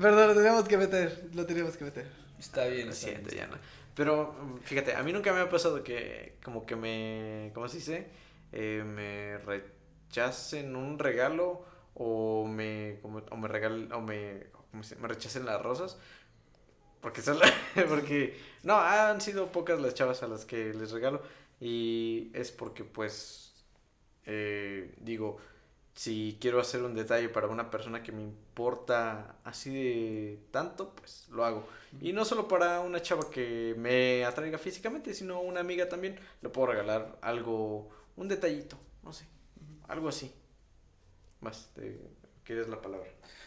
Perdón, 0.00 0.28
lo 0.28 0.34
tenemos 0.34 0.68
que 0.68 0.76
meter. 0.76 1.28
Lo 1.34 1.46
tenemos 1.46 1.76
que 1.76 1.84
meter. 1.84 2.06
Está 2.38 2.66
bien. 2.66 2.88
está 2.88 3.06
bien, 3.06 3.22
siento, 3.22 3.30
está 3.30 3.42
ya 3.42 3.46
no. 3.46 3.56
Pero 3.94 4.58
fíjate, 4.64 4.94
a 4.94 5.02
mí 5.02 5.12
nunca 5.12 5.32
me 5.32 5.40
ha 5.40 5.48
pasado 5.48 5.82
que 5.82 6.36
como 6.44 6.66
que 6.66 6.76
me, 6.76 7.50
¿cómo 7.54 7.68
se 7.68 7.78
dice? 7.78 8.06
Eh, 8.52 8.82
me 8.84 9.38
rechacen 9.38 10.76
un 10.76 10.98
regalo 10.98 11.64
o 11.96 12.46
me, 12.46 12.98
como- 13.02 13.22
o 13.30 13.36
me 13.38 13.48
regalen, 13.48 13.92
o 13.92 14.00
me, 14.02 14.46
me 15.00 15.08
rechacen 15.08 15.46
las 15.46 15.62
rosas. 15.62 15.98
Porque, 17.00 17.22
son 17.22 17.38
porque, 17.88 18.36
no, 18.62 18.74
han 18.76 19.20
sido 19.20 19.52
pocas 19.52 19.80
las 19.80 19.94
chavas 19.94 20.22
a 20.22 20.28
las 20.28 20.44
que 20.44 20.72
les 20.74 20.90
regalo. 20.92 21.22
Y 21.60 22.30
es 22.34 22.50
porque, 22.52 22.84
pues, 22.84 23.54
eh, 24.26 24.94
digo, 25.00 25.38
si 25.94 26.38
quiero 26.40 26.60
hacer 26.60 26.82
un 26.82 26.94
detalle 26.94 27.28
para 27.30 27.48
una 27.48 27.70
persona 27.70 28.02
que 28.02 28.12
me 28.12 28.22
importa 28.22 29.36
así 29.44 29.70
de 29.74 30.40
tanto, 30.52 30.94
pues 30.96 31.28
lo 31.30 31.44
hago. 31.44 31.68
Y 32.00 32.12
no 32.12 32.24
solo 32.24 32.48
para 32.48 32.80
una 32.80 33.02
chava 33.02 33.30
que 33.30 33.74
me 33.78 34.24
atraiga 34.24 34.58
físicamente, 34.58 35.14
sino 35.14 35.40
una 35.42 35.60
amiga 35.60 35.88
también. 35.88 36.18
Le 36.42 36.48
puedo 36.50 36.68
regalar 36.68 37.18
algo, 37.22 37.90
un 38.16 38.28
detallito, 38.28 38.78
no 39.04 39.12
sé, 39.12 39.26
algo 39.88 40.08
así. 40.08 40.32
Más, 41.46 41.70
te, 41.74 41.96
¿quieres 42.44 42.66
la 42.68 42.82
palabra? 42.82 43.06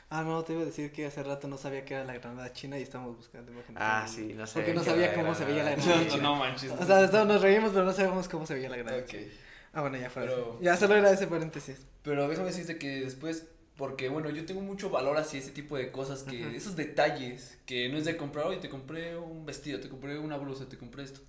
Ah, 0.10 0.24
no, 0.24 0.42
te 0.46 0.54
iba 0.54 0.62
a 0.62 0.66
decir 0.66 0.92
que 0.94 1.06
hace 1.06 1.22
rato 1.22 1.50
no 1.50 1.58
sabía 1.58 1.84
que 1.84 1.96
era 1.96 2.06
la 2.06 2.14
granada 2.14 2.52
china 2.54 2.80
y 2.80 2.84
estamos 2.84 3.18
buscando 3.18 3.52
imágenes. 3.52 3.82
Ah, 3.84 4.08
sí, 4.08 4.34
no 4.36 4.48
sé. 4.48 4.54
Porque 4.54 4.74
no 4.74 4.84
sabía 4.84 5.14
cómo 5.14 5.36
se 5.36 5.44
veía 5.44 5.64
la 5.66 5.76
No, 5.76 5.84
granada 5.84 6.04
no, 6.06 6.10
china. 6.10 6.24
no 6.24 6.36
manches. 6.38 6.72
O 6.72 6.86
sea, 6.86 7.04
estamos- 7.04 7.28
nos 7.28 7.42
reímos, 7.42 7.72
pero 7.74 7.84
no 7.84 7.92
sabemos 7.94 8.30
cómo 8.30 8.46
se 8.46 8.54
veía 8.54 8.70
la 8.70 8.78
granada 8.78 9.00
Ok. 9.00 9.06
china. 9.08 9.24
Ah, 9.74 9.82
bueno, 9.82 9.98
ya 9.98 10.10
fue. 10.10 10.24
Pero- 10.24 10.60
Ya 10.62 10.78
solo 10.78 10.96
era 10.96 11.12
ese 11.12 11.28
paréntesis. 11.28 11.86
Pero 12.02 12.28
déjame 12.30 12.48
decirte 12.48 12.78
que 12.80 13.02
después, 13.02 13.48
porque 13.76 14.08
bueno, 14.08 14.30
yo 14.30 14.46
tengo 14.46 14.62
mucho 14.62 14.90
valor 14.90 15.18
hacia 15.18 15.40
ese 15.40 15.52
tipo 15.52 15.76
de 15.78 15.92
cosas, 15.92 16.24
que 16.24 16.46
Ajá. 16.46 16.56
esos 16.56 16.76
detalles, 16.78 17.60
que 17.66 17.90
no 17.90 17.98
es 17.98 18.06
de 18.06 18.16
comprar, 18.16 18.48
hoy 18.48 18.58
te 18.62 18.70
compré 18.70 19.18
un 19.18 19.46
vestido, 19.46 19.82
te 19.82 19.90
compré 19.90 20.18
una 20.18 20.38
blusa, 20.38 20.70
te 20.70 20.78
compré 20.78 21.04
esto. 21.04 21.20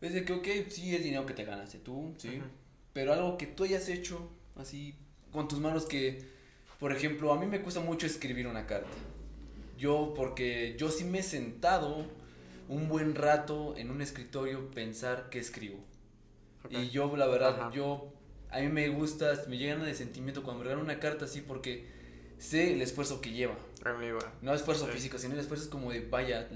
Es 0.00 0.12
de 0.12 0.24
que, 0.24 0.32
ok, 0.34 0.46
sí 0.68 0.94
es 0.96 1.02
dinero 1.04 1.24
que 1.24 1.32
te 1.32 1.44
ganaste 1.44 1.78
tú, 1.78 2.12
sí, 2.18 2.28
Ujú. 2.38 2.46
pero 2.92 3.12
algo 3.14 3.38
que 3.38 3.46
tú 3.46 3.62
hayas 3.64 3.88
hecho 3.88 4.28
así 4.56 4.94
con 5.36 5.48
tus 5.48 5.60
manos 5.60 5.86
que, 5.86 6.24
por 6.80 6.92
ejemplo, 6.92 7.32
a 7.32 7.38
mí 7.38 7.46
me 7.46 7.60
cuesta 7.62 7.80
mucho 7.80 8.06
escribir 8.06 8.46
una 8.46 8.66
carta. 8.66 8.88
Yo, 9.78 10.14
porque 10.16 10.74
yo 10.78 10.90
sí 10.90 11.04
me 11.04 11.18
he 11.18 11.22
sentado 11.22 12.06
un 12.68 12.88
buen 12.88 13.14
rato 13.14 13.76
en 13.76 13.90
un 13.90 14.00
escritorio 14.02 14.70
pensar 14.70 15.28
qué 15.30 15.38
escribo. 15.38 15.78
Y 16.70 16.88
yo, 16.88 17.16
la 17.16 17.26
verdad, 17.26 17.60
Ajá. 17.60 17.70
yo, 17.72 18.12
a 18.50 18.58
mí 18.60 18.68
me 18.68 18.88
gusta, 18.88 19.32
me 19.48 19.56
llegan 19.58 19.84
de 19.84 19.94
sentimiento 19.94 20.42
cuando 20.42 20.58
me 20.60 20.64
regalan 20.64 20.84
una 20.84 20.98
carta 20.98 21.26
así 21.26 21.40
porque 21.42 21.86
sé 22.38 22.72
el 22.72 22.82
esfuerzo 22.82 23.20
que 23.20 23.30
lleva. 23.32 23.56
Amigo. 23.84 24.18
No 24.42 24.52
esfuerzo 24.54 24.86
Sí. 24.86 24.92
físico, 24.92 25.18
sino 25.18 25.34
el 25.34 25.40
esfuerzo 25.40 25.64
es 25.64 25.70
como 25.70 25.92
de, 25.92 26.00
vaya, 26.00 26.48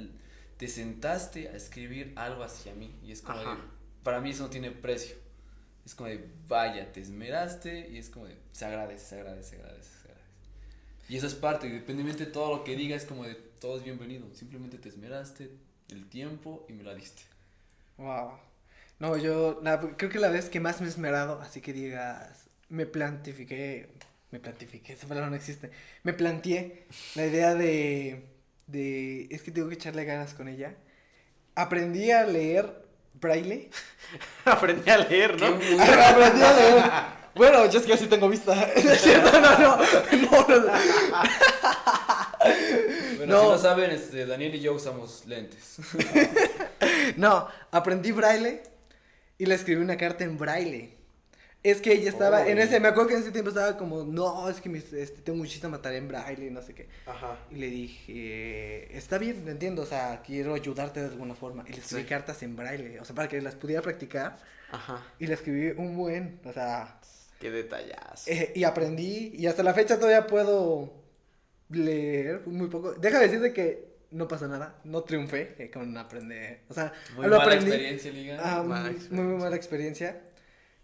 te 0.56 0.66
sentaste 0.66 1.48
a 1.48 1.56
escribir 1.56 2.12
algo 2.16 2.42
hacia 2.42 2.74
mí. 2.74 2.92
Y 3.04 3.12
es 3.12 3.22
como 3.22 3.38
de, 3.38 3.46
para 4.02 4.20
mí 4.20 4.30
eso 4.30 4.42
no 4.44 4.50
tiene 4.50 4.70
precio. 4.72 5.14
Es 5.90 5.94
como 5.96 6.08
de, 6.08 6.24
vaya, 6.48 6.92
te 6.92 7.00
esmeraste 7.00 7.88
y 7.90 7.98
es 7.98 8.10
como 8.10 8.26
de, 8.26 8.36
se 8.52 8.64
agradece, 8.64 9.04
se 9.06 9.16
agradece, 9.16 9.50
se 9.50 9.56
agradece, 9.56 9.90
se. 10.02 10.10
Y 11.08 11.16
eso 11.16 11.26
es 11.26 11.34
parte, 11.34 11.66
independientemente 11.66 12.26
de 12.26 12.32
todo 12.32 12.56
lo 12.56 12.64
que 12.64 12.76
diga, 12.76 12.96
es 12.96 13.04
como 13.04 13.24
de, 13.24 13.34
todo 13.34 13.76
es 13.78 13.84
bienvenido. 13.84 14.26
Simplemente 14.34 14.78
te 14.78 14.88
esmeraste 14.88 15.50
el 15.90 16.08
tiempo 16.08 16.64
y 16.68 16.72
me 16.74 16.84
la 16.84 16.94
diste. 16.94 17.22
Wow. 17.98 18.38
No, 18.98 19.16
yo 19.16 19.60
la- 19.62 19.80
creo 19.96 20.10
que 20.10 20.18
la 20.18 20.28
vez 20.30 20.50
que 20.50 20.60
más 20.60 20.80
me 20.80 20.86
he 20.86 20.90
esmerado, 20.90 21.40
así 21.42 21.60
que 21.60 21.72
digas, 21.72 22.46
me 22.68 22.86
plantifiqué, 22.86 23.88
me 24.30 24.40
plantifiqué, 24.40 24.92
esa 24.94 25.08
palabra 25.08 25.30
no 25.30 25.36
existe, 25.36 25.70
me 26.04 26.12
planteé 26.12 26.86
la 27.14 27.26
idea 27.26 27.54
de, 27.54 28.26
de, 28.66 29.28
es 29.30 29.42
que 29.42 29.50
tengo 29.52 29.68
que 29.68 29.74
echarle 29.74 30.04
ganas 30.04 30.34
con 30.34 30.48
ella. 30.48 30.76
Aprendí 31.56 32.10
a 32.12 32.24
leer 32.26 32.86
braille. 33.20 33.70
Aprendí 34.44 34.90
a 34.90 34.98
leer, 34.98 35.40
¿no? 35.40 35.46
Aprendí 35.82 36.42
a 36.42 36.52
leer. 36.54 36.84
Bueno, 37.34 37.70
yo 37.70 37.78
es 37.78 37.86
que 37.86 37.92
así 37.92 38.06
tengo 38.06 38.28
vista. 38.28 38.52
¿Es 38.74 39.00
cierto? 39.00 39.40
No, 39.40 39.58
no, 39.58 39.76
no, 39.76 40.48
no. 40.48 40.70
Bueno, 43.16 43.26
No. 43.26 43.42
si 43.42 43.48
no 43.48 43.58
saben, 43.58 43.90
este, 43.90 44.26
Daniel 44.26 44.54
y 44.54 44.60
yo 44.60 44.72
usamos 44.74 45.24
lentes. 45.26 45.76
No, 47.16 47.46
aprendí 47.70 48.12
braille 48.12 48.62
y 49.38 49.46
le 49.46 49.54
escribí 49.54 49.80
una 49.80 49.96
carta 49.96 50.24
en 50.24 50.38
braille. 50.38 50.96
Es 51.62 51.82
que 51.82 51.92
ella 51.92 52.08
estaba, 52.08 52.48
en 52.48 52.58
ese, 52.58 52.80
me 52.80 52.88
acuerdo 52.88 53.08
que 53.08 53.14
en 53.16 53.20
ese 53.20 53.32
tiempo 53.32 53.50
estaba 53.50 53.76
como, 53.76 54.02
no, 54.04 54.48
es 54.48 54.62
que 54.62 54.70
mis- 54.70 54.92
este, 54.94 55.20
tengo 55.20 55.36
muchísima 55.38 55.82
tarea 55.82 55.98
en 55.98 56.08
braille 56.08 56.46
y 56.46 56.50
no 56.50 56.62
sé 56.62 56.74
qué. 56.74 56.88
Ajá. 57.04 57.36
Y 57.50 57.56
le 57.56 57.66
dije, 57.68 58.96
está 58.96 59.18
bien, 59.18 59.44
lo 59.44 59.50
entiendo, 59.50 59.82
o 59.82 59.86
sea, 59.86 60.22
quiero 60.26 60.54
ayudarte 60.54 61.00
de 61.00 61.06
alguna 61.08 61.34
forma. 61.34 61.64
Y 61.68 61.72
le 61.72 61.78
escribí 61.80 62.02
Sí. 62.04 62.08
cartas 62.08 62.42
en 62.42 62.56
braille, 62.56 62.98
o 62.98 63.04
sea, 63.04 63.14
para 63.14 63.28
que 63.28 63.42
las 63.42 63.56
pudiera 63.56 63.82
practicar. 63.82 64.38
Ajá. 64.72 65.04
Y 65.18 65.26
le 65.26 65.34
escribí 65.34 65.70
un 65.76 65.96
buen, 65.98 66.40
o 66.44 66.52
sea, 66.52 66.98
Qué 67.38 67.50
detallas. 67.50 68.26
eh, 68.26 68.52
y 68.54 68.64
aprendí, 68.64 69.32
y 69.34 69.46
hasta 69.46 69.62
la 69.62 69.74
fecha 69.74 69.96
todavía 69.96 70.26
puedo 70.26 70.94
leer 71.68 72.40
muy 72.46 72.68
poco. 72.68 72.92
Deja 72.94 73.18
de 73.18 73.26
decirte 73.28 73.52
que 73.52 73.90
no 74.12 74.26
pasa 74.26 74.48
nada, 74.48 74.76
no 74.84 75.02
triunfé 75.02 75.54
eh, 75.58 75.70
con 75.70 75.96
aprender, 75.96 76.60
o 76.68 76.74
sea, 76.74 76.92
Muy 77.16 77.24
lo 77.26 77.32
mala 77.36 77.42
aprendí. 77.44 77.66
experiencia, 77.70 78.12
liga. 78.12 78.38
Ah, 78.42 78.62
Mala 78.62 78.82
muy, 78.84 78.90
experiencia. 78.92 79.24
muy 79.24 79.42
mala 79.42 79.56
experiencia. 79.56 80.20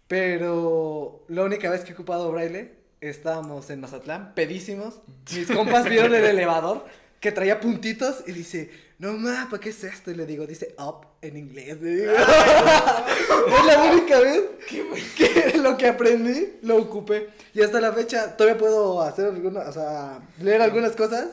Pero 0.07 1.23
la 1.27 1.43
única 1.43 1.69
vez 1.69 1.81
que 1.83 1.91
he 1.91 1.93
ocupado 1.93 2.31
braille, 2.31 2.71
estábamos 3.01 3.69
en 3.69 3.81
Mazatlán, 3.81 4.33
pedísimos. 4.35 5.01
Mis 5.35 5.47
compas 5.51 5.87
vieron 5.89 6.15
el 6.15 6.23
elevador 6.23 6.85
que 7.19 7.31
traía 7.31 7.59
puntitos 7.59 8.23
y 8.25 8.31
dice, 8.31 8.69
no 8.99 9.13
ma, 9.13 9.47
¿para 9.49 9.59
qué 9.61 9.69
es 9.69 9.83
esto? 9.83 10.09
Y 10.11 10.15
le 10.15 10.25
digo, 10.25 10.47
dice 10.47 10.75
up 10.79 11.07
en 11.21 11.35
inglés. 11.37 11.81
digo. 11.81 12.11
es 13.57 13.65
la 13.65 13.83
única 13.91 14.19
vez 14.19 14.43
que 15.17 15.57
lo 15.57 15.77
que 15.77 15.87
aprendí 15.87 16.53
lo 16.61 16.77
ocupé. 16.77 17.29
Y 17.53 17.61
hasta 17.61 17.81
la 17.81 17.91
fecha 17.91 18.37
todavía 18.37 18.57
puedo 18.59 19.01
hacer 19.01 19.25
algunas, 19.25 19.67
o 19.67 19.73
sea, 19.73 20.21
leer 20.41 20.61
algunas 20.61 20.93
cosas. 20.95 21.27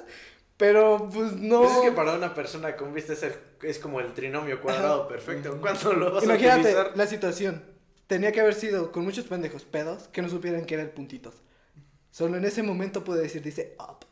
Pero 0.57 1.09
pues 1.13 1.33
no. 1.33 1.63
Pues 1.63 1.73
es 1.77 1.83
que 1.83 1.93
para 1.93 2.13
una 2.15 2.33
persona 2.33 2.77
con 2.77 2.95
vista 2.95 3.13
es, 3.13 3.23
el- 3.25 3.35
es 3.63 3.79
como 3.81 3.99
el 4.01 4.13
trinomio 4.15 4.61
cuadrado 4.61 5.01
Ajá. 5.03 5.09
perfecto. 5.09 5.59
¿Cuándo 5.61 5.93
lo 5.95 6.13
vas 6.13 6.23
a 6.23 6.27
Imagínate 6.27 6.61
utilizar? 6.61 6.93
la 6.95 7.07
situación. 7.07 7.74
Tenía 8.07 8.33
que 8.33 8.41
haber 8.41 8.55
sido 8.55 8.93
con 8.93 9.05
muchos 9.05 9.25
pendejos 9.27 9.65
pedos 9.65 10.09
que 10.09 10.23
no 10.23 10.29
supieran 10.29 10.65
que 10.67 10.75
eran 10.75 10.89
puntitos. 10.89 11.35
Solo 12.11 12.37
en 12.37 12.45
ese 12.45 12.63
momento 12.63 13.03
pude 13.03 13.23
decir, 13.23 13.43
dice 13.43 13.75
up. 13.79 14.05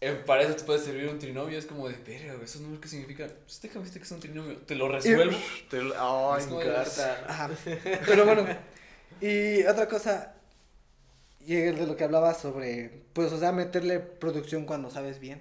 Eh, 0.00 0.12
para 0.26 0.42
eso 0.42 0.54
te 0.56 0.64
puede 0.64 0.80
servir 0.80 1.08
un 1.08 1.18
trinomio, 1.18 1.56
es 1.58 1.64
como 1.64 1.88
de, 1.88 1.94
verga, 2.06 2.34
güey, 2.34 2.44
¿esos 2.44 2.60
números 2.60 2.82
qué 2.82 2.88
significa? 2.88 3.26
Pues 3.46 3.62
déjame 3.62 3.88
que 3.90 3.98
es 4.00 4.10
un 4.10 4.20
trinomio, 4.20 4.56
te 4.58 4.74
lo 4.74 4.88
resuelvo. 4.88 5.36
Te 5.70 5.80
lo- 5.80 5.94
como 5.94 6.60
en 6.60 6.68
carta. 6.68 7.24
Pero 8.04 8.24
bueno. 8.26 8.46
Y 9.20 9.62
otra 9.64 9.88
cosa. 9.88 10.34
Y 11.46 11.54
de 11.54 11.86
lo 11.86 11.96
que 11.96 12.04
hablaba 12.04 12.34
sobre. 12.34 13.04
Pues, 13.14 13.32
o 13.32 13.38
sea, 13.38 13.52
meterle 13.52 14.00
producción 14.00 14.66
cuando 14.66 14.90
sabes 14.90 15.20
bien. 15.20 15.40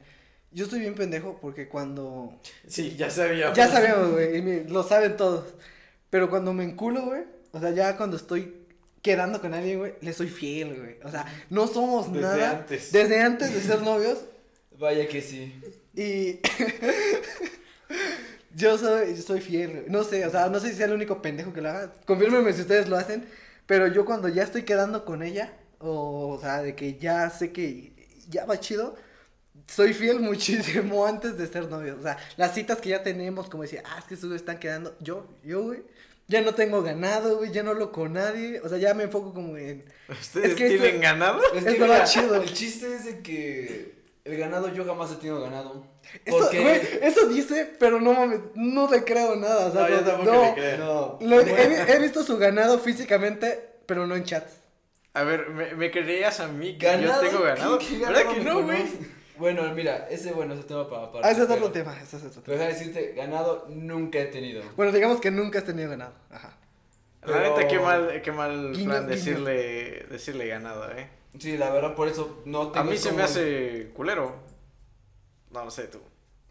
Yo 0.52 0.66
estoy 0.66 0.80
bien 0.80 0.96
pendejo 0.96 1.40
porque 1.42 1.68
cuando. 1.68 2.40
Sí, 2.68 2.96
ya 2.96 3.10
sabía. 3.10 3.52
Ya 3.54 3.68
sabemos, 3.68 4.12
güey. 4.12 4.38
y 4.38 4.42
mi- 4.42 4.64
Lo 4.66 4.84
saben 4.84 5.18
todos. 5.18 5.56
Pero 6.10 6.30
cuando 6.30 6.54
me 6.54 6.64
enculo, 6.64 7.02
güey. 7.02 7.24
O 7.54 7.60
sea, 7.60 7.70
ya 7.70 7.96
cuando 7.96 8.18
estoy 8.18 8.66
quedando 9.02 9.40
con 9.40 9.54
alguien, 9.54 9.78
güey. 9.78 9.94
Le 10.02 10.12
soy 10.12 10.28
fiel, 10.28 10.76
güey. 10.76 10.98
O 11.04 11.12
sea, 11.12 11.26
no 11.50 11.68
somos 11.68 12.12
Desde 12.12 12.22
nada. 12.26 12.52
antes. 12.52 12.92
Desde 12.92 13.22
antes 13.22 13.54
de 13.54 13.62
ser 13.62 13.82
novios. 13.84 14.18
Vaya 14.80 15.08
que 15.08 15.22
sí. 15.22 15.62
Y. 15.96 16.40
yo 18.56 18.78
soy, 18.78 19.16
yo 19.16 19.22
soy 19.22 19.40
fiel, 19.40 19.72
güey. 19.72 19.84
No 19.88 20.04
sé, 20.04 20.26
o 20.26 20.32
sea, 20.32 20.50
no 20.50 20.60
sé 20.60 20.70
si 20.72 20.76
sea 20.78 20.88
el 20.88 20.94
único 20.94 21.22
pendejo 21.22 21.54
que 21.54 21.62
lo 21.62 21.70
haga. 21.70 21.94
Confírmenme 22.06 22.52
si 22.54 22.62
ustedes 22.62 22.90
lo 22.90 22.98
hacen. 22.98 23.26
Pero 23.68 23.88
yo 23.88 24.04
cuando 24.04 24.28
ya 24.30 24.44
estoy 24.44 24.64
quedando 24.64 25.06
con 25.06 25.22
ella, 25.22 25.54
o, 25.80 26.30
o 26.30 26.42
sea, 26.42 26.62
de 26.64 26.76
que 26.76 26.98
ya 26.98 27.30
sé 27.30 27.52
que 27.52 27.94
ya 28.30 28.46
va 28.46 28.60
chido, 28.60 28.96
soy 29.68 29.94
fiel 29.94 30.20
muchísimo 30.22 31.06
antes 31.06 31.38
de 31.38 31.48
ser 31.48 31.70
novios. 31.70 32.00
O 32.00 32.04
sea, 32.04 32.18
las 32.38 32.54
citas 32.54 32.80
que 32.80 32.90
ya 32.90 33.04
tenemos, 33.04 33.50
como 33.50 33.64
decía, 33.64 33.84
ah, 33.86 33.98
es 34.00 34.06
que 34.06 34.16
ustedes 34.16 34.36
están 34.36 34.60
quedando. 34.60 34.96
Yo, 35.00 35.28
yo, 35.44 35.64
güey, 35.64 35.84
ya 36.28 36.42
no 36.42 36.54
tengo 36.56 36.82
ganado, 36.82 37.38
güey, 37.38 37.52
ya 37.52 37.64
no 37.64 37.72
hablo 37.72 37.92
con 37.92 38.14
nadie. 38.14 38.60
O 38.62 38.70
sea, 38.70 38.78
ya 38.78 38.94
me 38.94 39.04
enfoco 39.04 39.34
como 39.34 39.58
en. 39.58 39.86
¿Ustedes 40.10 40.52
Es 40.52 40.56
que 40.56 40.68
tienen 40.70 40.88
esto- 40.88 41.02
ganado? 41.02 41.42
Es 41.54 41.64
que 41.64 41.72
mira, 41.80 42.04
chido. 42.06 42.36
el 42.42 42.54
chiste 42.54 42.96
es 42.96 43.06
de 43.06 43.20
que 43.22 43.94
el 44.26 44.38
ganado 44.38 44.70
yo 44.74 44.86
jamás 44.86 45.12
he 45.12 45.16
tenido 45.16 45.42
ganado. 45.42 45.86
Eso, 46.26 46.38
Porque... 46.40 46.60
güey, 46.62 46.82
eso 47.02 47.28
dice, 47.28 47.74
pero 47.80 48.00
no 48.02 48.14
mames, 48.14 48.40
no 48.56 48.90
le 48.90 49.04
creo 49.04 49.36
nada. 49.36 49.68
O 49.68 49.72
sea, 49.72 49.82
No, 49.82 49.90
yo 49.90 49.96
no- 49.98 50.02
tampoco 50.08 50.32
no. 50.32 50.42
le 50.44 50.54
creo. 50.54 50.78
No, 50.78 51.18
Lo- 51.22 51.40
he, 51.42 51.94
he 51.96 52.00
visto 52.00 52.24
su 52.24 52.38
ganado 52.38 52.80
físicamente, 52.80 53.70
pero 53.86 54.06
no 54.08 54.16
en 54.16 54.24
chats. 54.24 54.54
A 55.14 55.24
ver, 55.24 55.50
¿me, 55.50 55.76
me 55.76 55.92
creerías 55.92 56.40
a 56.40 56.48
mí 56.48 56.78
que 56.78 56.88
ganado, 56.88 57.22
yo 57.24 57.30
tengo 57.30 57.44
ganado? 57.44 57.78
¿Qué- 57.80 57.86
qué 57.88 57.98
¿Verdad 58.00 58.14
ganado 58.24 58.34
que 58.34 58.40
me 58.42 58.50
no, 58.50 58.64
güey? 58.64 58.84
Bueno, 59.38 59.74
mira, 59.74 60.08
ese 60.10 60.32
bueno, 60.34 60.54
ese 60.54 60.64
tema 60.64 60.88
para 60.90 61.04
aparte. 61.06 61.28
Ah, 61.28 61.32
ese 61.32 61.42
es 61.42 61.48
pero- 61.48 61.60
otro 61.62 61.72
tema, 61.72 62.00
ese 62.02 62.18
es 62.18 62.24
otro 62.24 62.42
Pero 62.44 62.58
tema. 62.58 62.68
déjame 62.70 62.74
decirte, 62.88 63.14
ganado 63.16 63.66
nunca 63.70 64.20
he 64.20 64.26
tenido. 64.26 64.62
Bueno, 64.76 64.92
digamos 64.92 65.20
que 65.20 65.32
nunca 65.32 65.60
has 65.60 65.66
tenido 65.66 65.90
ganado. 65.90 66.14
Ajá. 66.30 66.58
La 67.26 67.40
neta, 67.40 67.56
Pero- 67.56 67.68
qué 67.70 67.80
mal, 67.80 68.22
qué 68.22 68.32
mal 68.32 68.72
Guiño, 68.74 68.86
plan 68.86 69.04
guiño. 69.04 69.16
decirle, 69.16 70.06
decirle 70.10 70.48
ganado, 70.48 70.92
eh. 70.92 71.10
Sí, 71.40 71.58
la 71.58 71.72
verdad, 71.72 71.96
por 71.96 72.08
eso 72.08 72.42
no 72.46 72.68
tengo 72.72 72.80
A 72.88 72.92
mí 72.92 72.98
se 72.98 73.12
me 73.12 73.24
hace 73.24 73.90
culero. 73.96 74.36
No 75.52 75.66
lo 75.66 75.72
sé 75.72 75.88
tú. 75.88 76.00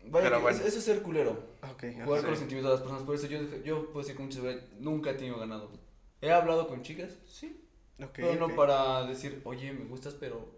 Vaya, 0.04 0.24
pero 0.24 0.40
bueno. 0.40 0.58
eso, 0.58 0.78
es 0.78 0.84
ser 0.84 1.02
culero. 1.02 1.30
Ok. 1.62 1.84
Jugar 2.04 2.18
sí. 2.18 2.22
con 2.22 2.30
los 2.30 2.38
sentimientos 2.38 2.70
de 2.70 2.74
las 2.74 2.80
personas. 2.80 3.02
Por 3.04 3.14
eso 3.14 3.26
yo, 3.28 3.38
yo 3.64 3.86
puedo 3.92 4.00
decir 4.00 4.16
con 4.16 4.24
mucha 4.26 4.36
seguridad, 4.40 4.60
nunca 4.80 5.10
he 5.10 5.14
tenido 5.14 5.38
ganado. 5.38 5.70
He 6.20 6.30
hablado 6.32 6.66
con 6.68 6.82
chicas, 6.82 7.10
sí. 7.26 7.64
ok, 8.02 8.10
pero 8.14 8.34
no 8.48 8.54
para 8.56 9.04
decir, 9.04 9.40
oye, 9.44 9.72
me 9.72 9.84
gustas, 9.84 10.14
pero 10.14 10.48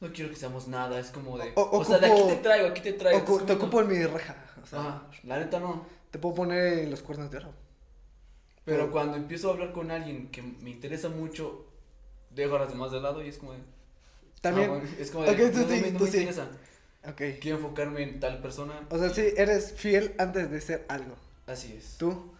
no 0.00 0.12
quiero 0.12 0.30
que 0.30 0.36
seamos 0.36 0.68
nada. 0.68 0.98
Es 0.98 1.10
como 1.10 1.36
de. 1.38 1.52
O- 1.56 1.78
O, 1.78 1.84
sea, 1.84 1.98
de 1.98 2.06
aquí 2.06 2.22
te 2.28 2.36
traigo, 2.36 2.66
aquí 2.68 2.80
te 2.80 2.92
traigo. 2.92 3.38
Te 3.44 3.52
ocupo 3.52 3.80
en 3.80 3.88
mi 3.88 4.04
reja. 4.04 4.36
O 4.62 4.66
sea, 4.66 4.80
Ajá, 4.80 5.02
la 5.24 5.38
neta 5.38 5.60
no. 5.60 5.86
te 6.10 6.18
puedo 6.18 6.34
poner 6.34 6.78
en 6.80 6.90
los 6.90 7.02
cuernos 7.02 7.30
de 7.30 7.38
oro. 7.38 7.52
Pero 8.64 8.78
Pero- 8.80 8.90
cuando 8.92 9.16
empiezo 9.16 9.48
a 9.48 9.52
hablar 9.54 9.72
con 9.72 9.90
alguien 9.90 10.28
que 10.30 10.42
me 10.42 10.70
interesa 10.70 11.08
mucho, 11.08 11.66
dejo 12.30 12.56
a 12.56 12.60
las 12.60 12.68
demás 12.70 12.90
de 12.92 13.00
lado 13.00 13.24
y 13.24 13.28
es 13.28 13.38
como 13.38 13.52
de. 13.52 13.58
También. 14.40 14.70
ah, 14.70 14.74
bueno, 14.74 14.88
es 14.98 15.10
como 15.10 15.24
de. 15.24 15.30
Ok, 15.30 15.52
tú 15.52 15.58
no, 15.58 15.64
no 15.64 15.68
sí, 15.74 15.80
me- 15.80 15.90
no 15.92 15.98
tú 15.98 16.04
me 16.04 16.10
sí. 16.10 16.16
interesa. 16.18 16.48
Ok. 17.08 17.22
Quiero 17.40 17.56
enfocarme 17.58 18.02
en 18.02 18.20
tal 18.20 18.40
persona. 18.42 18.86
O 18.90 18.98
sea, 18.98 19.08
sí, 19.10 19.22
eres 19.36 19.72
fiel 19.72 20.14
antes 20.18 20.50
de 20.50 20.60
ser 20.60 20.84
algo. 20.88 21.14
Así 21.46 21.72
es. 21.78 21.96
¿Tú? 21.98 22.32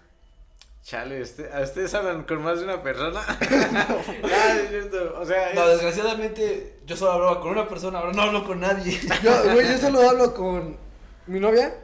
Chale, 0.89 1.21
este- 1.21 1.53
¿a 1.53 1.61
ustedes 1.61 1.93
hablan 1.93 2.23
con 2.23 2.43
más 2.43 2.61
de 2.61 2.65
una 2.65 2.83
persona? 2.83 3.21
ah, 3.29 4.57
es 4.57 4.71
cierto. 4.71 5.19
O 5.21 5.27
sea, 5.27 5.53
No, 5.55 5.65
es- 5.65 5.73
desgraciadamente, 5.73 6.79
yo 6.87 6.97
solo 6.97 7.13
hablaba 7.13 7.41
con 7.43 7.51
una 7.51 7.69
persona, 7.69 7.99
ahora 7.99 8.13
no 8.15 8.23
hablo 8.23 8.47
con 8.47 8.61
nadie. 8.61 8.99
Yo, 9.23 9.53
güey, 9.53 9.69
yo 9.69 9.77
solo 9.77 10.09
hablo 10.09 10.33
con 10.33 10.79
mi 11.27 11.41
novia 11.41 11.75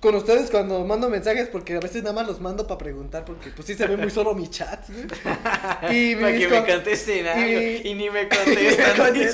con 0.00 0.14
ustedes 0.14 0.50
cuando 0.50 0.84
mando 0.84 1.08
mensajes 1.08 1.48
porque 1.48 1.76
a 1.76 1.80
veces 1.80 2.02
nada 2.02 2.14
más 2.14 2.26
los 2.26 2.40
mando 2.40 2.66
para 2.66 2.78
preguntar 2.78 3.24
porque 3.24 3.50
pues 3.50 3.66
sí 3.66 3.74
se 3.74 3.86
ve 3.86 3.96
muy 3.96 4.10
solo 4.10 4.34
mi 4.34 4.48
chat. 4.48 4.84
¿sí? 4.86 4.94
Y 5.90 6.16
para 6.16 6.32
que 6.36 6.48
me 6.48 6.66
contesten 6.66 7.26
algo 7.26 7.60
y, 7.60 7.82
y, 7.84 7.94
ni 7.94 8.10
me 8.10 8.28
contestan. 8.28 9.12
me 9.12 9.28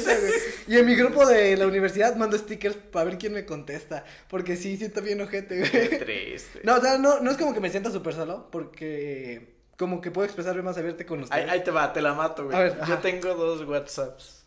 y 0.75 0.79
en 0.79 0.87
mi 0.87 0.95
grupo 0.97 1.25
de 1.27 1.57
la 1.57 1.67
universidad 1.67 2.17
mando 2.17 2.37
stickers 2.37 2.77
para 2.77 3.05
ver 3.05 3.19
quién 3.19 3.33
me 3.33 3.45
contesta 3.45 4.05
porque 4.29 4.57
sí 4.57 4.77
siento 4.77 5.03
bien 5.03 5.21
ojete, 5.21 5.59
güey. 5.59 5.71
Qué 5.71 5.97
triste. 5.99 6.61
No, 6.65 6.77
o 6.77 6.81
sea, 6.81 6.99
no, 6.99 7.21
no 7.21 7.31
es 7.31 7.37
como 7.37 7.55
que 7.55 7.61
me 7.61 7.71
sienta 7.71 7.91
súper 7.91 8.15
solo 8.15 8.49
porque 8.51 9.55
como 9.77 10.01
que 10.01 10.11
puedo 10.11 10.25
expresarme 10.25 10.63
más 10.63 10.77
abierto 10.79 11.05
con 11.07 11.21
ustedes. 11.23 11.45
Ahí, 11.45 11.51
ahí 11.51 11.65
te 11.65 11.71
va, 11.71 11.93
te 11.93 12.01
la 12.01 12.15
mato, 12.15 12.45
güey. 12.45 12.57
A 12.57 12.61
ver, 12.61 12.79
Yo 12.89 12.99
tengo 12.99 13.35
dos 13.35 13.67
WhatsApps. 13.67 14.46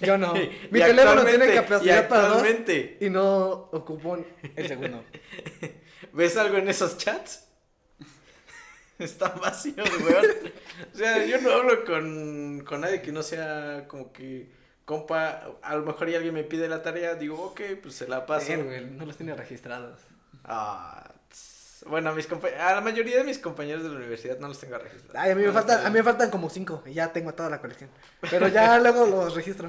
Yo 0.00 0.18
no. 0.18 0.34
Mi 0.70 0.80
teléfono 0.80 1.24
tiene 1.24 1.54
capacidad 1.54 2.08
para 2.08 2.28
dos 2.28 2.46
y 3.00 3.10
no 3.10 3.68
ocupo 3.72 4.18
el 4.56 4.68
segundo. 4.68 5.04
¿Ves 6.12 6.36
algo 6.36 6.58
en 6.58 6.68
esos 6.68 6.98
chats? 6.98 7.48
Están 8.98 9.40
vacíos, 9.40 9.88
weón. 10.00 10.26
O 10.92 10.96
sea, 10.96 11.24
yo 11.24 11.40
no 11.40 11.52
hablo 11.52 11.84
con, 11.84 12.62
con 12.66 12.82
nadie 12.82 13.00
que 13.02 13.12
no 13.12 13.22
sea 13.22 13.86
como 13.88 14.12
que 14.12 14.50
compa. 14.84 15.56
A 15.62 15.76
lo 15.76 15.84
mejor 15.84 16.08
y 16.10 16.14
alguien 16.14 16.34
me 16.34 16.44
pide 16.44 16.68
la 16.68 16.82
tarea, 16.82 17.14
digo, 17.14 17.40
ok, 17.42 17.60
pues 17.82 17.94
se 17.94 18.06
la 18.06 18.26
paso. 18.26 18.52
no 18.56 19.06
los 19.06 19.16
tiene 19.16 19.34
registrados. 19.34 20.00
Ah, 20.44 21.12
bueno, 21.86 22.10
a, 22.10 22.14
mis 22.14 22.28
a 22.30 22.74
la 22.74 22.80
mayoría 22.80 23.16
de 23.16 23.24
mis 23.24 23.38
compañeros 23.38 23.82
de 23.82 23.90
la 23.90 23.96
universidad 23.96 24.38
no 24.38 24.48
los 24.48 24.58
tengo 24.58 24.78
registrados. 24.78 25.16
Ay, 25.16 25.32
a 25.32 25.34
mí 25.34 25.42
me, 25.42 25.52
faltan, 25.52 25.86
a 25.86 25.90
mí 25.90 25.94
me 25.94 26.02
faltan 26.02 26.30
como 26.30 26.48
cinco 26.50 26.82
y 26.86 26.94
ya 26.94 27.12
tengo 27.12 27.34
toda 27.34 27.50
la 27.50 27.60
colección. 27.60 27.90
Pero 28.30 28.48
ya 28.48 28.78
luego 28.80 29.06
los 29.06 29.34
registro. 29.34 29.68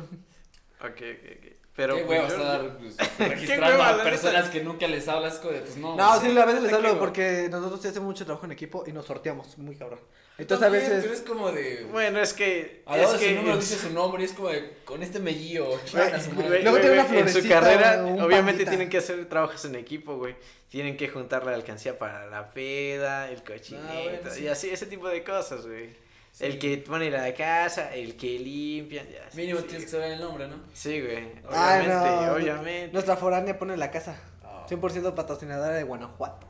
Ok, 0.80 1.02
ok, 1.02 1.38
ok. 1.38 1.53
Pero 1.76 1.96
¿Qué 1.96 2.04
pues, 2.04 2.32
estar 2.32 2.78
pues, 2.78 2.98
registrando 3.18 3.84
a 3.84 4.04
personas 4.04 4.50
que 4.50 4.64
nunca 4.64 4.88
les 4.88 5.08
hablas? 5.08 5.40
Pues 5.40 5.76
no. 5.76 5.96
No, 5.96 6.22
sí, 6.22 6.38
a 6.38 6.46
veces 6.46 6.62
les 6.62 6.74
hablo 6.74 7.00
porque 7.00 7.48
nosotros 7.50 7.84
hacemos 7.84 8.08
mucho 8.08 8.26
trabajo 8.26 8.46
en 8.46 8.52
equipo 8.52 8.84
y 8.86 8.92
nos 8.92 9.06
sorteamos 9.06 9.58
muy 9.58 9.76
cabrón. 9.76 10.00
Entonces 10.38 10.68
a 10.68 10.70
veces. 10.70 11.04
Pero 11.04 11.14
es 11.14 11.22
como 11.22 11.52
de. 11.52 11.88
Bueno, 11.92 12.20
es 12.20 12.34
que. 12.34 12.84
A 12.86 12.98
es 13.00 13.10
que 13.14 13.30
su 13.30 13.36
número 13.36 13.58
dice 13.58 13.76
su 13.78 13.90
nombre 13.90 14.22
y 14.22 14.26
es 14.26 14.34
como 14.34 14.50
de. 14.50 14.78
Con 14.86 15.02
este 15.02 15.20
mellillo. 15.20 15.68
Luego 15.92 16.80
tiene 16.80 17.00
una 17.00 17.20
En 17.20 17.30
su 17.30 17.48
carrera, 17.48 18.06
obviamente 18.24 18.66
tienen 18.66 18.90
que 18.90 18.98
hacer 19.00 19.28
trabajos 19.28 19.66
en 19.66 19.76
equipo, 19.76 20.18
güey. 20.18 20.36
Tienen 20.70 20.96
que 20.96 21.08
juntar 21.08 21.44
la 21.46 21.54
alcancía 21.54 21.98
para 21.98 22.28
la 22.28 22.50
peda, 22.50 23.30
el 23.30 23.44
cochinito. 23.44 24.30
Ah, 24.30 24.40
y 24.40 24.48
así, 24.48 24.70
ese 24.70 24.86
tipo 24.86 25.08
de 25.08 25.24
cosas, 25.24 25.66
güey. 25.66 26.03
El 26.40 26.58
que 26.58 26.78
pone 26.78 27.12
la 27.12 27.32
casa, 27.34 27.94
el 27.94 28.18
que 28.18 28.40
limpia. 28.40 29.04
Ya, 29.04 29.30
Mínimo 29.36 29.60
tienes 29.62 29.86
que 29.86 29.92
saber 29.92 30.14
el 30.14 30.20
nombre, 30.20 30.48
¿no? 30.48 30.56
Sí, 30.74 31.00
güey. 31.00 31.32
Obviamente, 31.48 32.30
obviamente. 32.30 32.94
Nuestra 32.94 33.16
foránea 33.18 33.58
pone 33.58 33.78
la 33.78 33.92
casa. 33.92 34.20
100% 34.68 35.14
patrocinadora 35.14 35.76
de 35.76 35.84
Guanajuato. 35.84 36.48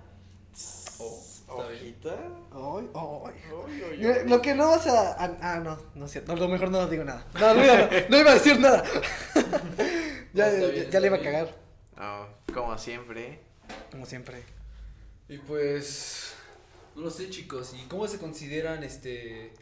Oh. 0.99 1.34
¿Hojita? 1.47 2.15
Ay, 2.51 2.89
ay. 3.91 4.27
Lo 4.27 4.41
que 4.41 4.55
no 4.55 4.69
vas 4.69 4.88
a. 4.88 5.15
Ah, 5.41 5.59
no, 5.59 5.77
no 5.95 6.05
es 6.05 6.11
cierto. 6.11 6.36
lo 6.36 6.47
mejor 6.47 6.71
no 6.71 6.88
digo 6.88 7.03
nada. 7.03 7.25
No, 7.39 7.53
no, 7.53 7.63
no, 8.09 8.17
iba 8.17 8.31
a 8.31 8.34
decir 8.36 8.59
nada. 8.59 8.84
ya, 10.34 10.49
ya, 10.89 10.99
le 10.99 11.07
iba 11.07 11.17
a 11.17 11.21
cagar. 11.21 11.55
como 12.53 12.77
siempre. 12.77 13.39
Como 13.91 14.05
siempre. 14.05 14.43
Y 15.27 15.38
pues. 15.38 16.34
No 16.95 17.03
lo 17.03 17.09
sé, 17.11 17.29
chicos. 17.29 17.73
¿Y 17.73 17.86
cómo 17.88 18.07
se 18.07 18.17
consideran 18.17 18.84
este. 18.84 19.53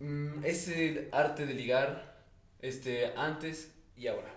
Mm, 0.00 0.44
ese 0.44 1.08
arte 1.12 1.46
de 1.46 1.54
ligar 1.54 2.16
este 2.60 3.12
antes 3.16 3.72
y 3.96 4.06
ahora? 4.06 4.32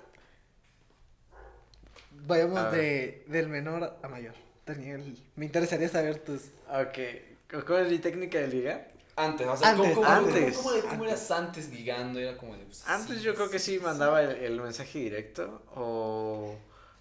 Vayamos 2.12 2.72
de, 2.72 3.24
del 3.28 3.48
menor 3.48 3.98
a 4.02 4.08
mayor. 4.08 4.34
Daniel, 4.66 5.18
me 5.36 5.46
interesaría 5.46 5.90
saber 5.90 6.20
tus. 6.20 6.52
Ok. 6.70 7.64
¿Cuál 7.66 7.86
es 7.86 7.92
mi 7.92 8.00
técnica 8.00 8.40
de 8.40 8.48
ligar? 8.48 8.92
Antes, 9.16 9.46
o 9.46 9.58
sea, 9.58 9.72
antes, 9.72 9.94
¿cómo, 9.94 10.08
antes. 10.08 10.58
¿cómo, 10.58 11.06
eras 11.06 11.32
antes 11.32 11.70
ligando? 11.70 12.20
Era 12.20 12.38
como 12.38 12.56
de, 12.56 12.64
pues, 12.64 12.88
antes 12.88 13.22
yo 13.22 13.36
creo 13.36 13.50
que 13.50 13.60
sí, 13.60 13.78
mandaba 13.80 14.22
el, 14.22 14.32
el, 14.32 14.62
mensaje 14.62 15.00
directo. 15.00 15.64
O. 15.76 16.56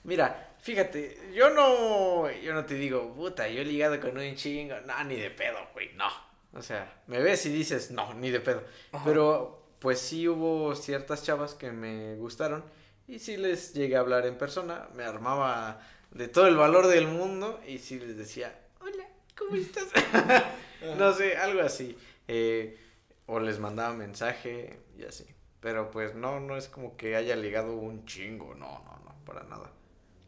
Mira, 0.04 0.54
fíjate, 0.60 1.30
yo 1.32 1.50
no. 1.50 2.30
Yo 2.30 2.52
no 2.52 2.64
te 2.64 2.74
digo, 2.74 3.14
puta, 3.14 3.48
yo 3.48 3.60
he 3.60 3.64
ligado 3.64 4.00
con 4.00 4.18
un 4.18 4.34
chingo. 4.34 4.74
No, 4.86 5.04
ni 5.04 5.16
de 5.16 5.30
pedo, 5.30 5.58
güey, 5.72 5.92
no. 5.94 6.29
O 6.52 6.62
sea, 6.62 7.02
me 7.06 7.20
ves 7.20 7.46
y 7.46 7.50
dices, 7.50 7.90
no, 7.90 8.14
ni 8.14 8.30
de 8.30 8.40
pedo. 8.40 8.62
Pero, 9.04 9.60
pues 9.78 9.98
sí 10.00 10.28
hubo 10.28 10.74
ciertas 10.74 11.22
chavas 11.22 11.54
que 11.54 11.70
me 11.72 12.16
gustaron. 12.16 12.64
Y 13.06 13.18
sí 13.18 13.36
les 13.36 13.74
llegué 13.74 13.96
a 13.96 14.00
hablar 14.00 14.26
en 14.26 14.36
persona. 14.36 14.88
Me 14.94 15.04
armaba 15.04 15.80
de 16.10 16.28
todo 16.28 16.46
el 16.46 16.56
valor 16.56 16.86
del 16.86 17.06
mundo 17.06 17.60
y 17.66 17.78
si 17.78 17.98
les 17.98 18.16
decía, 18.16 18.58
hola, 18.80 19.04
¿cómo 19.36 19.56
estás? 19.56 19.88
no 20.98 21.12
sé, 21.14 21.36
algo 21.36 21.60
así. 21.62 21.96
Eh, 22.28 22.78
o 23.26 23.38
les 23.40 23.58
mandaba 23.58 23.94
mensaje 23.94 24.80
y 24.98 25.04
así. 25.04 25.24
Pero 25.60 25.90
pues 25.90 26.14
no, 26.14 26.40
no 26.40 26.56
es 26.56 26.68
como 26.68 26.96
que 26.96 27.16
haya 27.16 27.36
ligado 27.36 27.76
un 27.76 28.06
chingo, 28.06 28.54
no, 28.54 28.82
no, 28.84 29.00
no, 29.04 29.24
para 29.24 29.44
nada. 29.44 29.70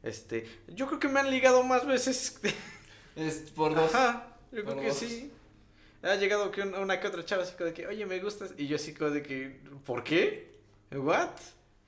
Este, 0.02 0.46
yo 0.68 0.86
creo 0.86 0.98
que 0.98 1.08
me 1.08 1.20
han 1.20 1.30
ligado 1.30 1.62
más 1.62 1.86
veces. 1.86 2.40
es 3.16 3.50
por 3.50 3.74
dos. 3.74 3.94
Ajá, 3.94 4.36
yo 4.50 4.64
creo 4.64 4.80
que 4.80 4.92
sí. 4.92 5.32
Ha 6.02 6.16
llegado 6.16 6.50
que 6.50 6.62
una, 6.62 6.98
que 6.98 7.06
otra 7.06 7.24
chava 7.24 7.42
así 7.42 7.52
como 7.52 7.66
de 7.66 7.74
que, 7.74 7.86
oye, 7.86 8.04
me 8.06 8.18
gustas. 8.18 8.52
Y 8.56 8.66
yo 8.66 8.76
así 8.76 8.92
como 8.92 9.10
de 9.10 9.22
que, 9.22 9.60
¿por 9.84 10.02
qué? 10.02 10.50
¿What? 10.90 11.30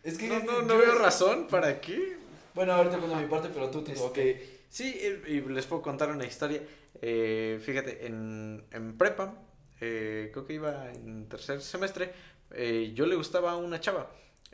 Es 0.02 0.18
que 0.18 0.28
no, 0.28 0.40
no, 0.40 0.62
no 0.62 0.78
veo 0.78 0.98
razón, 0.98 1.46
¿para 1.48 1.80
qué? 1.80 2.16
Bueno, 2.54 2.72
ahorita 2.74 2.98
cuento 2.98 3.16
mi 3.16 3.26
parte, 3.26 3.48
pero 3.52 3.70
tú 3.70 3.82
te 3.82 3.92
este, 3.92 4.60
Sí, 4.68 5.00
y 5.28 5.40
les 5.40 5.66
puedo 5.66 5.82
contar 5.82 6.10
una 6.10 6.24
historia. 6.24 6.60
Eh, 7.00 7.60
fíjate, 7.64 8.06
en, 8.06 8.64
en 8.70 8.96
prepa, 8.98 9.34
eh, 9.80 10.30
creo 10.32 10.46
que 10.46 10.54
iba 10.54 10.90
en 10.92 11.28
tercer 11.28 11.60
semestre, 11.60 12.12
eh, 12.50 12.92
yo 12.94 13.06
le 13.06 13.16
gustaba 13.16 13.52
a 13.52 13.56
una 13.56 13.80
chava. 13.80 14.10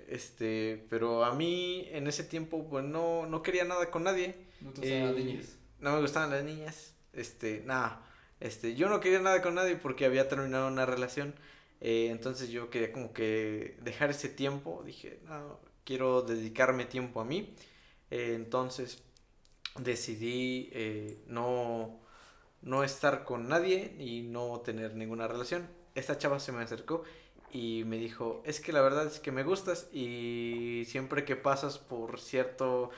Este, 0.08 0.84
pero 0.88 1.24
a 1.24 1.34
mí 1.34 1.86
en 1.90 2.06
ese 2.06 2.24
tiempo, 2.24 2.66
pues 2.68 2.84
no, 2.84 3.26
no 3.26 3.42
quería 3.42 3.64
nada 3.64 3.90
con 3.90 4.04
nadie. 4.04 4.34
¿No 4.60 4.72
te 4.72 4.80
gustaban 4.80 5.06
las 5.06 5.16
eh, 5.16 5.24
niñas? 5.24 5.56
No 5.78 5.92
me 5.94 6.00
gustaban 6.00 6.30
las 6.30 6.44
niñas. 6.44 6.94
Este, 7.12 7.62
nada. 7.64 8.02
Este, 8.40 8.74
yo 8.74 8.88
no 8.88 9.00
quería 9.00 9.20
nada 9.20 9.42
con 9.42 9.54
nadie 9.54 9.76
porque 9.76 10.06
había 10.06 10.28
terminado 10.28 10.68
una 10.68 10.86
relación. 10.86 11.34
Eh, 11.80 12.08
entonces 12.10 12.50
yo 12.50 12.70
quería 12.70 12.92
como 12.92 13.12
que 13.12 13.76
dejar 13.82 14.10
ese 14.10 14.28
tiempo. 14.28 14.82
Dije, 14.84 15.20
no, 15.26 15.58
quiero 15.84 16.22
dedicarme 16.22 16.84
tiempo 16.86 17.20
a 17.20 17.24
mí. 17.24 17.54
Eh, 18.10 18.32
entonces 18.34 19.02
decidí 19.78 20.70
eh, 20.72 21.18
no, 21.26 22.00
no 22.62 22.84
estar 22.84 23.24
con 23.24 23.48
nadie 23.48 23.94
y 23.98 24.22
no 24.22 24.60
tener 24.60 24.94
ninguna 24.94 25.28
relación. 25.28 25.68
Esta 25.94 26.18
chava 26.18 26.40
se 26.40 26.52
me 26.52 26.62
acercó 26.62 27.04
y 27.52 27.84
me 27.84 27.98
dijo, 27.98 28.42
es 28.46 28.60
que 28.60 28.72
la 28.72 28.80
verdad 28.80 29.06
es 29.06 29.18
que 29.18 29.32
me 29.32 29.42
gustas 29.42 29.88
y 29.92 30.84
siempre 30.86 31.24
que 31.24 31.36
pasas 31.36 31.78
por 31.78 32.20
cierto, 32.20 32.90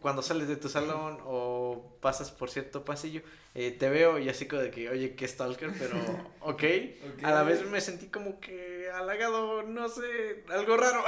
cuando 0.00 0.22
sales 0.22 0.48
de 0.48 0.56
tu 0.56 0.68
salón 0.68 1.18
o 1.24 1.96
pasas 2.00 2.30
por 2.30 2.50
cierto 2.50 2.84
pasillo, 2.84 3.22
eh, 3.54 3.72
te 3.72 3.88
veo 3.88 4.18
y 4.18 4.28
así 4.28 4.46
como 4.46 4.62
de 4.62 4.70
que, 4.70 4.88
oye, 4.88 5.14
qué 5.14 5.26
stalker, 5.26 5.72
pero 5.78 5.96
ok. 6.40 6.54
okay. 6.54 7.00
A 7.22 7.32
la 7.32 7.42
vez 7.42 7.64
me 7.66 7.80
sentí 7.80 8.06
como 8.08 8.40
que 8.40 8.90
halagado, 8.90 9.62
no 9.62 9.88
sé, 9.88 10.44
algo 10.48 10.76
raro. 10.76 11.04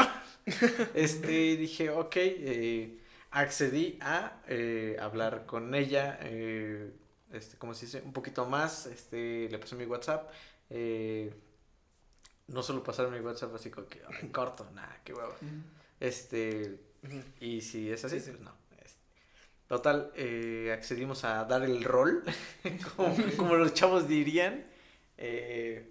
este, 0.95 1.57
dije, 1.57 1.91
ok, 1.91 2.17
eh, 2.17 2.99
accedí 3.31 3.99
a 4.01 4.41
eh, 4.49 4.97
hablar 5.01 5.47
con 5.47 5.75
ella, 5.75 6.19
este, 7.33 7.57
como 7.59 7.75
se 7.75 7.87
dice, 7.87 8.03
un 8.05 8.13
poquito 8.13 8.47
más, 8.47 8.87
este, 8.87 9.49
le 9.51 9.59
pasé 9.59 9.77
mi 9.77 9.87
WhatsApp, 9.87 10.31
no 12.49 12.63
solo 12.63 12.83
pasar 12.83 13.09
mi 13.09 13.21
WhatsApp 13.21 13.55
así 13.55 13.71
como 13.71 13.87
que, 13.89 14.03
corto, 14.33 14.69
nada, 14.75 15.01
qué 15.05 15.15
huevo. 15.15 15.35
Este, 16.01 16.92
y 17.41 17.61
si 17.61 17.91
es 17.91 18.05
así, 18.05 18.21
pues 18.21 18.41
no. 18.41 18.63
Total, 19.73 20.13
eh, 20.17 20.71
accedimos 20.77 21.25
a 21.25 21.45
dar 21.47 21.63
el 21.63 21.83
rol, 21.83 22.23
como, 22.97 23.17
como, 23.39 23.55
los 23.55 23.73
chavos 23.73 24.07
dirían, 24.07 24.67
eh, 25.17 25.91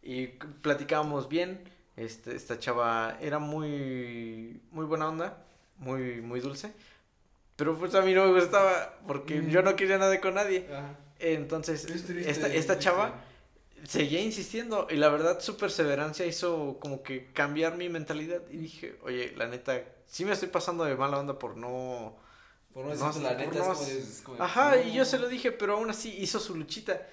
y 0.00 0.28
platicábamos 0.28 1.28
bien, 1.28 1.58
este, 1.96 2.36
esta 2.36 2.60
chava 2.60 3.18
era 3.20 3.40
muy, 3.40 4.60
muy 4.70 4.86
buena 4.86 5.08
onda, 5.08 5.44
muy, 5.78 6.20
muy 6.20 6.38
dulce. 6.38 6.72
Pero 7.56 7.76
pues 7.76 7.96
a 7.96 8.02
mí 8.02 8.14
no 8.14 8.26
me 8.26 8.38
gustaba 8.38 8.96
porque 9.08 9.44
yo 9.48 9.60
no 9.62 9.74
quería 9.74 9.98
nada 9.98 10.20
con 10.20 10.34
nadie. 10.34 10.64
Entonces, 11.18 11.84
esta, 11.84 12.46
esta 12.46 12.78
chava 12.78 13.24
seguía 13.84 14.20
insistiendo 14.20 14.86
y 14.90 14.96
la 14.96 15.08
verdad 15.08 15.40
su 15.40 15.56
perseverancia 15.56 16.26
hizo 16.26 16.78
como 16.80 17.02
que 17.02 17.32
cambiar 17.32 17.76
mi 17.76 17.88
mentalidad 17.88 18.42
y 18.50 18.56
dije, 18.56 18.98
oye, 19.02 19.34
la 19.36 19.46
neta, 19.46 19.82
sí 20.06 20.24
me 20.24 20.32
estoy 20.32 20.48
pasando 20.48 20.84
de 20.84 20.96
mala 20.96 21.18
onda 21.18 21.38
por 21.38 21.56
no... 21.56 22.16
Por 22.72 22.84
no, 22.84 22.94
no 22.94 23.20
la 23.20 23.34
neta, 23.34 23.72
Ajá, 24.38 24.82
y 24.82 24.92
yo 24.92 25.06
se 25.06 25.18
lo 25.18 25.28
dije, 25.28 25.50
pero 25.50 25.76
aún 25.76 25.88
así 25.88 26.14
hizo 26.18 26.38
su 26.38 26.54
luchita. 26.54 27.06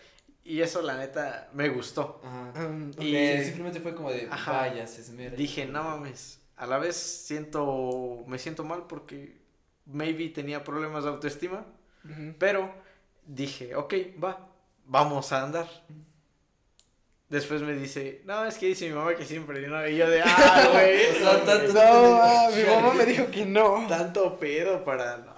Y 0.43 0.59
eso, 0.59 0.81
la 0.81 0.97
neta, 0.97 1.49
me 1.53 1.69
gustó. 1.69 2.19
Ajá. 2.21 2.69
y 2.99 3.43
simplemente 3.45 3.79
fue 3.79 3.95
como 3.95 4.11
de, 4.11 4.27
vaya, 4.27 4.85
se 4.87 5.29
Dije, 5.31 5.65
no 5.65 5.83
mames, 5.83 6.41
a 6.57 6.67
la 6.67 6.77
vez 6.79 6.97
siento, 6.97 8.23
me 8.27 8.37
siento 8.39 8.65
mal 8.65 8.87
porque 8.87 9.37
maybe 9.85 10.29
tenía 10.29 10.63
problemas 10.63 11.05
de 11.05 11.11
autoestima, 11.11 11.65
pero 12.37 12.73
dije, 13.25 13.75
ok, 13.75 13.93
va, 14.21 14.49
vamos 14.85 15.31
a 15.31 15.43
andar. 15.43 15.67
Después 17.33 17.63
me 17.63 17.73
dice, 17.73 18.21
no, 18.25 18.45
es 18.45 18.59
que 18.59 18.67
dice 18.67 18.87
mi 18.87 18.93
mamá 18.93 19.15
que 19.15 19.25
siempre, 19.25 19.67
¿no? 19.67 19.87
Y 19.87 19.97
yo 19.97 20.07
de, 20.07 20.21
ah, 20.23 20.69
güey. 20.71 21.07
O 21.09 21.13
sea, 21.15 21.43
tanto- 21.43 21.73
No, 21.73 22.19
ah, 22.21 22.47
mi 22.55 22.63
mamá 22.63 22.93
me 22.93 23.05
dijo 23.07 23.25
que 23.31 23.43
no. 23.43 23.87
Tanto 23.89 24.37
pedo 24.39 24.83
para... 24.85 25.17
no. 25.17 25.33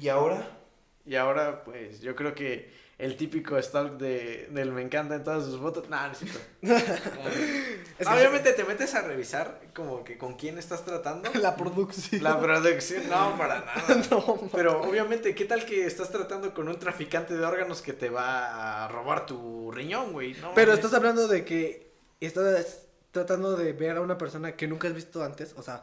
¿Y 0.00 0.08
ahora? 0.08 0.46
Y 1.04 1.16
ahora, 1.16 1.64
pues, 1.64 2.00
yo 2.00 2.14
creo 2.14 2.32
que 2.32 2.70
el 2.98 3.16
típico 3.16 3.56
stalk 3.62 3.96
de, 3.96 4.48
del 4.50 4.72
me 4.72 4.82
encanta 4.82 5.14
en 5.14 5.22
todas 5.22 5.44
sus 5.44 5.60
fotos. 5.60 5.88
Nah, 5.88 6.08
no 6.08 6.12
es 6.12 6.18
cierto. 6.18 6.40
Es 7.98 8.06
que 8.06 8.14
Obviamente 8.14 8.52
te 8.52 8.64
metes 8.64 8.94
a 8.94 9.02
revisar 9.02 9.60
como 9.74 10.04
que 10.04 10.18
con 10.18 10.34
quién 10.34 10.58
estás 10.58 10.84
tratando. 10.84 11.30
La 11.34 11.56
producción. 11.56 12.22
La 12.22 12.38
producción, 12.40 13.08
no, 13.08 13.36
para 13.36 13.60
nada. 13.60 14.02
No, 14.10 14.48
Pero 14.52 14.82
obviamente, 14.82 15.34
¿qué 15.34 15.44
tal 15.44 15.64
que 15.64 15.86
estás 15.86 16.10
tratando 16.10 16.54
con 16.54 16.68
un 16.68 16.78
traficante 16.78 17.36
de 17.36 17.44
órganos 17.44 17.82
que 17.82 17.92
te 17.92 18.10
va 18.10 18.84
a 18.84 18.88
robar 18.88 19.26
tu 19.26 19.70
riñón, 19.72 20.12
güey? 20.12 20.34
No 20.34 20.54
Pero 20.54 20.72
estás 20.72 20.94
hablando 20.94 21.26
de 21.28 21.44
que 21.44 21.92
estás 22.20 22.86
tratando 23.12 23.56
de 23.56 23.72
ver 23.72 23.96
a 23.96 24.00
una 24.00 24.18
persona 24.18 24.56
que 24.56 24.66
nunca 24.66 24.88
has 24.88 24.94
visto 24.94 25.22
antes. 25.22 25.54
O 25.56 25.62
sea, 25.62 25.82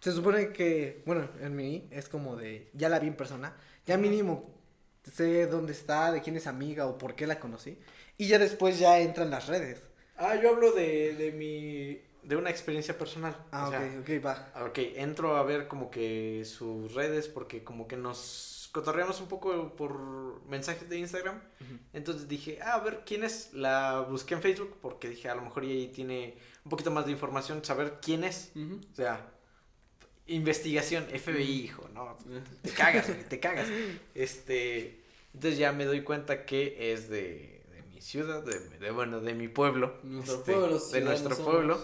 se 0.00 0.12
supone 0.12 0.52
que, 0.52 1.02
bueno, 1.06 1.28
en 1.40 1.56
mí 1.56 1.88
es 1.90 2.08
como 2.08 2.36
de, 2.36 2.70
ya 2.72 2.88
la 2.88 2.98
vi 2.98 3.08
en 3.08 3.16
persona. 3.16 3.54
Ya 3.86 3.96
mínimo 3.96 4.55
sé 5.12 5.46
dónde 5.46 5.72
está, 5.72 6.12
de 6.12 6.20
quién 6.22 6.36
es 6.36 6.46
amiga 6.46 6.86
o 6.86 6.98
por 6.98 7.14
qué 7.14 7.26
la 7.26 7.40
conocí. 7.40 7.78
Y 8.18 8.28
ya 8.28 8.38
después 8.38 8.78
ya 8.78 8.98
entran 9.00 9.30
las 9.30 9.46
redes. 9.46 9.82
Ah, 10.16 10.34
yo 10.36 10.50
hablo 10.50 10.72
de, 10.72 11.14
de 11.14 11.32
mi... 11.32 12.00
de 12.26 12.36
una 12.36 12.50
experiencia 12.50 12.96
personal. 12.98 13.36
Ah, 13.52 13.68
O 13.68 13.70
sea, 13.70 13.80
ok, 13.80 13.86
ok, 14.00 14.24
va. 14.24 14.52
Ok, 14.66 14.78
entro 14.96 15.36
a 15.36 15.42
ver 15.42 15.68
como 15.68 15.90
que 15.90 16.44
sus 16.44 16.94
redes 16.94 17.28
porque 17.28 17.62
como 17.64 17.86
que 17.86 17.96
nos 17.96 18.70
cotorreamos 18.72 19.20
un 19.20 19.28
poco 19.28 19.74
por 19.76 20.44
mensajes 20.48 20.88
de 20.88 20.98
Instagram. 20.98 21.40
Entonces 21.92 22.28
dije, 22.28 22.58
ah, 22.62 22.74
a 22.74 22.80
ver, 22.80 23.02
¿quién 23.06 23.24
es? 23.24 23.52
La 23.54 24.00
busqué 24.08 24.34
en 24.34 24.42
Facebook 24.42 24.76
porque 24.82 25.08
dije, 25.08 25.28
a 25.28 25.34
lo 25.34 25.42
mejor 25.42 25.62
ahí 25.62 25.88
tiene 25.88 26.36
un 26.64 26.70
poquito 26.70 26.90
más 26.90 27.06
de 27.06 27.12
información, 27.12 27.64
saber 27.64 27.98
quién 28.02 28.24
es. 28.24 28.52
O 28.92 28.94
sea, 28.94 29.30
investigación, 30.26 31.04
FBI, 31.04 31.64
hijo, 31.64 31.88
¿no? 31.94 32.18
Te 32.62 32.70
cagas, 32.70 33.10
te 33.28 33.40
cagas. 33.40 33.68
Este, 34.14 35.00
entonces 35.34 35.58
ya 35.58 35.72
me 35.72 35.84
doy 35.84 36.02
cuenta 36.02 36.44
que 36.44 36.92
es 36.92 37.08
de, 37.08 37.64
de 37.70 37.82
mi 37.90 38.00
ciudad, 38.00 38.42
de, 38.42 38.58
de, 38.78 38.90
bueno, 38.90 39.20
de 39.20 39.34
mi 39.34 39.48
pueblo. 39.48 39.98
Nuestro 40.02 40.36
este, 40.36 40.52
pueblo, 40.52 40.78
De 40.78 41.00
nuestro 41.02 41.36
pueblo. 41.36 41.80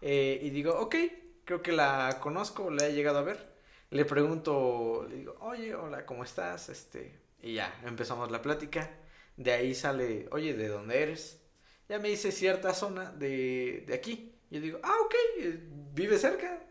Eh, 0.00 0.40
y 0.42 0.50
digo, 0.50 0.78
ok, 0.78 0.96
creo 1.44 1.62
que 1.62 1.72
la 1.72 2.18
conozco, 2.20 2.70
la 2.70 2.86
he 2.86 2.92
llegado 2.92 3.18
a 3.18 3.22
ver. 3.22 3.52
Le 3.90 4.04
pregunto, 4.04 5.06
le 5.08 5.16
digo, 5.16 5.36
oye, 5.40 5.74
hola, 5.74 6.06
¿cómo 6.06 6.24
estás? 6.24 6.68
Este, 6.70 7.20
y 7.42 7.54
ya, 7.54 7.78
empezamos 7.84 8.30
la 8.30 8.40
plática. 8.40 8.90
De 9.36 9.52
ahí 9.52 9.74
sale, 9.74 10.28
oye, 10.30 10.54
¿de 10.54 10.68
dónde 10.68 11.02
eres? 11.02 11.40
Ya 11.88 11.98
me 11.98 12.08
dice 12.08 12.32
cierta 12.32 12.72
zona 12.74 13.12
de, 13.12 13.84
de 13.86 13.94
aquí. 13.94 14.32
Y 14.50 14.56
yo 14.56 14.60
digo, 14.60 14.80
ah, 14.82 14.96
ok, 15.04 15.14
eh, 15.40 15.60
vive 15.92 16.18
cerca. 16.18 16.62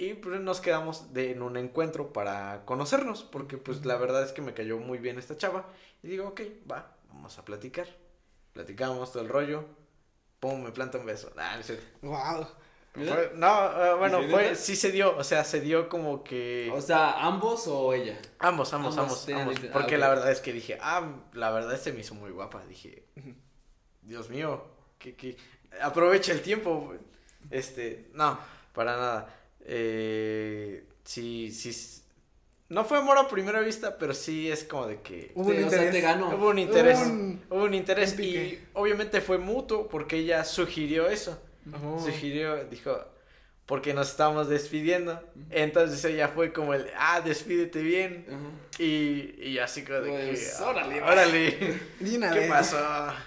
Y 0.00 0.14
pues 0.14 0.40
nos 0.40 0.60
quedamos 0.60 1.12
de, 1.12 1.32
en 1.32 1.42
un 1.42 1.56
encuentro 1.56 2.12
para 2.12 2.64
conocernos, 2.64 3.24
porque 3.24 3.56
pues 3.58 3.84
la 3.84 3.96
verdad 3.96 4.22
es 4.22 4.30
que 4.30 4.40
me 4.40 4.54
cayó 4.54 4.78
muy 4.78 4.98
bien 4.98 5.18
esta 5.18 5.36
chava. 5.36 5.66
Y 6.04 6.06
digo, 6.06 6.28
ok, 6.28 6.40
va, 6.70 6.94
vamos 7.08 7.36
a 7.36 7.44
platicar. 7.44 7.88
Platicamos 8.52 9.10
todo 9.10 9.24
el 9.24 9.28
rollo. 9.28 9.64
Pum, 10.38 10.62
me 10.62 10.70
planta 10.70 10.98
un 10.98 11.06
beso. 11.06 11.32
Ah, 11.36 11.58
no. 12.00 12.10
Wow. 12.10 12.46
No, 13.34 13.84
eh, 13.84 13.94
bueno, 13.98 14.22
¿Sí, 14.22 14.28
fue, 14.28 14.54
sí 14.54 14.76
se 14.76 14.92
dio, 14.92 15.16
o 15.16 15.24
sea, 15.24 15.42
se 15.42 15.60
dio 15.60 15.88
como 15.88 16.22
que... 16.22 16.70
O 16.72 16.80
sea, 16.80 17.24
¿ambos 17.24 17.66
o 17.66 17.92
ella? 17.92 18.20
ambos, 18.38 18.72
ambos, 18.72 18.96
ambos 18.98 19.28
ambos, 19.28 19.56
ah, 19.64 19.70
Porque 19.72 19.96
ok. 19.96 20.00
la 20.00 20.08
verdad 20.10 20.30
es 20.30 20.40
que 20.40 20.52
dije, 20.52 20.78
ah, 20.80 21.10
la 21.32 21.50
verdad 21.50 21.76
se 21.76 21.92
me 21.92 22.00
hizo 22.00 22.14
muy 22.14 22.30
guapa. 22.30 22.64
Dije. 22.66 23.04
Dios 24.02 24.30
mío, 24.30 24.64
que, 24.96 25.16
que 25.16 25.36
aprovecha 25.82 26.30
el 26.30 26.40
tiempo. 26.40 26.94
Este, 27.50 28.10
no, 28.14 28.38
para 28.72 28.96
nada. 28.96 29.37
Eh, 29.70 30.84
sí, 31.04 31.52
no 32.70 32.84
fue 32.84 32.98
amor 32.98 33.18
a 33.18 33.28
primera 33.28 33.60
vista, 33.60 33.96
pero 33.98 34.14
sí 34.14 34.50
es 34.50 34.64
como 34.64 34.86
de 34.86 35.00
que 35.02 35.32
Hubo 35.34 35.48
un 35.50 35.56
Te- 35.56 35.64
o 35.64 35.68
sea, 35.70 35.78
interés. 35.84 35.92
te 35.92 36.00
ganó. 36.00 36.28
hubo 36.36 36.48
un 36.48 36.58
interés. 36.58 36.98
Hubo 36.98 37.06
un- 37.06 37.42
Hubo 37.50 37.64
un 37.64 37.74
interés 37.74 38.14
un 38.14 38.24
y 38.24 38.58
obviamente 38.74 39.20
fue 39.20 39.38
mutuo 39.38 39.88
porque 39.88 40.16
ella 40.16 40.42
sugirió 40.44 41.08
eso. 41.08 41.40
Oh. 41.84 41.98
Sugirió, 42.02 42.64
dijo, 42.64 42.98
porque 43.66 43.92
nos 43.92 44.08
estamos 44.10 44.48
despidiendo. 44.48 45.22
Entonces 45.50 46.02
ella 46.06 46.28
fue 46.28 46.52
como 46.52 46.72
el, 46.74 46.86
ah, 46.96 47.20
despídete 47.20 47.82
bien. 47.82 48.24
Y, 48.78 49.34
y 49.42 49.58
así 49.58 49.82
como 49.84 49.98
de 50.00 50.10
Pues, 50.10 50.56
que, 50.56 50.62
órale, 50.64 51.00
"Ah, 51.00 51.10
órale. 51.12 51.80
Una 52.00 52.32
¿Qué 52.32 52.38
vez. 52.40 52.48
pasó? 52.48 52.78
Ajá. 52.78 53.24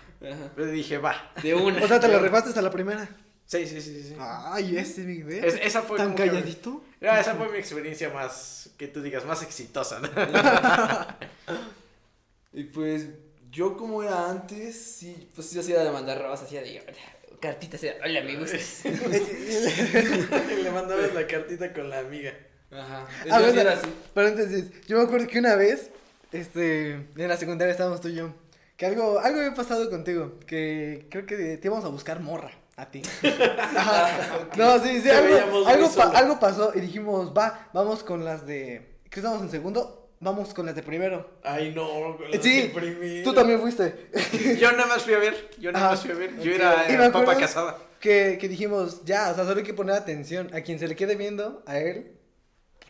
Le 0.56 0.68
dije, 0.68 0.98
va. 0.98 1.32
De 1.44 1.54
una. 1.56 1.84
O 1.84 1.88
sea, 1.88 2.00
te 2.00 2.08
lo 2.08 2.20
repaste 2.20 2.50
hasta 2.50 2.62
la 2.62 2.72
primera. 2.72 3.08
Sí, 3.52 3.68
sí, 3.68 3.82
sí, 3.82 4.02
sí. 4.04 4.16
Ay, 4.18 4.78
ese. 4.78 5.02
Es- 5.46 5.60
esa 5.62 5.82
fue 5.82 5.98
¿Tan 5.98 6.14
como 6.14 6.18
que- 6.18 6.28
calladito? 6.28 6.82
Ah, 7.02 7.20
esa 7.20 7.36
fue 7.36 7.50
mi 7.50 7.58
experiencia 7.58 8.10
más, 8.10 8.70
que 8.78 8.88
tú 8.88 9.02
digas, 9.02 9.26
más 9.26 9.44
exitosa. 9.44 10.00
¿no? 10.00 10.08
Y 12.54 12.64
pues, 12.66 13.08
yo 13.50 13.76
como 13.78 14.04
era 14.04 14.30
antes, 14.30 14.76
sí, 14.76 15.30
pues 15.36 15.52
yo 15.52 15.60
hacía 15.62 15.84
de 15.84 15.92
mandar 15.92 16.22
robas, 16.22 16.42
hacía 16.44 16.62
de 16.62 16.82
cartitas, 17.42 17.82
hola, 18.04 18.22
me 18.24 18.38
gustas. 18.38 18.84
Le 18.86 20.72
mandabas 20.72 21.14
la 21.14 21.28
cartita 21.28 21.74
con 21.74 21.90
la 21.90 22.00
amiga. 22.00 22.34
Ajá. 22.72 23.06
Ah, 23.08 23.26
Yo 23.26 23.36
sí 23.38 23.44
bueno, 23.46 23.62
era 23.62 23.74
así. 23.74 23.88
Entonces, 24.16 24.72
yo 24.88 24.98
me 24.98 25.04
acuerdo 25.04 25.28
que 25.28 25.40
una 25.40 25.56
vez, 25.56 25.90
este, 26.32 26.92
en 26.94 27.28
la 27.28 27.36
secundaria 27.38 27.72
estábamos 27.72 28.00
tú 28.02 28.08
y 28.10 28.16
yo, 28.16 28.34
que 28.78 28.86
algo, 28.86 29.20
algo 29.20 29.40
había 29.40 29.54
pasado 29.54 29.90
contigo, 29.90 30.40
que 30.46 31.08
creo 31.10 31.26
que 31.26 31.58
te 31.58 31.68
íbamos 31.68 31.84
a 31.86 31.90
buscar 31.90 32.20
morra, 32.22 32.52
a 32.78 32.86
ti. 32.90 33.02
No, 34.58 34.80
sí, 34.84 35.02
sí, 35.02 35.10
algo, 35.10 35.68
algo, 35.68 35.88
pa- 35.88 35.94
solo. 36.06 36.18
algo 36.18 36.40
pasó 36.40 36.72
y 36.76 36.82
dijimos, 36.82 37.34
va, 37.38 37.70
vamos 37.74 38.04
con 38.04 38.24
las 38.26 38.46
de, 38.46 38.98
que 39.10 39.20
estábamos 39.20 39.44
en 39.44 39.52
segundo, 39.52 40.10
vamos 40.20 40.54
con 40.54 40.66
las 40.66 40.76
de 40.76 40.84
primero. 40.84 41.30
Ay, 41.44 41.74
no. 41.76 42.18
con 42.18 42.32
las 42.32 42.42
Sí, 42.42 42.64
de 42.64 42.68
primero. 42.70 43.24
Tú 43.24 43.34
también 43.34 43.60
fuiste. 43.62 44.10
Yo 44.60 44.72
nada 44.74 44.88
más 44.88 45.04
fui 45.04 45.14
a 45.14 45.20
ver. 45.20 45.50
Yo 45.60 45.72
nada 45.72 45.92
más 45.92 46.02
fui 46.02 46.12
a 46.12 46.16
ver. 46.16 46.40
Yo 46.40 46.54
era 46.54 46.86
Y 46.92 46.98
me 46.98 47.06
eh, 47.06 47.10
papa 47.12 47.36
casada. 47.38 47.78
Que, 48.00 48.38
que 48.42 48.48
dijimos, 48.50 49.04
ya, 49.06 49.32
o 49.32 49.36
sea, 49.36 49.46
solo 49.46 49.58
hay 49.60 49.64
que 49.66 49.74
poner 49.74 49.96
atención. 49.96 50.50
A 50.54 50.62
quien 50.62 50.80
se 50.80 50.88
le 50.88 50.96
quede 50.96 51.16
viendo, 51.16 51.64
a 51.68 51.78
él, 51.78 52.18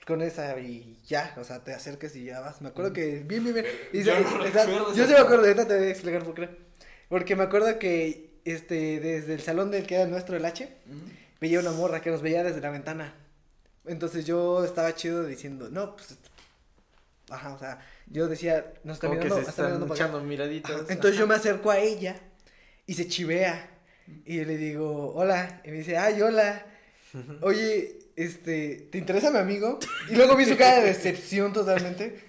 con 0.07 0.21
esa 0.21 0.57
y 0.59 0.99
ya, 1.05 1.35
o 1.37 1.43
sea, 1.43 1.63
te 1.63 1.73
acerques 1.73 2.15
y 2.15 2.23
ya 2.25 2.39
vas. 2.39 2.61
Me 2.61 2.69
acuerdo 2.69 2.93
que, 2.93 3.19
bien, 3.25 3.43
bien, 3.43 3.53
bien. 3.55 3.65
Y 3.93 4.03
Yo 4.03 4.13
se- 4.15 4.21
no 4.21 4.45
está- 4.45 4.65
recuerdo 4.65 4.93
yo 4.95 5.05
sí 5.05 5.11
me 5.13 5.19
acuerdo, 5.19 5.43
ahorita 5.45 5.67
te 5.67 5.77
voy 5.77 5.87
a 5.87 5.89
explicar 5.91 6.23
por 6.23 6.33
qué. 6.35 6.49
Porque 7.09 7.35
me 7.35 7.43
acuerdo 7.43 7.77
que, 7.77 8.30
este, 8.45 8.99
desde 8.99 9.33
el 9.33 9.41
salón 9.41 9.71
del 9.71 9.85
que 9.85 9.95
era 9.95 10.07
nuestro, 10.07 10.35
el 10.35 10.45
H, 10.45 10.69
Ujú. 10.87 10.99
veía 11.39 11.59
una 11.59 11.71
morra 11.71 12.01
que 12.01 12.09
nos 12.11 12.21
veía 12.21 12.43
desde 12.43 12.61
la 12.61 12.69
ventana. 12.69 13.13
Entonces 13.85 14.25
yo 14.25 14.63
estaba 14.63 14.93
chido 14.95 15.25
diciendo, 15.25 15.69
no, 15.71 15.95
pues, 15.95 16.15
ajá, 17.29 17.53
o 17.53 17.59
sea, 17.59 17.79
yo 18.07 18.27
decía, 18.27 18.73
nos 18.83 18.95
está 18.97 19.07
que 19.07 19.13
mirando, 19.15 19.35
se 19.35 19.49
está 19.49 19.63
mirando 19.65 19.93
echando 19.93 20.21
miraditas. 20.21 20.71
Ajá, 20.71 20.93
Entonces 20.93 21.17
yo 21.19 21.27
me 21.27 21.35
acerco 21.35 21.71
a 21.71 21.79
ella 21.79 22.15
y 22.85 22.93
se 22.93 23.07
chivea. 23.07 23.69
Y 24.25 24.37
yo 24.37 24.45
le 24.45 24.57
digo, 24.57 25.13
hola. 25.15 25.61
Y 25.63 25.69
me 25.71 25.77
dice, 25.77 25.97
ay, 25.97 26.21
hola. 26.21 26.65
Oye, 27.41 27.99
este, 28.15 28.87
¿te 28.91 28.97
interesa 28.97 29.31
mi 29.31 29.37
amigo? 29.37 29.79
Y 30.09 30.15
luego 30.15 30.35
vi 30.35 30.45
su 30.45 30.57
cara 30.57 30.79
de 30.81 30.87
decepción 30.87 31.53
totalmente. 31.53 32.19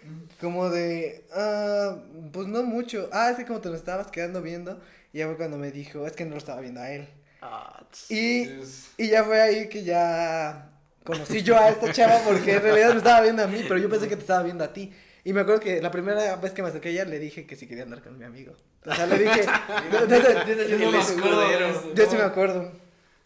Como 0.41 0.71
de, 0.71 1.25
ah, 1.33 1.97
pues 2.33 2.47
no 2.49 2.63
mucho. 2.63 3.09
Ah, 3.13 3.31
es 3.31 3.37
que 3.37 3.47
como 3.47 3.61
te 3.61 3.69
lo 3.69 3.77
estabas 3.77 4.09
quedando 4.09 4.43
viendo. 4.43 4.81
Y 5.13 5.19
ya 5.19 5.27
fue 5.27 5.37
cuando 5.37 5.59
me 5.59 5.71
dijo, 5.71 6.07
es 6.07 6.13
que 6.15 6.25
no 6.25 6.33
lo 6.33 6.39
estaba 6.39 6.61
viendo 6.61 6.81
a 6.81 6.91
él. 6.91 7.09
Ah. 7.41 7.85
Y, 8.09 8.49
y 8.97 9.09
ya 9.09 9.25
fue 9.25 9.41
ahí 9.41 9.69
que 9.69 9.83
ya 9.85 10.71
conocí 11.05 11.43
yo 11.43 11.59
a 11.59 11.69
esta 11.69 11.93
chava 11.93 12.21
porque 12.25 12.55
en 12.55 12.63
realidad 12.63 12.91
me 12.93 12.99
estaba 12.99 13.21
viendo 13.21 13.43
a 13.43 13.47
mí, 13.47 13.65
pero 13.67 13.79
yo 13.79 13.91
pensé 13.91 14.09
que 14.09 14.17
te 14.17 14.23
estaba 14.23 14.43
viendo 14.43 14.65
a 14.65 14.73
ti. 14.73 14.93
Y 15.25 15.33
me 15.33 15.41
acuerdo 15.43 15.61
que 15.61 15.81
la 15.81 15.91
primera 15.91 16.37
vez 16.37 16.53
que 16.53 16.63
me 16.63 16.69
acerqué 16.69 16.89
a 16.89 16.93
ella 16.93 17.05
le 17.05 17.19
dije 17.19 17.47
que 17.47 17.55
si 17.55 17.67
quería 17.69 17.85
andar 17.85 18.03
con 18.03 18.19
mi 18.19 18.25
amigo. 18.25 18.55
O 18.85 18.95
sea, 18.95 19.07
le 19.07 19.19
dije. 19.19 19.43
Yo 19.93 20.07
no 20.07 20.17
El 20.17 20.79
me 20.79 20.87
acuerdo 20.87 20.93
de 20.93 20.99
escudero. 20.99 21.67
eso. 21.69 21.95
yo 21.95 22.07
sí 22.11 22.17
me 22.17 22.23
acuerdo. 22.23 22.73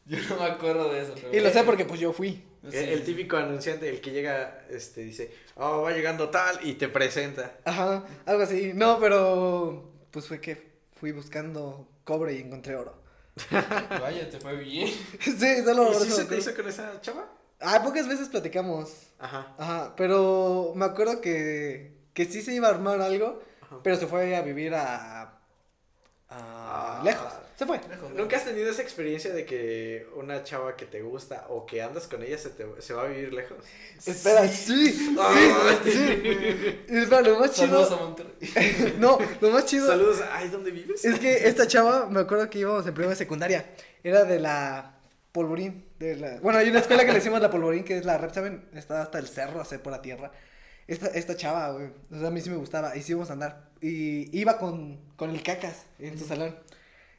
Yo 0.04 0.18
no 0.28 0.36
me 0.36 0.44
acuerdo 0.44 0.92
de 0.92 1.02
eso. 1.02 1.14
pero 1.14 1.34
Y 1.34 1.40
lo 1.40 1.50
sé 1.50 1.62
porque 1.64 1.84
pues 1.84 1.98
yo 1.98 2.12
fui. 2.12 2.42
Sí. 2.70 2.76
El, 2.76 2.88
el 2.90 3.04
típico 3.04 3.36
anunciante, 3.36 3.88
el 3.88 4.00
que 4.00 4.10
llega, 4.12 4.64
este, 4.70 5.00
dice, 5.02 5.32
oh, 5.56 5.82
va 5.82 5.92
llegando 5.92 6.28
tal, 6.30 6.58
y 6.62 6.74
te 6.74 6.88
presenta. 6.88 7.52
Ajá, 7.64 8.04
algo 8.26 8.42
así. 8.42 8.72
No, 8.74 9.00
pero 9.00 9.90
pues 10.10 10.26
fue 10.26 10.40
que 10.40 10.65
fui 10.96 11.12
buscando 11.12 11.88
cobre 12.04 12.34
y 12.34 12.40
encontré 12.42 12.76
oro. 12.76 12.94
Vaya, 14.00 14.28
te 14.30 14.38
fue 14.40 14.56
bien. 14.56 14.88
sí, 15.20 15.62
solo 15.64 15.92
¿Y 15.92 15.94
sí 15.94 16.10
se 16.10 16.24
te 16.24 16.38
hizo 16.38 16.54
con 16.54 16.68
esa 16.68 17.00
chava? 17.00 17.26
Ah, 17.60 17.82
pocas 17.82 18.08
veces 18.08 18.28
platicamos. 18.28 19.08
Ajá. 19.18 19.54
Ajá, 19.58 19.94
pero 19.96 20.72
me 20.74 20.84
acuerdo 20.84 21.20
que, 21.20 21.96
que 22.14 22.24
sí 22.26 22.42
se 22.42 22.54
iba 22.54 22.68
a 22.68 22.70
armar 22.70 23.00
algo, 23.00 23.42
Ajá. 23.60 23.78
pero 23.82 23.96
se 23.96 24.06
fue 24.06 24.36
a 24.36 24.42
vivir 24.42 24.74
a, 24.74 25.38
a 26.28 27.00
Ah, 27.00 27.02
lejos. 27.02 27.32
Se 27.56 27.64
fue. 27.64 27.80
¿Nunca 28.14 28.36
has 28.36 28.44
tenido 28.44 28.70
esa 28.70 28.82
experiencia 28.82 29.32
de 29.32 29.46
que 29.46 30.06
una 30.14 30.44
chava 30.44 30.76
que 30.76 30.84
te 30.84 31.00
gusta 31.00 31.46
o 31.48 31.64
que 31.64 31.80
andas 31.80 32.06
con 32.06 32.22
ella 32.22 32.36
se, 32.36 32.50
te, 32.50 32.66
se 32.80 32.92
va 32.92 33.04
a 33.04 33.06
vivir 33.06 33.32
lejos? 33.32 33.56
Espera, 34.04 34.46
sí, 34.46 34.92
sí, 34.92 35.16
sí. 35.84 36.78
Y 36.86 36.96
espera, 36.98 37.22
lo 37.22 37.40
más 37.40 37.56
Saludos 37.56 37.86
a 37.86 37.94
chido. 37.94 38.06
Monterrey. 38.06 38.94
No, 38.98 39.18
lo 39.40 39.50
más 39.50 39.64
chido. 39.64 39.86
Saludos. 39.86 40.22
Ay, 40.30 40.48
¿dónde 40.48 40.70
vives? 40.70 41.02
Es 41.02 41.18
que 41.18 41.48
esta 41.48 41.66
chava, 41.66 42.10
me 42.10 42.20
acuerdo 42.20 42.50
que 42.50 42.58
íbamos 42.58 42.86
en 42.86 42.92
primera 42.92 43.16
secundaria. 43.16 43.64
Era 44.04 44.24
de 44.24 44.38
la 44.38 45.00
Polvorín. 45.32 45.86
De 45.98 46.14
la... 46.16 46.38
Bueno, 46.40 46.58
hay 46.58 46.68
una 46.68 46.80
escuela 46.80 47.06
que 47.06 47.08
le 47.08 47.14
decimos 47.20 47.40
la 47.40 47.50
Polvorín, 47.50 47.84
que 47.84 47.96
es 47.96 48.04
la 48.04 48.18
rep, 48.18 48.34
¿saben? 48.34 48.68
Está 48.74 49.00
hasta 49.00 49.18
el 49.18 49.28
cerro, 49.28 49.62
hace 49.62 49.78
por 49.78 49.92
la 49.92 50.02
tierra. 50.02 50.30
Esta, 50.86 51.06
esta 51.06 51.36
chava, 51.36 51.70
güey. 51.72 51.86
O 52.12 52.18
sea, 52.18 52.28
a 52.28 52.30
mí 52.30 52.42
sí 52.42 52.50
me 52.50 52.56
gustaba. 52.56 52.94
Y 52.98 53.02
sí 53.02 53.12
íbamos 53.12 53.30
a 53.30 53.32
andar. 53.32 53.70
Y 53.80 54.38
iba 54.38 54.58
con, 54.58 55.00
con 55.16 55.30
el 55.30 55.42
cacas 55.42 55.84
en 55.98 56.18
su 56.18 56.26
salón. 56.26 56.54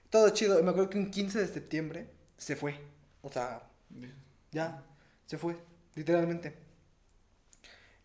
Todo 0.10 0.30
chido. 0.30 0.60
Y 0.60 0.64
me 0.64 0.70
acuerdo 0.72 0.90
que 0.90 0.98
un 0.98 1.12
15 1.12 1.40
de 1.40 1.48
septiembre 1.48 2.08
se 2.38 2.56
fue. 2.56 2.76
O 3.22 3.32
sea, 3.32 3.62
ya. 4.52 4.84
Se 5.26 5.38
fue. 5.38 5.58
Literalmente. 5.96 6.56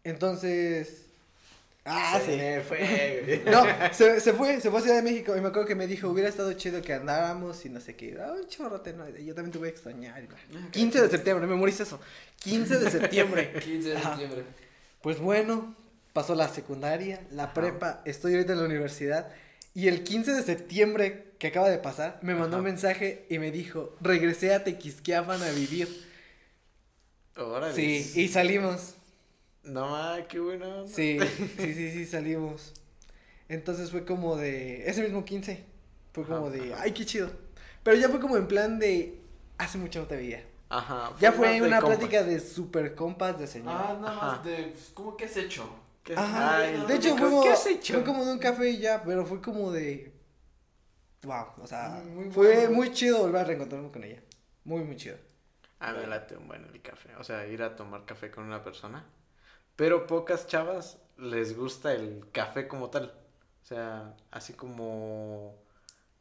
Entonces. 0.04 1.06
Ah, 1.84 2.20
Se 2.24 2.32
sí. 2.32 2.36
me 2.38 2.60
fue. 2.60 3.42
No, 3.50 3.64
se, 3.92 4.20
se 4.20 4.32
fue, 4.32 4.60
se 4.60 4.70
fue 4.70 4.78
a 4.78 4.82
Ciudad 4.82 4.96
de 4.96 5.02
México 5.02 5.36
y 5.36 5.40
me 5.40 5.48
acuerdo 5.48 5.66
que 5.66 5.74
me 5.74 5.88
dijo, 5.88 6.08
hubiera 6.08 6.28
estado 6.28 6.52
chido 6.52 6.80
que 6.80 6.92
andáramos 6.94 7.64
y 7.66 7.70
no 7.70 7.80
sé 7.80 7.96
qué. 7.96 8.16
Ah, 8.20 8.34
un 8.40 8.46
chorrote, 8.46 8.92
no, 8.92 9.08
yo 9.08 9.34
también 9.34 9.50
te 9.50 9.58
voy 9.58 9.66
a 9.66 9.70
extrañar. 9.72 10.22
y 10.22 10.26
bla. 10.28 10.36
15 10.70 11.02
de 11.02 11.08
septiembre, 11.08 11.46
me 11.48 11.56
morís 11.56 11.80
eso. 11.80 11.98
15 12.38 12.78
de 12.78 12.90
septiembre. 12.90 13.52
15 13.64 13.88
de 13.88 13.96
Ajá. 13.96 14.10
septiembre. 14.10 14.44
Pues 15.00 15.18
bueno, 15.18 15.74
pasó 16.12 16.36
la 16.36 16.48
secundaria, 16.48 17.20
la 17.32 17.44
Ajá. 17.44 17.54
prepa, 17.54 18.02
estoy 18.04 18.34
ahorita 18.34 18.52
en 18.52 18.60
la 18.60 18.66
universidad 18.66 19.32
y 19.74 19.88
el 19.88 20.04
15 20.04 20.34
de 20.34 20.42
septiembre 20.44 21.31
que 21.42 21.48
acaba 21.48 21.68
de 21.68 21.78
pasar, 21.78 22.20
me 22.22 22.36
mandó 22.36 22.58
un 22.58 22.62
mensaje 22.62 23.26
y 23.28 23.40
me 23.40 23.50
dijo, 23.50 23.96
regresé 24.00 24.54
a 24.54 24.62
Tequisquiapan 24.62 25.42
a 25.42 25.50
vivir. 25.50 25.88
Órale. 27.36 27.74
Sí, 27.74 28.12
y 28.20 28.28
salimos. 28.28 28.94
No, 29.64 29.88
ma, 29.90 30.18
qué 30.28 30.38
bueno. 30.38 30.86
Sí, 30.86 31.18
sí, 31.58 31.74
sí, 31.74 31.90
sí, 31.90 32.06
salimos. 32.06 32.72
Entonces 33.48 33.90
fue 33.90 34.04
como 34.04 34.36
de. 34.36 34.88
Ese 34.88 35.02
mismo 35.02 35.24
15. 35.24 35.64
Fue 36.12 36.24
como 36.24 36.46
Ajá, 36.46 36.50
de. 36.56 36.74
Ay, 36.74 36.92
qué 36.92 37.04
chido. 37.04 37.28
Pero 37.82 37.96
ya 37.96 38.08
fue 38.08 38.20
como 38.20 38.36
en 38.36 38.46
plan 38.46 38.78
de. 38.78 39.18
Hace 39.58 39.78
mucho 39.78 39.98
no 39.98 40.06
te 40.06 40.14
veía. 40.14 40.44
Ajá. 40.68 41.10
Ya 41.20 41.32
fue 41.32 41.54
de 41.54 41.62
una 41.62 41.80
compas. 41.80 41.98
plática 41.98 42.22
de 42.22 42.38
super 42.38 42.94
compas 42.94 43.36
de 43.40 43.48
señor. 43.48 43.74
Ah, 43.76 43.98
nada 44.00 44.16
Ajá. 44.16 44.26
más 44.36 44.44
de. 44.44 44.62
pues, 44.68 44.92
¿Cómo 44.94 45.16
que 45.16 45.24
has 45.24 45.36
hecho? 45.36 45.68
¿Qué- 46.04 46.14
Ajá. 46.14 46.58
Ay, 46.58 46.84
de 46.86 46.94
hecho, 46.94 47.16
fue 47.16 47.28
como, 47.28 47.42
¿Qué 47.42 47.48
has 47.50 47.66
hecho? 47.66 47.94
fue 47.94 48.04
como 48.04 48.24
de 48.24 48.30
un 48.30 48.38
café 48.38 48.70
y 48.70 48.78
ya, 48.78 49.02
pero 49.02 49.26
fue 49.26 49.40
como 49.42 49.72
de. 49.72 50.12
Wow, 51.22 51.46
o 51.62 51.66
sea, 51.66 52.02
muy 52.04 52.30
fue 52.30 52.66
bueno. 52.66 52.70
muy 52.70 52.92
chido 52.92 53.20
volver 53.20 53.42
a 53.42 53.44
reencontrarme 53.44 53.90
con 53.90 54.04
ella. 54.04 54.22
Muy, 54.64 54.82
muy 54.84 54.96
chido. 54.96 55.18
A 55.80 55.92
mí 55.92 55.98
me 56.00 56.06
late 56.06 56.36
un 56.36 56.48
buen 56.48 56.64
el 56.64 56.80
café. 56.82 57.14
O 57.16 57.24
sea, 57.24 57.46
ir 57.46 57.62
a 57.62 57.76
tomar 57.76 58.04
café 58.06 58.30
con 58.30 58.44
una 58.44 58.62
persona. 58.62 59.04
Pero 59.76 60.06
pocas 60.06 60.46
chavas 60.46 60.98
les 61.18 61.56
gusta 61.56 61.92
el 61.94 62.26
café 62.32 62.68
como 62.68 62.90
tal. 62.90 63.12
O 63.62 63.66
sea, 63.66 64.16
así 64.30 64.54
como 64.54 65.56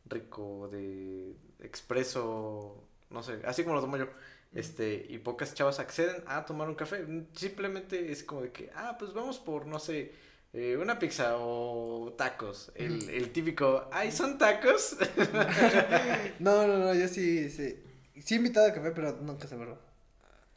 rico, 0.06 0.70
de 0.72 1.36
expreso, 1.60 2.84
no 3.10 3.24
sé, 3.24 3.42
así 3.46 3.64
como 3.64 3.76
lo 3.76 3.82
tomo 3.82 3.98
yo. 3.98 4.08
Este, 4.54 5.06
y 5.10 5.18
pocas 5.20 5.54
chavas 5.54 5.80
acceden 5.80 6.24
a 6.28 6.46
tomar 6.46 6.70
un 6.70 6.76
café. 6.76 7.06
Simplemente 7.34 8.12
es 8.12 8.24
como 8.24 8.42
de 8.42 8.52
que, 8.52 8.72
ah, 8.76 8.96
pues 9.00 9.14
vamos 9.14 9.40
por, 9.40 9.66
no 9.68 9.80
sé, 9.80 10.14
eh, 10.54 10.78
una 10.78 11.00
pizza 11.00 11.38
o 11.38 12.14
tacos. 12.18 12.72
El, 12.76 13.10
el 13.10 13.32
típico, 13.32 13.88
ay, 13.92 14.12
son 14.12 14.38
tacos. 14.38 14.98
No, 16.40 16.68
no, 16.68 16.78
no, 16.78 16.94
yo 16.94 17.08
sí, 17.08 17.50
sí. 17.50 17.82
Sí 18.24 18.36
he 18.36 18.38
invitado 18.38 18.68
a 18.68 18.74
café, 18.74 18.92
pero 18.92 19.14
nunca 19.22 19.48
se 19.48 19.56
me 19.56 19.66
robó. 19.66 19.80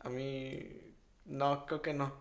A 0.01 0.09
mí, 0.11 0.61
no, 1.27 1.65
creo 1.67 1.81
que 1.83 1.95
no. 1.95 2.13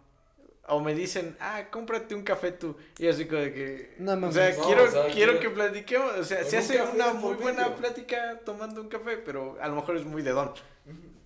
O 0.67 0.79
me 0.79 0.95
dicen, 0.95 1.35
ah, 1.41 1.65
cómprate 1.69 2.15
un 2.15 2.23
café 2.23 2.51
tú. 2.53 2.77
Y 2.97 3.03
yo 3.03 3.09
así 3.11 3.25
como 3.25 3.41
de 3.41 3.53
que... 3.53 3.95
No 3.99 4.13
o 4.13 4.15
mames. 4.17 4.35
sea, 4.35 4.55
No, 4.55 4.63
quiero, 4.63 4.83
o 4.83 4.87
sea, 4.87 5.07
quiero 5.07 5.39
que 5.39 5.49
platiquemos. 5.49 6.13
O 6.17 6.23
sea, 6.23 6.43
se 6.45 6.57
hace 6.57 6.81
una 6.81 7.13
muy 7.13 7.33
buena 7.35 7.63
medio. 7.63 7.75
plática 7.75 8.39
tomando 8.45 8.79
un 8.81 8.87
café, 8.87 9.17
pero 9.17 9.57
a 9.61 9.67
lo 9.67 9.75
mejor 9.75 9.97
es 9.97 10.05
muy 10.05 10.21
de 10.21 10.31
don. 10.31 10.53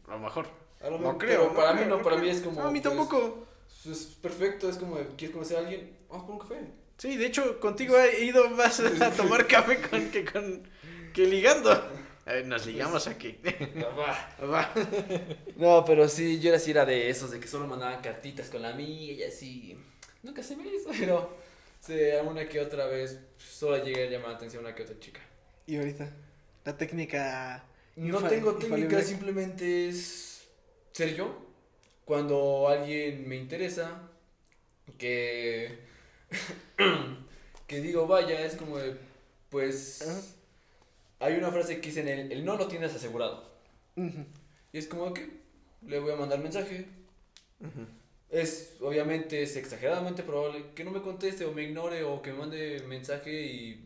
A 0.07 0.11
lo 0.13 0.19
mejor. 0.19 0.47
A 0.81 0.89
lo 0.89 0.97
No 0.99 1.13
mejor, 1.13 1.17
creo. 1.17 1.53
para 1.53 1.73
mí 1.73 1.83
creo, 1.83 1.97
no, 1.97 2.01
para 2.01 2.15
creo. 2.17 2.25
mí 2.25 2.29
es 2.29 2.41
como. 2.41 2.61
No, 2.61 2.67
a 2.67 2.71
mí 2.71 2.81
pues, 2.81 2.95
tampoco. 2.95 3.46
Es 3.85 4.05
perfecto, 4.21 4.69
es 4.69 4.77
como, 4.77 4.97
¿quieres 5.15 5.31
conocer 5.31 5.57
a 5.57 5.59
alguien? 5.61 5.95
Vamos 6.09 6.25
por 6.25 6.33
un 6.35 6.39
café. 6.39 6.55
Sí, 6.97 7.15
de 7.15 7.27
hecho, 7.27 7.59
contigo 7.59 7.97
he 7.97 8.25
ido 8.25 8.49
más 8.49 8.79
a 9.01 9.11
tomar 9.11 9.45
café 9.47 9.79
con, 9.81 10.09
que 10.09 10.25
con... 10.25 10.67
que 11.13 11.25
ligando. 11.25 11.71
Eh, 12.25 12.43
nos 12.45 12.65
ligamos 12.65 13.07
aquí. 13.07 13.37
Va. 14.43 14.73
No, 15.55 15.85
pero 15.85 16.09
sí, 16.09 16.39
yo 16.39 16.49
era 16.49 16.57
así 16.57 16.71
era 16.71 16.85
de 16.85 17.09
esos, 17.09 17.31
de 17.31 17.39
que 17.39 17.47
solo 17.47 17.67
mandaban 17.67 18.01
cartitas 18.01 18.49
con 18.49 18.61
la 18.61 18.69
amiga 18.69 19.13
y 19.13 19.23
así. 19.23 19.77
Nunca 20.23 20.43
se 20.43 20.57
me 20.57 20.67
hizo, 20.67 20.89
pero 20.99 21.37
sí, 21.79 21.93
una 22.25 22.49
que 22.49 22.59
otra 22.59 22.87
vez 22.87 23.19
solo 23.37 23.81
llegué 23.83 24.07
a 24.07 24.09
llamar 24.09 24.31
la 24.31 24.35
atención 24.35 24.65
a 24.65 24.67
una 24.67 24.75
que 24.75 24.83
otra 24.83 24.99
chica. 24.99 25.21
Y 25.65 25.77
ahorita, 25.77 26.11
la 26.65 26.75
técnica. 26.75 27.63
No 27.95 28.21
tengo 28.27 28.55
técnica, 28.55 29.01
simplemente 29.01 29.87
es 29.87 30.47
ser 30.91 31.15
yo. 31.15 31.46
Cuando 32.07 32.69
alguien 32.69 33.27
me 33.27 33.35
interesa, 33.35 33.99
que, 34.97 35.77
que 37.67 37.81
digo, 37.81 38.07
vaya, 38.07 38.45
es 38.45 38.55
como 38.55 38.77
de, 38.77 38.95
pues, 39.49 40.01
Ajá. 40.03 40.21
hay 41.19 41.33
una 41.33 41.51
frase 41.51 41.81
que 41.81 41.89
dice, 41.89 42.01
el, 42.01 42.31
el 42.31 42.45
no 42.45 42.55
lo 42.55 42.69
tienes 42.69 42.95
asegurado. 42.95 43.51
Ujú. 43.97 44.23
Y 44.71 44.77
es 44.77 44.87
como 44.87 45.13
que 45.13 45.29
le 45.85 45.99
voy 45.99 46.13
a 46.13 46.15
mandar 46.15 46.39
mensaje. 46.39 46.85
Ujú. 47.59 47.85
Es, 48.29 48.77
obviamente, 48.79 49.43
es 49.43 49.57
exageradamente 49.57 50.23
probable 50.23 50.63
que 50.75 50.85
no 50.85 50.91
me 50.91 51.01
conteste 51.01 51.43
o 51.43 51.51
me 51.51 51.63
ignore 51.63 52.05
o 52.05 52.21
que 52.21 52.31
me 52.31 52.39
mande 52.39 52.83
mensaje 52.87 53.33
y, 53.33 53.85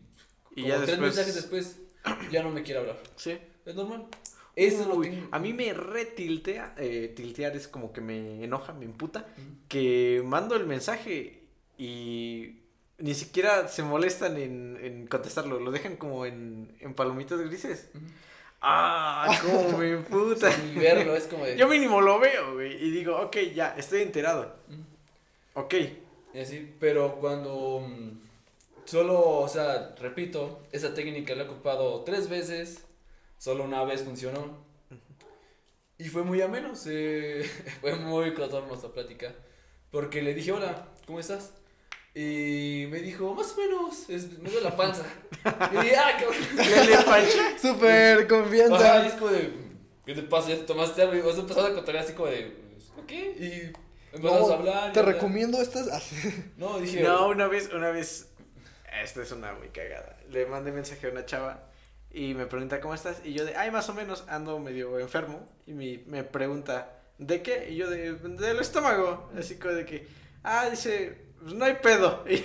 Y 0.54 0.62
como 0.62 0.68
ya 0.68 0.76
tres 0.76 0.86
después... 0.86 1.00
mensajes 1.00 1.34
después 1.34 1.76
ya 2.30 2.44
no 2.44 2.50
me 2.50 2.62
quiere 2.62 2.78
hablar. 2.78 3.00
Sí. 3.16 3.36
Es 3.66 3.74
normal. 3.74 4.06
Eso 4.54 4.86
lo 4.86 5.00
tengo- 5.00 5.28
a 5.30 5.38
mí 5.38 5.52
me 5.54 5.72
retiltea, 5.72 6.74
eh, 6.76 7.12
tiltear 7.16 7.56
es 7.56 7.68
como 7.68 7.92
que 7.92 8.00
me 8.00 8.44
enoja, 8.44 8.72
me 8.72 8.84
imputa, 8.84 9.26
que 9.68 10.22
mando 10.24 10.56
el 10.56 10.66
mensaje 10.66 11.40
y 11.78 12.58
ni 12.98 13.14
siquiera 13.14 13.66
se 13.68 13.82
molestan 13.82 14.36
en, 14.36 14.78
en 14.82 15.06
contestarlo, 15.06 15.58
lo 15.58 15.70
dejan 15.70 15.96
como 15.96 16.26
en, 16.26 16.70
en 16.80 16.94
palomitas 16.94 17.40
grises. 17.40 17.88
Ah, 18.60 19.26
cómo 19.42 19.78
me 19.78 19.90
imputa. 19.92 20.50
Y 20.72 20.78
verlo 20.78 21.16
es 21.16 21.24
como 21.24 21.44
de... 21.44 21.56
Yo 21.56 21.66
mínimo 21.66 22.00
lo 22.00 22.20
veo, 22.20 22.54
güey, 22.54 22.74
y 22.84 22.90
digo, 22.90 23.16
ok, 23.20 23.36
ya, 23.54 23.74
estoy 23.76 24.02
enterado. 24.02 24.54
Ok. 25.54 25.74
Y 26.34 26.38
así, 26.38 26.72
pero 26.78 27.16
cuando 27.16 27.80
mm, 27.80 28.10
solo, 28.84 29.20
o 29.40 29.48
sea, 29.48 29.94
repito, 29.98 30.60
esa 30.72 30.94
técnica 30.94 31.34
la 31.34 31.42
he 31.44 31.46
ocupado 31.46 32.02
tres 32.04 32.28
veces, 32.28 32.84
solo 33.42 33.64
una 33.64 33.82
vez 33.82 34.04
funcionó. 34.04 34.64
Y 35.98 36.04
fue 36.08 36.22
muy 36.22 36.40
ameno, 36.40 36.76
se... 36.76 37.42
fue 37.80 37.96
muy 37.96 38.34
cotorno 38.34 38.68
nuestra 38.68 38.90
plática. 38.92 39.34
Porque 39.90 40.22
le 40.22 40.32
dije, 40.32 40.52
hola, 40.52 40.86
¿cómo 41.06 41.18
estás? 41.18 41.52
Y 42.14 42.86
me 42.88 43.00
dijo, 43.00 43.34
más 43.34 43.52
o 43.52 43.56
menos, 43.60 44.08
es, 44.08 44.38
me 44.38 44.48
duele 44.48 44.60
la 44.68 44.76
panza. 44.76 45.02
Y 45.72 45.76
dije, 45.76 45.96
ah, 45.96 46.12
cabrón. 46.20 47.58
Súper 47.60 48.14
Ajá, 48.18 48.22
y 48.22 48.28
confianza. 48.28 49.06
es 49.06 49.12
como 49.14 49.32
de, 49.32 49.52
¿qué 50.06 50.14
te 50.14 50.22
pasa? 50.22 50.50
¿Ya 50.50 50.56
te 50.58 50.62
tomaste 50.62 51.02
algo? 51.02 51.16
Y 51.16 51.20
vos 51.20 51.36
empezás 51.36 51.64
a 51.64 51.74
contar 51.74 51.96
así 51.96 52.12
como 52.12 52.28
de, 52.28 52.56
¿ok? 52.96 53.10
Y 53.10 53.72
empezamos 54.12 54.48
No, 54.48 54.54
a 54.54 54.56
hablar. 54.56 54.90
y 54.90 54.92
Te 54.92 55.00
hablar. 55.00 55.14
recomiendo 55.16 55.60
estas. 55.60 56.10
No, 56.58 56.78
dije, 56.78 57.02
No, 57.02 57.26
una 57.28 57.48
vez, 57.48 57.72
una 57.72 57.90
vez, 57.90 58.28
esta 59.02 59.20
es 59.22 59.32
una 59.32 59.52
muy 59.54 59.68
cagada. 59.70 60.16
Le 60.30 60.46
mandé 60.46 60.70
mensaje 60.70 61.08
a 61.08 61.10
una 61.10 61.26
chava 61.26 61.71
y 62.12 62.34
me 62.34 62.46
pregunta 62.46 62.80
cómo 62.80 62.94
estás 62.94 63.16
y 63.24 63.32
yo 63.32 63.44
de, 63.44 63.56
ay, 63.56 63.70
más 63.70 63.88
o 63.88 63.94
menos 63.94 64.24
ando 64.28 64.58
medio 64.58 64.98
enfermo 64.98 65.48
y 65.66 65.72
me, 65.72 66.02
me 66.06 66.24
pregunta, 66.24 66.92
¿de 67.18 67.42
qué? 67.42 67.70
Y 67.70 67.76
yo 67.76 67.88
de, 67.90 68.14
del 68.14 68.60
estómago, 68.60 69.30
así 69.38 69.56
como 69.56 69.74
de 69.74 69.86
que, 69.86 70.06
ah, 70.44 70.68
dice, 70.70 71.16
pues 71.40 71.54
no 71.54 71.64
hay 71.64 71.74
pedo. 71.74 72.24
Y- 72.30 72.44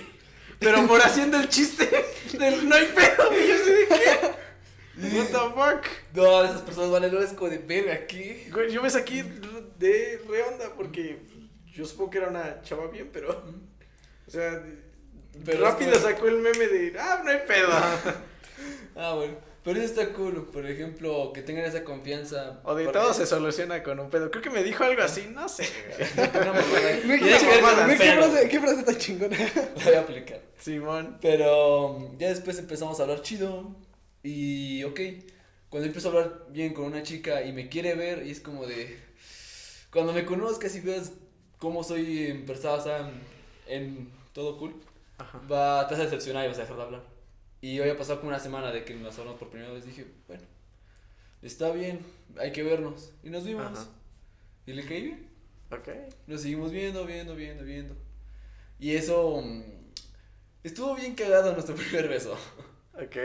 pero 0.60 0.88
por 0.88 1.00
haciendo 1.02 1.38
el 1.38 1.50
chiste 1.50 1.88
del 2.40 2.68
no 2.68 2.76
hay 2.76 2.86
pedo. 2.88 3.32
Y 3.32 3.48
yo 3.48 3.54
así 3.56 3.72
de, 3.72 3.88
¿qué? 3.88 5.18
What 5.18 5.26
the 5.28 5.54
fuck? 5.54 5.86
No, 6.16 6.44
esas 6.44 6.62
personas 6.62 6.90
valen 6.90 7.16
es 7.18 7.34
como 7.34 7.52
de 7.52 7.60
verga 7.60 7.94
aquí. 7.94 8.50
Güey, 8.52 8.72
Yo 8.72 8.82
me 8.82 8.90
saqué 8.90 9.24
de 9.78 10.20
re 10.28 10.42
onda 10.42 10.74
porque 10.76 11.20
yo 11.68 11.86
supongo 11.86 12.10
que 12.10 12.18
era 12.18 12.30
una 12.30 12.62
chava 12.64 12.88
bien, 12.88 13.12
pero, 13.14 13.30
o 14.28 14.32
sea, 14.32 14.64
Pero 15.46 15.64
rápido 15.64 15.94
sacó 16.00 16.28
el 16.28 16.38
meme 16.38 16.68
de, 16.68 17.00
ah, 17.00 17.22
no 17.24 17.30
hay 17.30 17.40
pedo. 17.48 17.70
Ah, 18.96 19.14
bueno. 19.14 19.36
Pero 19.64 19.80
eso 19.82 20.02
está 20.02 20.14
cool, 20.14 20.48
por 20.48 20.66
ejemplo, 20.66 21.34
que 21.34 21.42
tengan 21.42 21.66
esa 21.66 21.84
confianza. 21.84 22.62
O 22.64 22.74
de 22.74 22.88
todo 22.88 23.14
se 23.14 23.26
soluciona 23.26 23.84
con 23.84 24.00
un 24.00 24.10
pedo. 24.10 24.32
Creo 24.32 24.42
que 24.42 24.50
me 24.50 24.64
dijo 24.64 24.84
algo 24.84 25.02
así, 25.02 25.28
no 25.34 25.50
sé. 25.50 25.64
el 25.98 27.20
¿qué, 27.20 28.12
frase, 28.14 28.50
¿Qué 28.50 28.60
frase 28.62 28.84
tan 28.84 28.98
chingona? 28.98 29.38
Voy 29.84 29.94
a 29.94 30.00
aplicar. 30.00 30.42
Simón. 30.58 31.18
Pero 31.22 31.88
um, 31.88 32.18
ya 32.18 32.30
después 32.30 32.58
empezamos 32.60 33.00
a 33.00 33.04
hablar 33.04 33.22
chido. 33.22 33.76
Y 34.24 34.84
ok. 34.84 35.00
cuando 35.70 35.88
empiezo 35.88 36.10
a 36.10 36.12
hablar 36.12 36.46
bien 36.50 36.74
con 36.74 36.86
una 36.86 37.04
chica 37.04 37.44
y 37.44 37.52
me 37.52 37.70
quiere 37.70 37.96
ver 37.96 38.26
y 38.26 38.32
es 38.32 38.40
como 38.40 38.66
de, 38.66 38.98
cuando 39.92 40.14
me 40.14 40.26
conozcas 40.26 40.76
y 40.76 40.82
veas 40.82 41.12
cómo 41.58 41.84
soy 41.84 42.28
en 42.28 42.46
persona, 42.46 42.74
o 42.76 42.82
sea, 42.82 43.12
en 43.68 44.12
todo 44.34 44.58
cool, 44.58 44.76
Ajá. 45.18 45.40
va, 45.52 45.88
te 45.88 45.94
vas 45.94 46.02
a 46.02 46.06
decepcionar 46.06 46.46
y 46.46 46.50
vas 46.50 46.58
a 46.58 46.62
dejar 46.62 46.78
de 46.78 46.84
hablar. 46.84 47.17
Y 47.62 47.80
hoy 47.80 47.90
ha 47.90 47.98
pasado 47.98 48.20
como 48.20 48.30
una 48.30 48.40
semana 48.40 48.72
de 48.72 48.84
que 48.84 48.94
nos 48.94 49.18
hablamos 49.18 49.40
por 49.40 49.50
primera 49.50 49.72
vez, 49.72 49.86
dije, 49.86 50.06
bueno, 50.28 50.44
está 51.42 51.72
bien, 51.72 52.00
hay 52.38 52.52
que 52.52 52.64
vernos. 52.64 53.14
Y 53.24 53.30
nos 53.30 53.46
vimos. 53.46 53.66
Ajá. 53.66 53.88
Y 54.66 54.74
le 54.74 54.86
caí 54.86 55.02
bien. 55.04 55.30
Ok. 55.72 55.90
Nos 56.28 56.42
seguimos 56.42 56.72
viendo, 56.72 57.06
viendo, 57.06 57.36
viendo, 57.36 57.64
viendo. 57.64 57.96
Y 58.80 58.96
eso 58.96 59.42
mm, 59.42 59.64
estuvo 60.64 60.96
bien 60.96 61.16
cagado 61.16 61.54
nuestro 61.54 61.76
primer 61.76 62.08
beso. 62.08 62.38
Ok. 62.94 63.16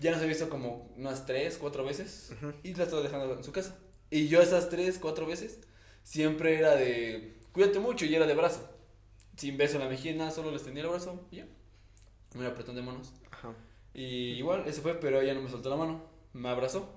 Ya 0.00 0.12
nos 0.12 0.22
he 0.22 0.26
visto 0.26 0.48
como 0.48 0.92
unas 0.96 1.26
tres, 1.26 1.58
cuatro 1.58 1.84
veces. 1.84 2.32
Ujú. 2.36 2.52
Y 2.62 2.74
la 2.74 2.84
estaba 2.84 3.02
dejando 3.02 3.34
en 3.34 3.44
su 3.44 3.52
casa. 3.52 3.78
Y 4.10 4.28
yo 4.28 4.42
esas 4.42 4.68
tres, 4.68 4.98
cuatro 4.98 5.26
veces, 5.26 5.60
siempre 6.02 6.58
era 6.58 6.74
de, 6.74 7.38
cuídate 7.52 7.78
mucho 7.78 8.04
y 8.04 8.14
era 8.14 8.26
de 8.26 8.34
brazo. 8.34 8.68
Sin 9.36 9.56
beso 9.56 9.76
en 9.76 9.84
la 9.84 9.88
mejilla, 9.88 10.16
nada, 10.16 10.30
solo 10.32 10.50
les 10.50 10.64
tenía 10.64 10.82
el 10.82 10.88
brazo 10.88 11.26
y 11.30 11.36
ya. 11.36 11.46
Un 12.34 12.44
apretón 12.44 12.74
de 12.74 12.82
manos. 12.82 13.12
Y 13.94 14.32
igual, 14.34 14.64
eso 14.66 14.82
fue, 14.82 14.94
pero 14.94 15.20
ella 15.20 15.34
no 15.34 15.42
me 15.42 15.50
soltó 15.50 15.70
la 15.70 15.76
mano. 15.76 16.02
Me 16.32 16.48
abrazó. 16.48 16.88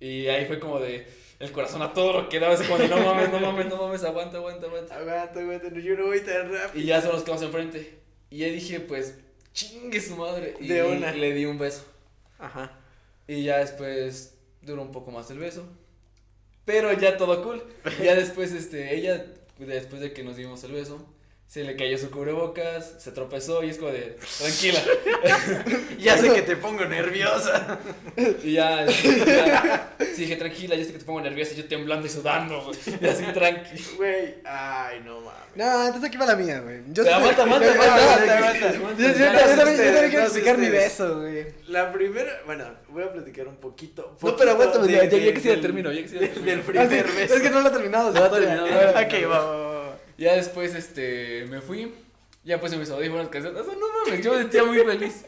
Y 0.00 0.26
ahí 0.28 0.46
fue 0.46 0.58
como 0.58 0.80
de, 0.80 1.06
el 1.38 1.52
corazón 1.52 1.82
a 1.82 1.92
todo 1.92 2.12
lo 2.12 2.28
que 2.28 2.40
daba. 2.40 2.54
Es 2.54 2.62
como 2.62 2.78
de, 2.78 2.88
no 2.88 2.98
mames, 2.98 3.30
no 3.30 3.40
mames, 3.40 3.66
no 3.66 3.76
mames, 3.76 4.04
aguanta, 4.04 4.38
aguanta, 4.38 4.66
aguanta. 4.66 4.96
Aguanta, 4.96 5.40
aguanta, 5.40 5.68
yo 5.78 5.96
no 5.96 6.06
voy 6.06 6.20
tan 6.20 6.52
rápido. 6.52 6.82
Y 6.82 6.86
ya 6.86 7.00
solo 7.00 7.14
nos 7.14 7.22
quedamos 7.22 7.42
enfrente. 7.42 7.98
Y 8.30 8.38
ya 8.38 8.46
dije, 8.46 8.80
pues, 8.80 9.18
chingue 9.52 10.00
su 10.00 10.16
madre. 10.16 10.56
Y 10.60 10.68
De 10.68 10.82
una. 10.82 11.12
le 11.12 11.32
di 11.32 11.44
un 11.46 11.58
beso. 11.58 11.84
Ajá. 12.38 12.78
Y 13.26 13.44
ya 13.44 13.58
después 13.58 14.36
duró 14.62 14.82
un 14.82 14.92
poco 14.92 15.10
más 15.10 15.30
el 15.30 15.38
beso. 15.38 15.66
Pero 16.64 16.92
ya 16.92 17.16
todo 17.16 17.42
cool. 17.42 17.62
Ya 18.02 18.14
después, 18.14 18.52
este, 18.52 18.94
ella, 18.96 19.26
después 19.58 20.00
de 20.00 20.12
que 20.12 20.24
nos 20.24 20.36
dimos 20.36 20.64
el 20.64 20.72
beso, 20.72 21.06
se 21.54 21.62
le 21.62 21.76
cayó 21.76 21.96
su 21.96 22.10
cubrebocas, 22.10 22.94
se 22.98 23.12
tropezó 23.12 23.62
y 23.62 23.70
es 23.70 23.78
como 23.78 23.92
de, 23.92 24.16
tranquila. 24.40 24.80
Ya 26.00 26.18
sé 26.18 26.32
que 26.32 26.42
te 26.42 26.56
pongo 26.56 26.84
nerviosa. 26.84 27.78
Y 28.42 28.54
ya, 28.54 28.84
ya 28.86 29.94
sí, 30.00 30.22
dije, 30.22 30.34
tranquila, 30.34 30.74
ya 30.74 30.84
sé 30.84 30.92
que 30.92 30.98
te 30.98 31.04
pongo 31.04 31.20
nerviosa, 31.20 31.54
yo 31.54 31.64
temblando 31.66 32.08
y 32.08 32.10
sudando, 32.10 32.60
güey. 32.64 32.76
Y 33.00 33.06
así, 33.06 33.22
tranqui. 33.32 33.84
Güey, 33.96 34.34
ay, 34.44 35.00
no 35.04 35.20
mames. 35.20 35.54
No, 35.54 35.84
entonces 35.86 36.08
aquí 36.08 36.16
va 36.18 36.26
la 36.26 36.34
mía, 36.34 36.58
güey. 36.58 36.80
Yo 36.88 37.02
aguanta, 37.14 37.44
aguanta, 37.44 37.72
aguanta, 37.72 38.72
también, 39.56 40.10
quiero 40.10 40.24
explicar 40.24 40.58
mi 40.58 40.68
beso, 40.70 41.20
güey. 41.20 41.46
La 41.68 41.92
primera, 41.92 42.32
bueno, 42.46 42.64
voy 42.88 43.04
a 43.04 43.12
platicar 43.12 43.46
un 43.46 43.56
poquito. 43.58 44.16
No, 44.20 44.36
pero 44.36 44.50
aguanta, 44.50 44.80
poquito 44.80 45.02
ya, 45.02 45.04
ya, 45.04 45.32
que 45.32 45.40
sí 45.40 45.44
ya 45.46 45.50
del- 45.52 45.60
termino, 45.60 45.92
ya 45.92 46.02
que 46.02 46.08
sí 46.08 46.14
ya 46.16 46.20
de- 46.22 46.28
termino. 46.28 46.50
Del 46.56 46.60
Ah, 46.60 46.88
primer 46.88 47.06
sí, 47.08 47.16
beso. 47.16 47.34
Es 47.36 47.42
que 47.42 47.50
no 47.50 47.60
lo 47.60 47.68
he 47.68 47.72
terminado. 47.72 48.12
No 48.12 48.20
lo 48.20 48.30
terminado. 48.30 48.66
Ok, 48.66 49.30
va, 49.30 49.38
va, 49.38 49.56
va, 49.56 49.68
va. 49.68 49.83
Ya 50.18 50.34
después, 50.34 50.74
este, 50.74 51.46
me 51.50 51.60
fui, 51.60 51.92
ya 52.44 52.60
puse 52.60 52.76
mis 52.76 52.90
audífonos, 52.90 53.28
canciones, 53.28 53.60
o 53.60 53.64
sea, 53.64 53.74
no 53.74 53.86
mames, 54.06 54.24
yo 54.24 54.32
me 54.32 54.38
sentía 54.40 54.64
muy 54.64 54.78
feliz. 54.78 55.24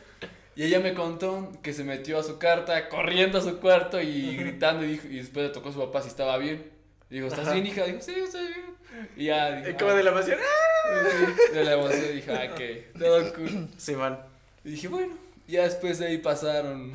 Y 0.54 0.62
ella 0.64 0.80
me 0.80 0.94
contó 0.94 1.52
que 1.62 1.72
se 1.74 1.84
metió 1.84 2.18
a 2.18 2.22
su 2.22 2.38
carta, 2.38 2.88
corriendo 2.88 3.38
a 3.38 3.42
su 3.42 3.58
cuarto 3.58 4.00
y 4.00 4.36
gritando, 4.36 4.84
y, 4.84 4.88
dijo, 4.92 5.06
y 5.08 5.16
después 5.18 5.46
le 5.48 5.52
tocó 5.52 5.68
a 5.68 5.72
su 5.72 5.78
papá 5.80 6.00
si 6.02 6.08
estaba 6.08 6.38
bien. 6.38 6.70
Dijo, 7.10 7.26
¿estás 7.26 7.40
Ajá. 7.40 7.52
bien, 7.52 7.66
hija? 7.66 7.84
Dijo, 7.84 8.00
sí, 8.00 8.12
estoy 8.16 8.46
bien. 8.46 8.76
Y 9.16 9.24
ya, 9.26 9.60
dijo, 9.60 9.78
Como 9.78 9.92
de 9.92 10.02
la 10.02 10.10
emoción. 10.10 10.38
¡ah! 10.40 10.88
"Ah", 10.88 11.02
sí, 11.36 11.54
de 11.54 11.64
la 11.64 11.72
emoción, 11.74 12.14
dije, 12.14 12.32
ah, 12.32 12.52
ok, 12.52 12.98
todo 12.98 13.34
cool. 13.34 13.68
Sí, 13.76 13.94
man. 13.94 14.18
Y 14.64 14.70
dije, 14.70 14.88
bueno, 14.88 15.14
ya 15.46 15.64
después 15.64 15.98
de 15.98 16.06
ahí 16.06 16.18
pasaron 16.18 16.94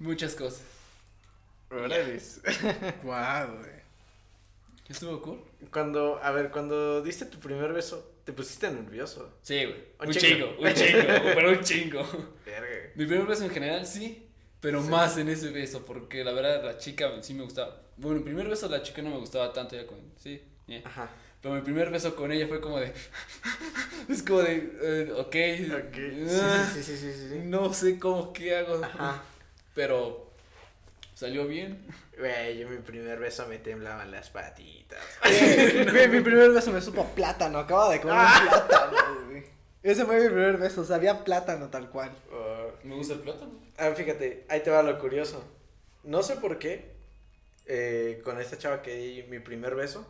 muchas 0.00 0.34
cosas. 0.34 0.62
Guau, 3.02 3.48
güey. 3.58 3.75
¿Estuvo 4.88 5.20
cool? 5.22 5.40
Cuando, 5.72 6.20
a 6.22 6.30
ver, 6.30 6.50
cuando 6.50 7.02
diste 7.02 7.26
tu 7.26 7.38
primer 7.38 7.72
beso, 7.72 8.12
te 8.24 8.32
pusiste 8.32 8.70
nervioso. 8.70 9.38
Sí, 9.42 9.64
güey. 9.64 9.76
Un 10.00 10.08
Un 10.08 10.12
chingo. 10.12 10.46
chingo, 10.56 10.60
un 10.62 10.74
chingo, 10.74 11.02
pero 11.34 11.50
un 11.50 11.60
chingo. 11.60 12.06
Verga. 12.44 12.92
Mi 12.94 13.04
primer 13.06 13.26
beso 13.26 13.44
en 13.44 13.50
general 13.50 13.86
sí, 13.86 14.28
pero 14.60 14.80
más 14.82 15.18
en 15.18 15.28
ese 15.28 15.50
beso, 15.50 15.84
porque 15.84 16.22
la 16.24 16.32
verdad 16.32 16.64
la 16.64 16.78
chica 16.78 17.10
sí 17.20 17.34
me 17.34 17.42
gustaba. 17.44 17.82
Bueno, 17.96 18.18
mi 18.18 18.24
primer 18.24 18.48
beso 18.48 18.68
la 18.68 18.82
chica 18.82 19.02
no 19.02 19.10
me 19.10 19.18
gustaba 19.18 19.52
tanto, 19.52 19.74
ya 19.74 19.86
con. 19.86 19.98
Sí, 20.16 20.42
yeah. 20.66 20.82
Ajá. 20.84 21.10
Pero 21.42 21.54
mi 21.54 21.60
primer 21.62 21.90
beso 21.90 22.14
con 22.16 22.30
ella 22.32 22.46
fue 22.46 22.60
como 22.60 22.78
de. 22.78 22.92
es 24.08 24.22
como 24.22 24.40
de. 24.42 24.72
eh, 24.82 25.12
ok. 25.12 25.26
Ok. 25.26 25.98
ah, 26.42 26.70
Sí, 26.72 26.82
sí, 26.82 26.96
sí, 26.96 26.96
sí, 26.96 27.12
sí, 27.12 27.28
sí. 27.30 27.38
No 27.44 27.72
sé 27.72 27.98
cómo 27.98 28.32
qué 28.32 28.56
hago. 28.56 28.82
Ajá. 28.84 29.22
Pero. 29.74 30.25
Salió 31.16 31.46
bien. 31.46 31.82
Güey, 32.18 32.58
yo 32.58 32.68
mi 32.68 32.76
primer 32.76 33.18
beso 33.18 33.46
me 33.48 33.56
temblaban 33.56 34.10
las 34.10 34.28
patitas. 34.28 35.02
Güey, 35.90 36.08
mi 36.08 36.20
primer 36.20 36.50
beso 36.50 36.70
me 36.70 36.82
supo 36.82 37.00
a 37.00 37.06
plátano. 37.06 37.58
Acaba 37.58 37.90
de 37.90 38.02
comer 38.02 38.18
un 38.18 38.48
plátano, 38.48 38.96
güey. 39.30 39.44
Ese 39.82 40.04
fue 40.04 40.20
mi 40.20 40.26
primer 40.26 40.58
beso. 40.58 40.84
Sabía 40.84 41.24
plátano 41.24 41.70
tal 41.70 41.88
cual. 41.88 42.14
Oh, 42.30 42.70
Me 42.84 42.96
gusta 42.96 43.14
el 43.14 43.20
plátano. 43.20 43.50
Ah, 43.78 43.92
fíjate, 43.96 44.44
ahí 44.50 44.60
te 44.60 44.68
va 44.68 44.82
lo 44.82 44.98
curioso. 44.98 45.42
No 46.04 46.22
sé 46.22 46.36
por 46.36 46.58
qué, 46.58 46.92
eh, 47.64 48.20
con 48.22 48.38
esta 48.38 48.58
chava 48.58 48.82
que 48.82 48.94
di 48.94 49.22
mi 49.22 49.38
primer 49.38 49.74
beso, 49.74 50.06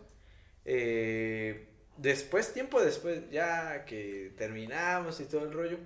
eh, 0.65 1.69
después, 1.99 2.53
tiempo 2.53 2.83
después, 2.83 3.31
ya 3.31 3.85
que 3.85 4.33
terminamos 4.37 5.21
y 5.21 5.27
todo 5.27 5.45
el 5.45 5.53
rollo, 5.53 5.79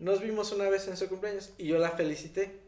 nos 0.00 0.20
vimos 0.20 0.50
una 0.50 0.68
vez 0.68 0.88
en 0.88 0.96
su 0.96 1.08
cumpleaños 1.08 1.52
y 1.58 1.68
yo 1.68 1.78
la 1.78 1.90
felicité. 1.90 2.63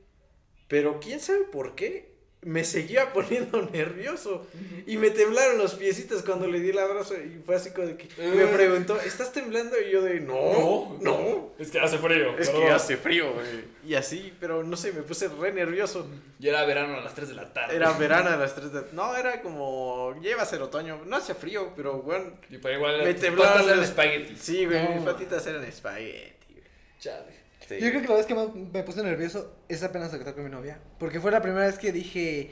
Pero 0.69 0.99
quién 1.01 1.21
sabe 1.21 1.41
por 1.45 1.75
qué, 1.75 2.15
me 2.43 2.63
seguía 2.65 3.13
poniendo 3.13 3.61
nervioso 3.73 4.47
y 4.87 4.99
me 4.99 5.11
temblaron 5.11 5.59
los 5.59 5.75
piecitos 5.75 6.23
cuando 6.23 6.47
le 6.47 6.61
di 6.61 6.71
el 6.71 6.79
abrazo 6.79 7.15
y 7.17 7.41
fue 7.45 7.57
así 7.57 7.71
como 7.71 7.89
de 7.89 7.97
que 7.97 8.05
y 8.23 8.29
me 8.37 8.45
Eh. 8.45 8.51
preguntó, 8.53 9.01
¿estás 9.01 9.33
temblando? 9.33 9.75
Y 9.81 9.91
yo 9.91 10.03
de, 10.03 10.21
no, 10.21 10.97
no. 11.01 11.51
Es 11.59 11.71
que 11.73 11.81
hace 11.81 11.99
frío. 11.99 12.39
Es 12.39 12.51
que 12.51 12.69
hace 12.69 12.97
frío, 12.97 13.33
güey. 13.33 13.47
Y 13.85 13.95
así, 13.95 14.33
pero 14.39 14.63
no 14.63 14.77
sé, 14.77 14.93
me 14.93 15.03
puse 15.03 15.29
re 15.29 15.53
nervioso. 15.53 16.07
Ya 16.39 16.51
era 16.51 16.65
verano 16.67 16.97
a 16.97 17.01
las 17.01 17.15
3 17.15 17.29
de 17.29 17.35
la 17.35 17.53
tarde. 17.53 17.75
Era 17.75 17.93
verano 17.99 18.31
a 18.31 18.37
las 18.37 18.55
3 18.55 18.73
de... 18.73 18.83
No, 18.93 19.17
era 19.17 19.41
como... 19.43 20.15
Lleva 20.21 20.43
a 20.43 20.47
ser 20.47 20.61
otoño. 20.63 21.03
No 21.05 21.17
hacía 21.17 21.35
frío, 21.35 21.73
pero 21.75 22.03
bueno... 22.03 22.33
Y 22.51 22.59
para 22.59 22.75
igual. 22.77 23.03
Me 23.03 23.15
temblaron 23.15 23.53
patas 23.55 23.67
eran 23.67 23.79
los- 23.81 23.89
espaguetis. 23.89 24.39
Sí, 24.41 24.67
güey, 24.67 24.83
No. 24.85 24.95
mis 24.97 25.05
patitas 25.05 25.45
eran 25.47 25.65
espagueti, 25.65 26.53
güey. 26.53 26.65
Chale. 27.01 27.36
Sí. 27.69 27.81
Yo 27.81 27.91
creo 27.91 28.03
que 28.03 28.09
la 28.09 28.15
vez 28.15 28.27
que 28.27 28.35
más 28.35 28.55
me 28.55 28.83
puse 28.83 29.03
nervioso 29.03 29.53
es 29.69 29.83
apenas 29.83 30.11
que 30.11 30.19
con 30.33 30.45
mi 30.45 30.51
novia. 30.51 30.79
Porque 30.99 31.21
fue 31.21 31.31
la 31.33 31.43
primera 31.43 31.67
vez 31.67 31.79
que 31.79 31.93
dije. 31.93 32.51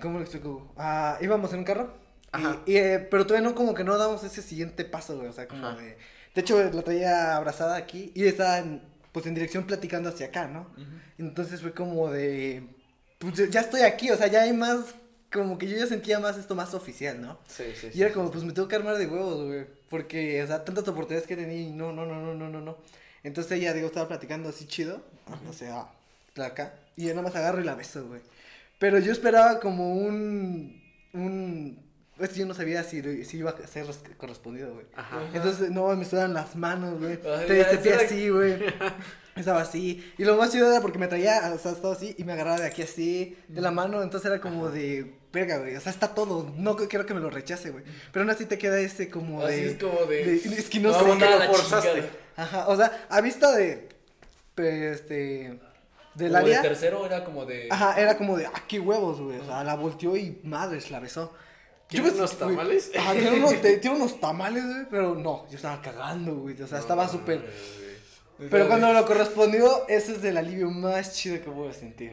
¿Cómo 0.00 0.18
lo 0.18 0.22
explico? 0.24 0.72
Ah, 0.76 1.18
íbamos 1.20 1.52
en 1.52 1.60
un 1.60 1.64
carro. 1.64 1.94
y- 2.32 2.36
Ajá. 2.36 2.62
Y, 2.66 2.76
eh, 2.76 2.98
pero 3.10 3.26
todavía 3.26 3.48
no, 3.48 3.54
como 3.54 3.74
que 3.74 3.84
no 3.84 3.98
damos 3.98 4.24
ese 4.24 4.40
siguiente 4.42 4.84
paso, 4.84 5.16
güey. 5.16 5.28
O 5.28 5.32
sea, 5.32 5.46
como 5.48 5.66
Ajá. 5.66 5.76
de. 5.80 5.96
De 6.34 6.40
hecho, 6.40 6.62
la 6.62 6.82
traía 6.82 7.36
abrazada 7.36 7.76
aquí 7.76 8.10
y 8.14 8.24
estaba 8.26 8.58
en, 8.58 8.82
pues 9.12 9.26
en 9.26 9.34
dirección 9.34 9.66
platicando 9.66 10.08
hacia 10.08 10.26
acá, 10.26 10.46
¿no? 10.46 10.66
Entonces 11.18 11.60
fue 11.60 11.72
como 11.74 12.10
de. 12.10 12.64
Pues 13.18 13.50
ya 13.50 13.60
estoy 13.60 13.82
aquí, 13.82 14.10
o 14.10 14.16
sea, 14.16 14.26
ya 14.28 14.42
hay 14.42 14.52
más. 14.52 14.94
Como 15.30 15.56
que 15.56 15.66
yo 15.68 15.76
ya 15.78 15.86
sentía 15.86 16.18
más 16.20 16.36
esto 16.36 16.54
más 16.54 16.74
oficial, 16.74 17.20
¿no? 17.20 17.38
Sí, 17.48 17.64
sí, 17.74 17.88
sí. 17.92 17.98
Y 17.98 18.02
era 18.02 18.12
como, 18.12 18.30
pues 18.30 18.44
me 18.44 18.52
tengo 18.52 18.68
que 18.68 18.76
armar 18.76 18.96
de 18.98 19.06
huevos, 19.06 19.46
güey. 19.46 19.66
Porque, 19.88 20.42
o 20.42 20.46
sea, 20.46 20.62
tantas 20.64 20.86
oportunidades 20.88 21.26
que 21.26 21.36
tenía 21.36 21.56
y 21.56 21.70
no, 21.72 21.90
no, 21.92 22.04
no, 22.04 22.20
no, 22.20 22.34
no, 22.34 22.48
no, 22.50 22.60
no. 22.60 22.76
Entonces 23.24 23.52
ella, 23.52 23.72
digo, 23.72 23.86
estaba 23.86 24.08
platicando 24.08 24.48
así 24.48 24.66
chido. 24.66 25.02
O 25.48 25.52
sea, 25.52 25.86
de 26.34 26.44
acá. 26.44 26.74
Y 26.96 27.04
yo 27.04 27.10
nada 27.10 27.22
más 27.22 27.36
agarro 27.36 27.60
y 27.60 27.64
la 27.64 27.74
beso, 27.74 28.06
güey. 28.06 28.20
Pero 28.78 28.98
yo 28.98 29.12
esperaba 29.12 29.60
como 29.60 29.94
un. 29.94 30.82
Un. 31.12 31.78
Pues 32.16 32.34
yo 32.34 32.44
no 32.46 32.54
sabía 32.54 32.82
si, 32.84 33.24
si 33.24 33.38
iba 33.38 33.50
a 33.50 33.66
ser 33.66 33.86
res- 33.86 34.02
correspondido, 34.18 34.74
güey. 34.74 34.86
Ajá. 34.94 35.20
Entonces, 35.32 35.70
no, 35.70 35.88
me 35.96 36.04
sudaban 36.04 36.34
las 36.34 36.54
manos, 36.56 37.00
güey. 37.00 37.16
Te 37.20 37.60
este 37.60 37.78
pie 37.78 37.94
así, 37.94 38.28
güey. 38.28 38.58
Estaba 39.36 39.62
así. 39.62 40.12
Y 40.18 40.24
lo 40.24 40.36
más 40.36 40.52
chido 40.52 40.70
era 40.70 40.80
porque 40.82 40.98
me 40.98 41.08
traía, 41.08 41.52
o 41.54 41.58
sea, 41.58 41.72
estaba 41.72 41.94
así 41.94 42.14
y 42.18 42.24
me 42.24 42.32
agarraba 42.34 42.58
de 42.60 42.66
aquí 42.66 42.82
así, 42.82 43.36
de 43.48 43.60
la 43.62 43.70
mano. 43.70 44.02
Entonces 44.02 44.30
era 44.30 44.40
como 44.42 44.68
de, 44.68 45.14
verga, 45.32 45.58
güey. 45.58 45.74
O 45.76 45.80
sea, 45.80 45.90
está 45.92 46.14
todo. 46.14 46.52
No 46.56 46.76
quiero 46.76 47.06
que 47.06 47.14
me 47.14 47.20
lo 47.20 47.30
rechace, 47.30 47.70
güey. 47.70 47.84
Pero 48.12 48.22
aún 48.22 48.30
así 48.30 48.46
te 48.46 48.58
queda 48.58 48.78
ese 48.78 49.08
como 49.10 49.42
Así 49.44 49.56
de. 49.56 49.66
es 49.70 49.78
como 49.82 50.04
de. 50.06 50.24
de- 50.24 50.34
es 50.58 50.68
que 50.68 50.78
no 50.80 50.90
No, 50.92 50.98
sé. 50.98 51.04
no, 51.06 51.14
lo 51.38 51.52
forzaste. 51.54 52.04
Ajá, 52.36 52.68
o 52.68 52.76
sea, 52.76 53.06
a 53.08 53.20
vista 53.20 53.52
de. 53.56 53.88
Este. 54.56 55.58
De 56.14 56.28
Como 56.28 56.40
la 56.40 56.42
de 56.42 56.58
tercero 56.58 57.06
era 57.06 57.24
como 57.24 57.46
de. 57.46 57.68
Ajá, 57.70 57.98
era 57.98 58.18
como 58.18 58.36
de, 58.36 58.44
ah, 58.46 58.62
qué 58.68 58.78
huevos, 58.78 59.20
güey. 59.20 59.38
O 59.38 59.44
sea, 59.46 59.64
la 59.64 59.74
volteó 59.76 60.14
y 60.16 60.40
madres, 60.44 60.90
la 60.90 61.00
besó. 61.00 61.32
¿Quiere 61.88 62.10
me- 62.10 62.14
unos 62.18 62.36
güey, 62.38 62.50
tamales? 62.50 62.90
Ajá, 62.96 63.12
tiene 63.12 63.30
unos, 63.36 63.54
te- 63.62 63.78
tiene 63.78 63.96
unos 63.96 64.20
tamales, 64.20 64.64
güey, 64.64 64.86
pero 64.90 65.14
no, 65.14 65.46
yo 65.48 65.56
estaba 65.56 65.80
cagando, 65.80 66.34
güey. 66.34 66.60
O 66.60 66.66
sea, 66.66 66.78
estaba 66.78 67.08
súper. 67.08 67.42
Pero 68.50 68.66
cuando 68.68 68.92
lo 68.92 69.06
correspondió, 69.06 69.86
ese 69.88 70.16
es 70.16 70.24
el 70.24 70.36
alivio 70.36 70.68
más 70.70 71.14
chido 71.14 71.36
que 71.42 71.50
puedo 71.50 71.72
sentir. 71.72 72.12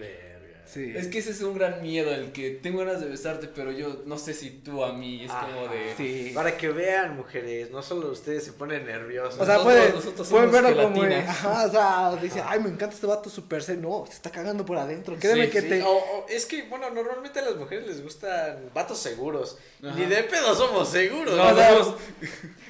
Sí. 0.72 0.94
Es 0.96 1.08
que 1.08 1.18
ese 1.18 1.32
es 1.32 1.42
un 1.42 1.56
gran 1.58 1.82
miedo, 1.82 2.14
el 2.14 2.32
que 2.32 2.52
tengo 2.52 2.80
ganas 2.80 3.02
de 3.02 3.08
besarte, 3.08 3.48
pero 3.48 3.72
yo 3.72 4.04
no 4.06 4.20
sé 4.20 4.36
si 4.36 4.52
tú 4.52 4.84
a 4.84 4.94
mí, 4.94 5.24
es 5.26 5.32
como 5.32 5.66
Ajá. 5.66 5.74
de... 5.74 5.96
Sí. 5.98 6.32
Para 6.36 6.56
que 6.58 6.70
vean, 6.70 7.16
mujeres, 7.18 7.72
no 7.72 7.82
solo 7.82 8.12
ustedes 8.12 8.44
se 8.44 8.54
ponen 8.54 8.86
nerviosos. 8.86 9.40
O 9.40 9.46
sea, 9.46 9.56
Nosotros- 9.56 9.64
pueden, 9.64 9.96
nosotros 9.96 10.28
pueden 10.28 10.52
somos 10.52 10.64
verlo 10.64 10.84
como. 10.84 11.02
gelatinas. 11.02 11.30
Ajá, 11.30 11.66
o 11.66 11.72
sea, 11.72 12.22
dice, 12.22 12.44
ay, 12.46 12.60
me 12.60 12.70
encanta 12.70 12.94
este 12.94 13.08
vato 13.08 13.30
super 13.32 13.64
serio. 13.64 13.82
No, 13.82 14.06
se 14.06 14.14
está 14.14 14.30
cagando 14.30 14.64
por 14.64 14.78
adentro. 14.78 15.16
Créeme 15.20 15.46
Sí, 15.46 15.52
que 15.52 15.62
Sí, 15.62 15.70
te. 15.70 15.82
o- 15.82 15.90
o- 15.98 16.26
es 16.30 16.46
que, 16.46 16.62
bueno, 16.70 16.90
normalmente 16.92 17.40
a 17.40 17.42
las 17.46 17.56
mujeres 17.56 17.88
les 17.88 18.04
gustan 18.04 18.70
vatos 18.72 19.00
seguros. 19.00 19.58
Ajá. 19.84 19.96
Ni 19.96 20.06
de 20.06 20.22
pedo 20.24 20.54
somos 20.54 20.88
seguros. 20.90 21.36
No, 21.36 21.48
o 21.48 21.56
sea, 21.56 21.72
nosotros- 21.72 22.02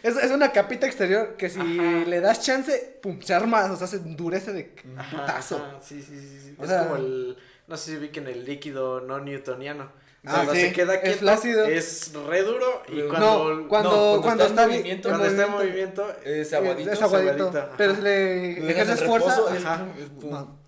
Es, 0.04 0.16
es 0.16 0.32
una 0.32 0.54
capita 0.54 0.88
exterior 0.88 1.36
que 1.38 1.50
si 1.50 1.60
Ajá. 1.60 2.06
le 2.08 2.22
das 2.22 2.42
chance, 2.42 2.98
pum, 3.02 3.22
se 3.22 3.34
arma, 3.34 3.70
o 3.72 3.76
sea, 3.76 3.88
se 3.88 3.98
endurece 3.98 4.54
de 4.54 4.72
Ajá, 4.98 5.18
putazo. 5.18 5.62
sí, 5.82 6.02
sí, 6.02 6.18
sí. 6.18 6.40
sí. 6.46 6.56
O 6.58 6.64
es 6.64 6.70
sea- 6.70 6.84
como 6.84 6.96
el. 6.96 7.38
No 7.70 7.78
sé 7.78 7.92
si 7.92 7.98
ubiquen 7.98 8.28
el 8.28 8.44
líquido 8.46 9.00
no 9.02 9.20
newtoniano. 9.20 9.92
Ah, 10.26 10.34
cuando 10.34 10.54
sí, 10.54 10.62
se 10.62 10.74
queda 10.74 10.96
es 10.96 11.02
quieto, 11.02 11.20
flácido. 11.20 11.66
es 11.66 12.12
re 12.14 12.42
duro. 12.44 12.84
Y 12.90 12.96
No, 13.04 13.08
cuando. 13.08 13.54
no, 13.56 13.68
cuando, 13.70 14.20
cuando 14.22 14.46
está 14.48 14.64
en 14.64 14.70
movimiento, 14.72 15.08
cuando 15.10 15.28
está 15.28 15.46
en 15.46 15.52
movimiento, 15.52 16.02
movimiento. 16.04 16.30
es 16.30 16.54
aguadito. 16.54 16.92
es 16.92 17.02
aguadito. 17.02 17.34
aguadito, 17.34 17.58
ajá. 17.60 17.70
pero 17.78 17.96
si 17.96 18.02
le 18.02 18.54
Le 18.60 18.72
ejerces 18.72 19.02
en 19.02 19.08
fuerza, 19.08 19.30
reposo, 19.36 19.56
es 19.56 19.66
ajá, 19.66 19.88
no, 20.24 20.60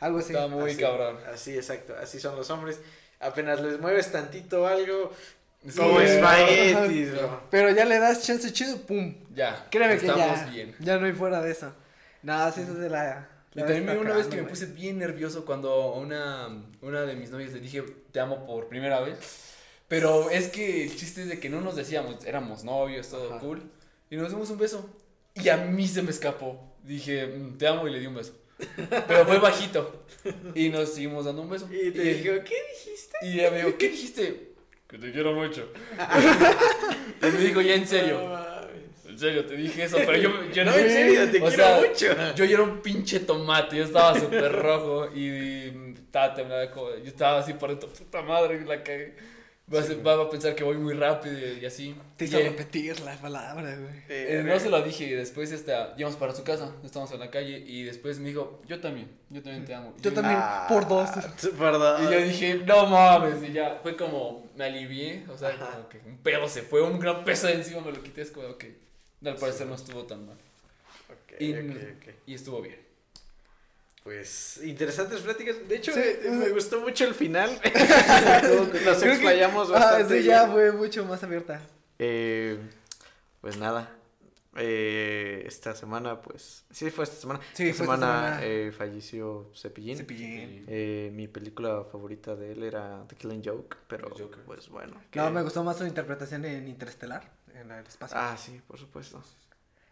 algo 0.00 0.18
así. 0.18 0.32
Está 0.34 0.46
muy 0.48 0.70
así, 0.72 0.80
cabrón. 0.80 1.16
Así, 1.32 1.56
exacto. 1.56 1.94
Así 2.02 2.20
son 2.20 2.36
los 2.36 2.50
hombres. 2.50 2.80
Apenas 3.20 3.60
les 3.62 3.78
mueves 3.80 4.10
tantito 4.12 4.66
algo. 4.66 5.12
Sí, 5.66 5.78
como 5.78 6.00
eh, 6.00 6.16
espaguetis. 6.16 7.10
Pero 7.50 7.70
ya 7.70 7.84
le 7.84 7.98
das 8.00 8.22
chance 8.26 8.52
chido, 8.52 8.76
pum. 8.78 9.14
Ya, 9.32 9.68
Créeme 9.70 9.96
que 9.96 10.06
estamos 10.06 10.36
ya, 10.40 10.46
bien. 10.50 10.74
ya 10.80 10.98
no 10.98 11.06
hay 11.06 11.12
fuera 11.12 11.40
de 11.40 11.52
eso. 11.52 11.72
Nada, 12.22 12.50
sí, 12.52 12.60
eso 12.62 12.72
es 12.72 12.78
de 12.78 12.90
la. 12.90 13.28
Y 13.54 13.58
también 13.58 13.88
está 13.88 14.00
una 14.00 14.14
vez 14.16 14.26
que 14.28 14.36
me 14.36 14.44
puse 14.44 14.66
bien 14.66 14.98
nervioso 14.98 15.44
cuando 15.44 15.70
a 15.70 15.96
una, 15.98 16.48
una 16.80 17.02
de 17.02 17.16
mis 17.16 17.30
novias 17.30 17.52
le 17.52 17.60
dije 17.60 17.82
te 18.10 18.20
amo 18.20 18.46
por 18.46 18.68
primera 18.68 19.00
vez. 19.00 19.18
Pero 19.88 20.30
es 20.30 20.48
que 20.48 20.84
el 20.84 20.96
chiste 20.96 21.22
es 21.22 21.28
de 21.28 21.38
que 21.38 21.50
no 21.50 21.60
nos 21.60 21.76
decíamos, 21.76 22.24
éramos 22.24 22.64
novios, 22.64 23.08
todo 23.08 23.30
Ajá. 23.30 23.40
cool. 23.40 23.62
Y 24.10 24.16
nos 24.16 24.30
dimos 24.30 24.48
un 24.50 24.58
beso. 24.58 24.88
Y 25.34 25.48
a 25.50 25.58
mí 25.58 25.86
se 25.86 26.02
me 26.02 26.10
escapó. 26.10 26.72
Dije, 26.82 27.26
"Mm, 27.26 27.58
te 27.58 27.66
amo 27.66 27.86
y 27.86 27.92
le 27.92 28.00
di 28.00 28.06
un 28.06 28.14
beso. 28.14 28.34
Pero 29.08 29.26
fue 29.26 29.38
bajito. 29.38 30.04
Y 30.54 30.68
nos 30.70 30.94
seguimos 30.94 31.24
dando 31.26 31.42
un 31.42 31.50
beso. 31.50 31.68
Y 31.70 31.90
te 31.90 32.02
dijo, 32.02 32.34
¿qué 32.44 32.54
dijiste? 32.72 33.16
Y 33.22 33.40
ella 33.40 33.50
me 33.50 33.56
dijo, 33.58 33.76
¿qué 33.76 33.88
dijiste? 33.90 34.52
Que 34.88 34.98
te 34.98 35.12
quiero 35.12 35.32
mucho. 35.34 35.68
y 37.22 37.26
me 37.26 37.38
dijo, 37.38 37.60
ya 37.60 37.74
en 37.74 37.80
No 37.82 37.86
serio. 37.86 38.51
En 39.12 39.18
serio, 39.18 39.44
te 39.46 39.56
dije 39.56 39.84
eso. 39.84 39.96
Pero 39.98 40.16
yo, 40.16 40.30
yo 40.52 40.64
No, 40.64 40.74
en 40.74 40.88
serio, 40.90 41.30
te 41.30 41.38
o 41.38 41.46
quiero 41.46 41.50
sea, 41.50 41.80
mucho. 41.80 42.34
yo 42.34 42.44
era 42.44 42.62
un 42.62 42.80
pinche 42.80 43.20
tomate, 43.20 43.76
yo 43.76 43.84
estaba 43.84 44.18
súper 44.18 44.50
rojo 44.52 45.08
y, 45.14 45.28
y 45.28 45.94
estaba 46.04 46.34
temblando, 46.34 46.70
como- 46.74 46.90
yo 46.96 47.04
estaba 47.08 47.38
así 47.38 47.52
por 47.54 47.70
dentro, 47.70 47.88
puta 47.88 48.22
madre, 48.22 48.64
la 48.64 48.82
cagué. 48.82 49.14
Va 49.72 49.78
a, 49.78 49.82
ser- 49.84 50.04
va 50.06 50.14
a 50.20 50.28
pensar 50.28 50.54
que 50.54 50.64
voy 50.64 50.76
muy 50.76 50.92
rápido 50.92 51.34
y, 51.38 51.60
y 51.62 51.64
así. 51.64 51.94
Te 52.16 52.24
Y, 52.24 52.28
hizo 52.28 52.38
eh, 52.38 52.48
repetir 52.50 53.00
la 53.00 53.14
palabra, 53.16 53.74
güey. 53.76 54.02
eh, 54.08 54.42
no 54.44 54.58
se 54.58 54.68
lo 54.68 54.82
dije 54.82 55.04
y 55.04 55.10
después 55.12 55.50
este, 55.52 55.72
íbamos 55.96 56.18
para 56.18 56.34
su 56.34 56.42
casa, 56.42 56.74
estábamos 56.84 57.12
en 57.14 57.20
la 57.20 57.30
calle 57.30 57.62
y 57.66 57.84
después 57.84 58.18
me 58.18 58.28
dijo, 58.30 58.60
yo 58.66 58.80
también, 58.80 59.08
yo 59.30 59.40
también 59.40 59.64
te 59.64 59.72
amo. 59.74 59.94
Y 59.96 60.02
Yo 60.02 60.12
también. 60.12 60.38
por 60.68 60.86
dos. 60.88 61.08
Por 61.56 61.72
dos. 61.78 62.00
Y 62.02 62.04
yo 62.12 62.20
dije, 62.20 62.54
no 62.66 62.86
mames, 62.86 63.36
y 63.48 63.52
ya 63.52 63.78
fue 63.82 63.96
como, 63.96 64.50
me 64.56 64.64
alivié, 64.64 65.24
o 65.32 65.38
sea, 65.38 65.50
Ajá. 65.50 65.70
como 65.70 65.88
que 65.88 65.98
un 66.06 66.18
pedo 66.18 66.46
se 66.48 66.62
fue, 66.62 66.82
un 66.82 66.98
gran 66.98 67.24
peso 67.24 67.46
de 67.46 67.54
encima 67.54 67.80
me 67.82 67.92
lo 67.92 68.02
quité, 68.02 68.22
es 68.22 68.30
como 68.32 68.58
que 68.58 68.76
al 69.24 69.36
parecer 69.36 69.66
no 69.66 69.74
estuvo 69.74 70.04
tan 70.04 70.26
mal. 70.26 70.36
Ok, 71.08 71.40
Y, 71.40 71.52
ok, 71.54 71.76
ok. 71.98 72.14
y 72.26 72.34
estuvo 72.34 72.60
bien. 72.62 72.80
Pues 74.02 74.60
interesantes 74.64 75.20
pláticas. 75.20 75.56
De 75.68 75.76
hecho, 75.76 75.92
Sí. 75.92 76.00
eh, 76.02 76.28
me 76.30 76.48
gustó 76.50 76.80
mucho 76.80 77.04
el 77.04 77.14
final. 77.14 77.50
Nos 78.84 78.98
que- 79.02 79.10
explayamos 79.10 79.68
Ah, 79.70 79.74
bastante. 79.74 80.20
sí, 80.20 80.26
ya 80.26 80.48
fue 80.50 80.72
mucho 80.72 81.04
más 81.04 81.22
abierta. 81.22 81.60
Eh, 81.98 82.58
pues 83.40 83.56
nada. 83.58 83.96
eh, 84.56 85.44
esta 85.46 85.74
semana, 85.74 86.20
pues. 86.20 86.64
Sí, 86.70 86.90
fue 86.90 87.04
esta 87.04 87.16
semana. 87.16 87.40
Sí, 87.54 87.68
esta 87.68 87.84
fue 87.84 87.94
esta 87.94 88.06
semana, 88.06 88.24
semana. 88.40 88.44
eh, 88.44 88.72
falleció 88.76 89.50
Cepillín. 89.54 89.96
Cepillín. 89.96 90.64
Eh, 90.68 91.10
mi 91.14 91.26
película 91.26 91.84
favorita 91.90 92.34
de 92.36 92.52
él 92.52 92.62
era 92.64 93.02
The 93.08 93.16
Killing 93.16 93.42
Joke, 93.42 93.76
pero 93.88 94.10
pues 94.44 94.68
bueno. 94.68 94.94
No, 94.94 95.00
que- 95.10 95.30
me 95.30 95.42
gustó 95.42 95.64
más 95.64 95.78
su 95.78 95.86
interpretación 95.86 96.44
en 96.44 96.68
Interestelar, 96.68 97.30
en 97.60 97.70
el 97.70 97.86
espacio. 97.86 98.16
Ah, 98.18 98.36
sí, 98.38 98.60
por 98.66 98.78
supuesto. 98.78 99.22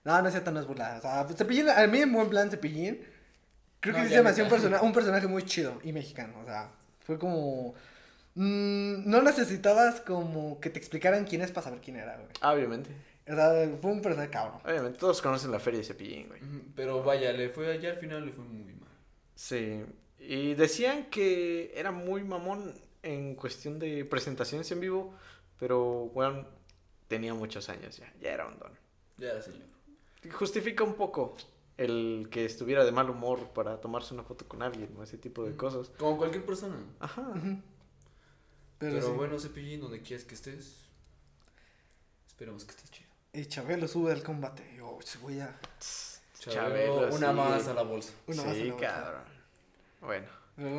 No, 0.05 0.21
no 0.23 0.29
es 0.29 0.33
cierto, 0.33 0.51
no 0.51 0.61
es 0.61 0.67
burlada. 0.67 0.99
O 0.99 1.01
sea, 1.03 1.27
Cepillín, 1.37 1.69
a 1.69 1.87
mí 1.87 1.99
en 2.01 2.13
buen 2.13 2.29
plan 2.31 2.51
Cepillín, 2.51 3.01
creo 3.81 3.95
que 3.95 4.05
sí 4.09 4.15
se 4.15 4.23
me 4.23 4.31
hacía 4.31 4.45
un, 4.45 4.51
persona- 4.51 4.81
un 4.83 4.93
personaje 4.93 5.27
muy 5.27 5.43
chido 5.45 5.79
y 5.85 5.93
mexicano. 5.93 6.41
O 6.41 6.45
sea, 6.45 6.71
fue 7.01 7.19
como... 7.19 7.75
mm, 8.35 9.09
no 9.11 9.23
necesitabas 9.23 10.01
como 10.01 10.59
que 10.61 10.71
te 10.71 10.79
explicaran 10.79 11.25
quién 11.27 11.43
es 11.43 11.51
para 11.51 11.65
saber 11.65 11.81
quién 11.81 11.97
era, 11.97 12.17
güey. 12.17 12.29
Ah, 12.41 12.53
obviamente. 12.53 12.91
O 13.29 13.35
sea, 13.35 13.53
fue 13.81 13.91
un 13.93 14.01
personaje 14.03 14.31
cabrón. 14.31 14.61
Obviamente, 14.65 14.99
todos 14.99 15.21
conocen 15.23 15.51
la 15.53 15.61
feria 15.61 15.79
de 15.81 15.85
Cepillín, 15.87 16.29
güey. 16.29 16.41
Pero 16.75 17.03
vaya, 17.03 17.33
le 17.33 17.49
fue 17.51 17.71
allá 17.73 17.91
al 17.91 17.99
final 17.99 18.25
le 18.27 18.33
fue 18.33 18.45
muy 18.45 18.73
mal. 18.75 18.89
Sí. 19.35 19.85
Y 20.19 20.55
decían 20.55 21.07
que 21.11 21.73
era 21.77 21.93
muy 21.93 22.25
mamón 22.25 22.75
en 23.03 23.35
cuestión 23.35 23.79
de 23.79 24.05
presentaciones 24.05 24.71
en 24.73 24.81
vivo, 24.81 25.15
pero 25.59 26.11
bueno, 26.13 26.47
tenía 27.11 27.35
muchos 27.35 27.69
años 27.69 27.97
ya, 27.97 28.11
ya 28.23 28.31
era 28.31 28.47
un 28.47 28.57
don. 28.61 28.73
Ya, 29.19 29.43
señor. 29.43 29.67
Justifica 30.33 30.85
un 30.85 30.95
poco 30.95 31.37
el 31.77 32.29
que 32.31 32.45
estuviera 32.45 32.85
de 32.85 32.93
mal 32.93 33.11
humor 33.11 33.49
para 33.49 33.81
tomarse 33.81 34.15
una 34.15 34.23
foto 34.23 34.47
con 34.47 34.63
alguien 34.63 34.95
o 34.97 35.03
ese 35.03 35.19
tipo 35.19 35.45
de 35.45 35.57
cosas. 35.57 35.91
Como 35.99 36.17
cualquier 36.17 36.47
persona. 36.47 36.77
Ajá. 37.01 37.33
Pero, 38.79 38.95
Pero, 38.95 39.03
sí. 39.03 39.13
bueno, 39.17 39.41
Cepillín, 39.41 39.81
donde 39.81 40.01
quieras 40.03 40.25
que 40.25 40.37
estés. 40.37 40.85
Esperemos 42.29 42.65
que 42.65 42.71
estés 42.71 42.91
chido. 42.93 43.09
Y 43.33 43.45
Chabelo 43.47 43.89
sube 43.89 44.13
al 44.13 44.23
combate. 44.23 44.63
Yo, 44.77 44.97
voy 45.21 45.41
a... 45.41 45.59
Chabelo, 46.39 47.11
Chabelo, 47.11 47.17
una 47.17 47.31
sí. 47.31 47.35
más 47.35 47.69
a 47.69 47.75
la 47.75 47.83
bolsa. 47.83 48.13
Una 48.29 48.43
más 48.45 48.53
a 48.53 48.55
sí, 48.55 48.65
la 48.65 48.73
bolsa. 48.73 48.87
cabrón. 48.87 49.23
Bueno, 50.01 50.29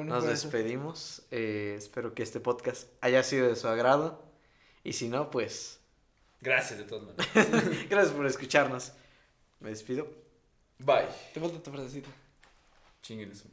nos 0.05 0.23
fue 0.23 0.34
eso. 0.34 0.47
despedimos. 0.47 1.23
Eh, 1.29 1.75
espero 1.77 2.13
que 2.13 2.23
este 2.23 2.39
podcast 2.39 2.88
haya 3.01 3.21
sido 3.21 3.49
de 3.49 3.57
su 3.57 3.67
agrado. 3.67 4.23
Y 4.84 4.93
si 4.93 5.09
no, 5.09 5.29
pues 5.29 5.80
Gracias 6.41 6.79
de 6.79 6.85
todas 6.85 7.05
maneras. 7.05 7.27
gracias 7.89 8.15
por 8.15 8.25
escucharnos. 8.25 8.91
Me 9.59 9.69
despido. 9.69 10.07
Bye. 10.79 11.07
Te 11.33 11.39
falta 11.39 11.61
tu 11.61 11.71
frasecita. 11.71 12.09
Chinguen 13.03 13.31
eso. 13.31 13.45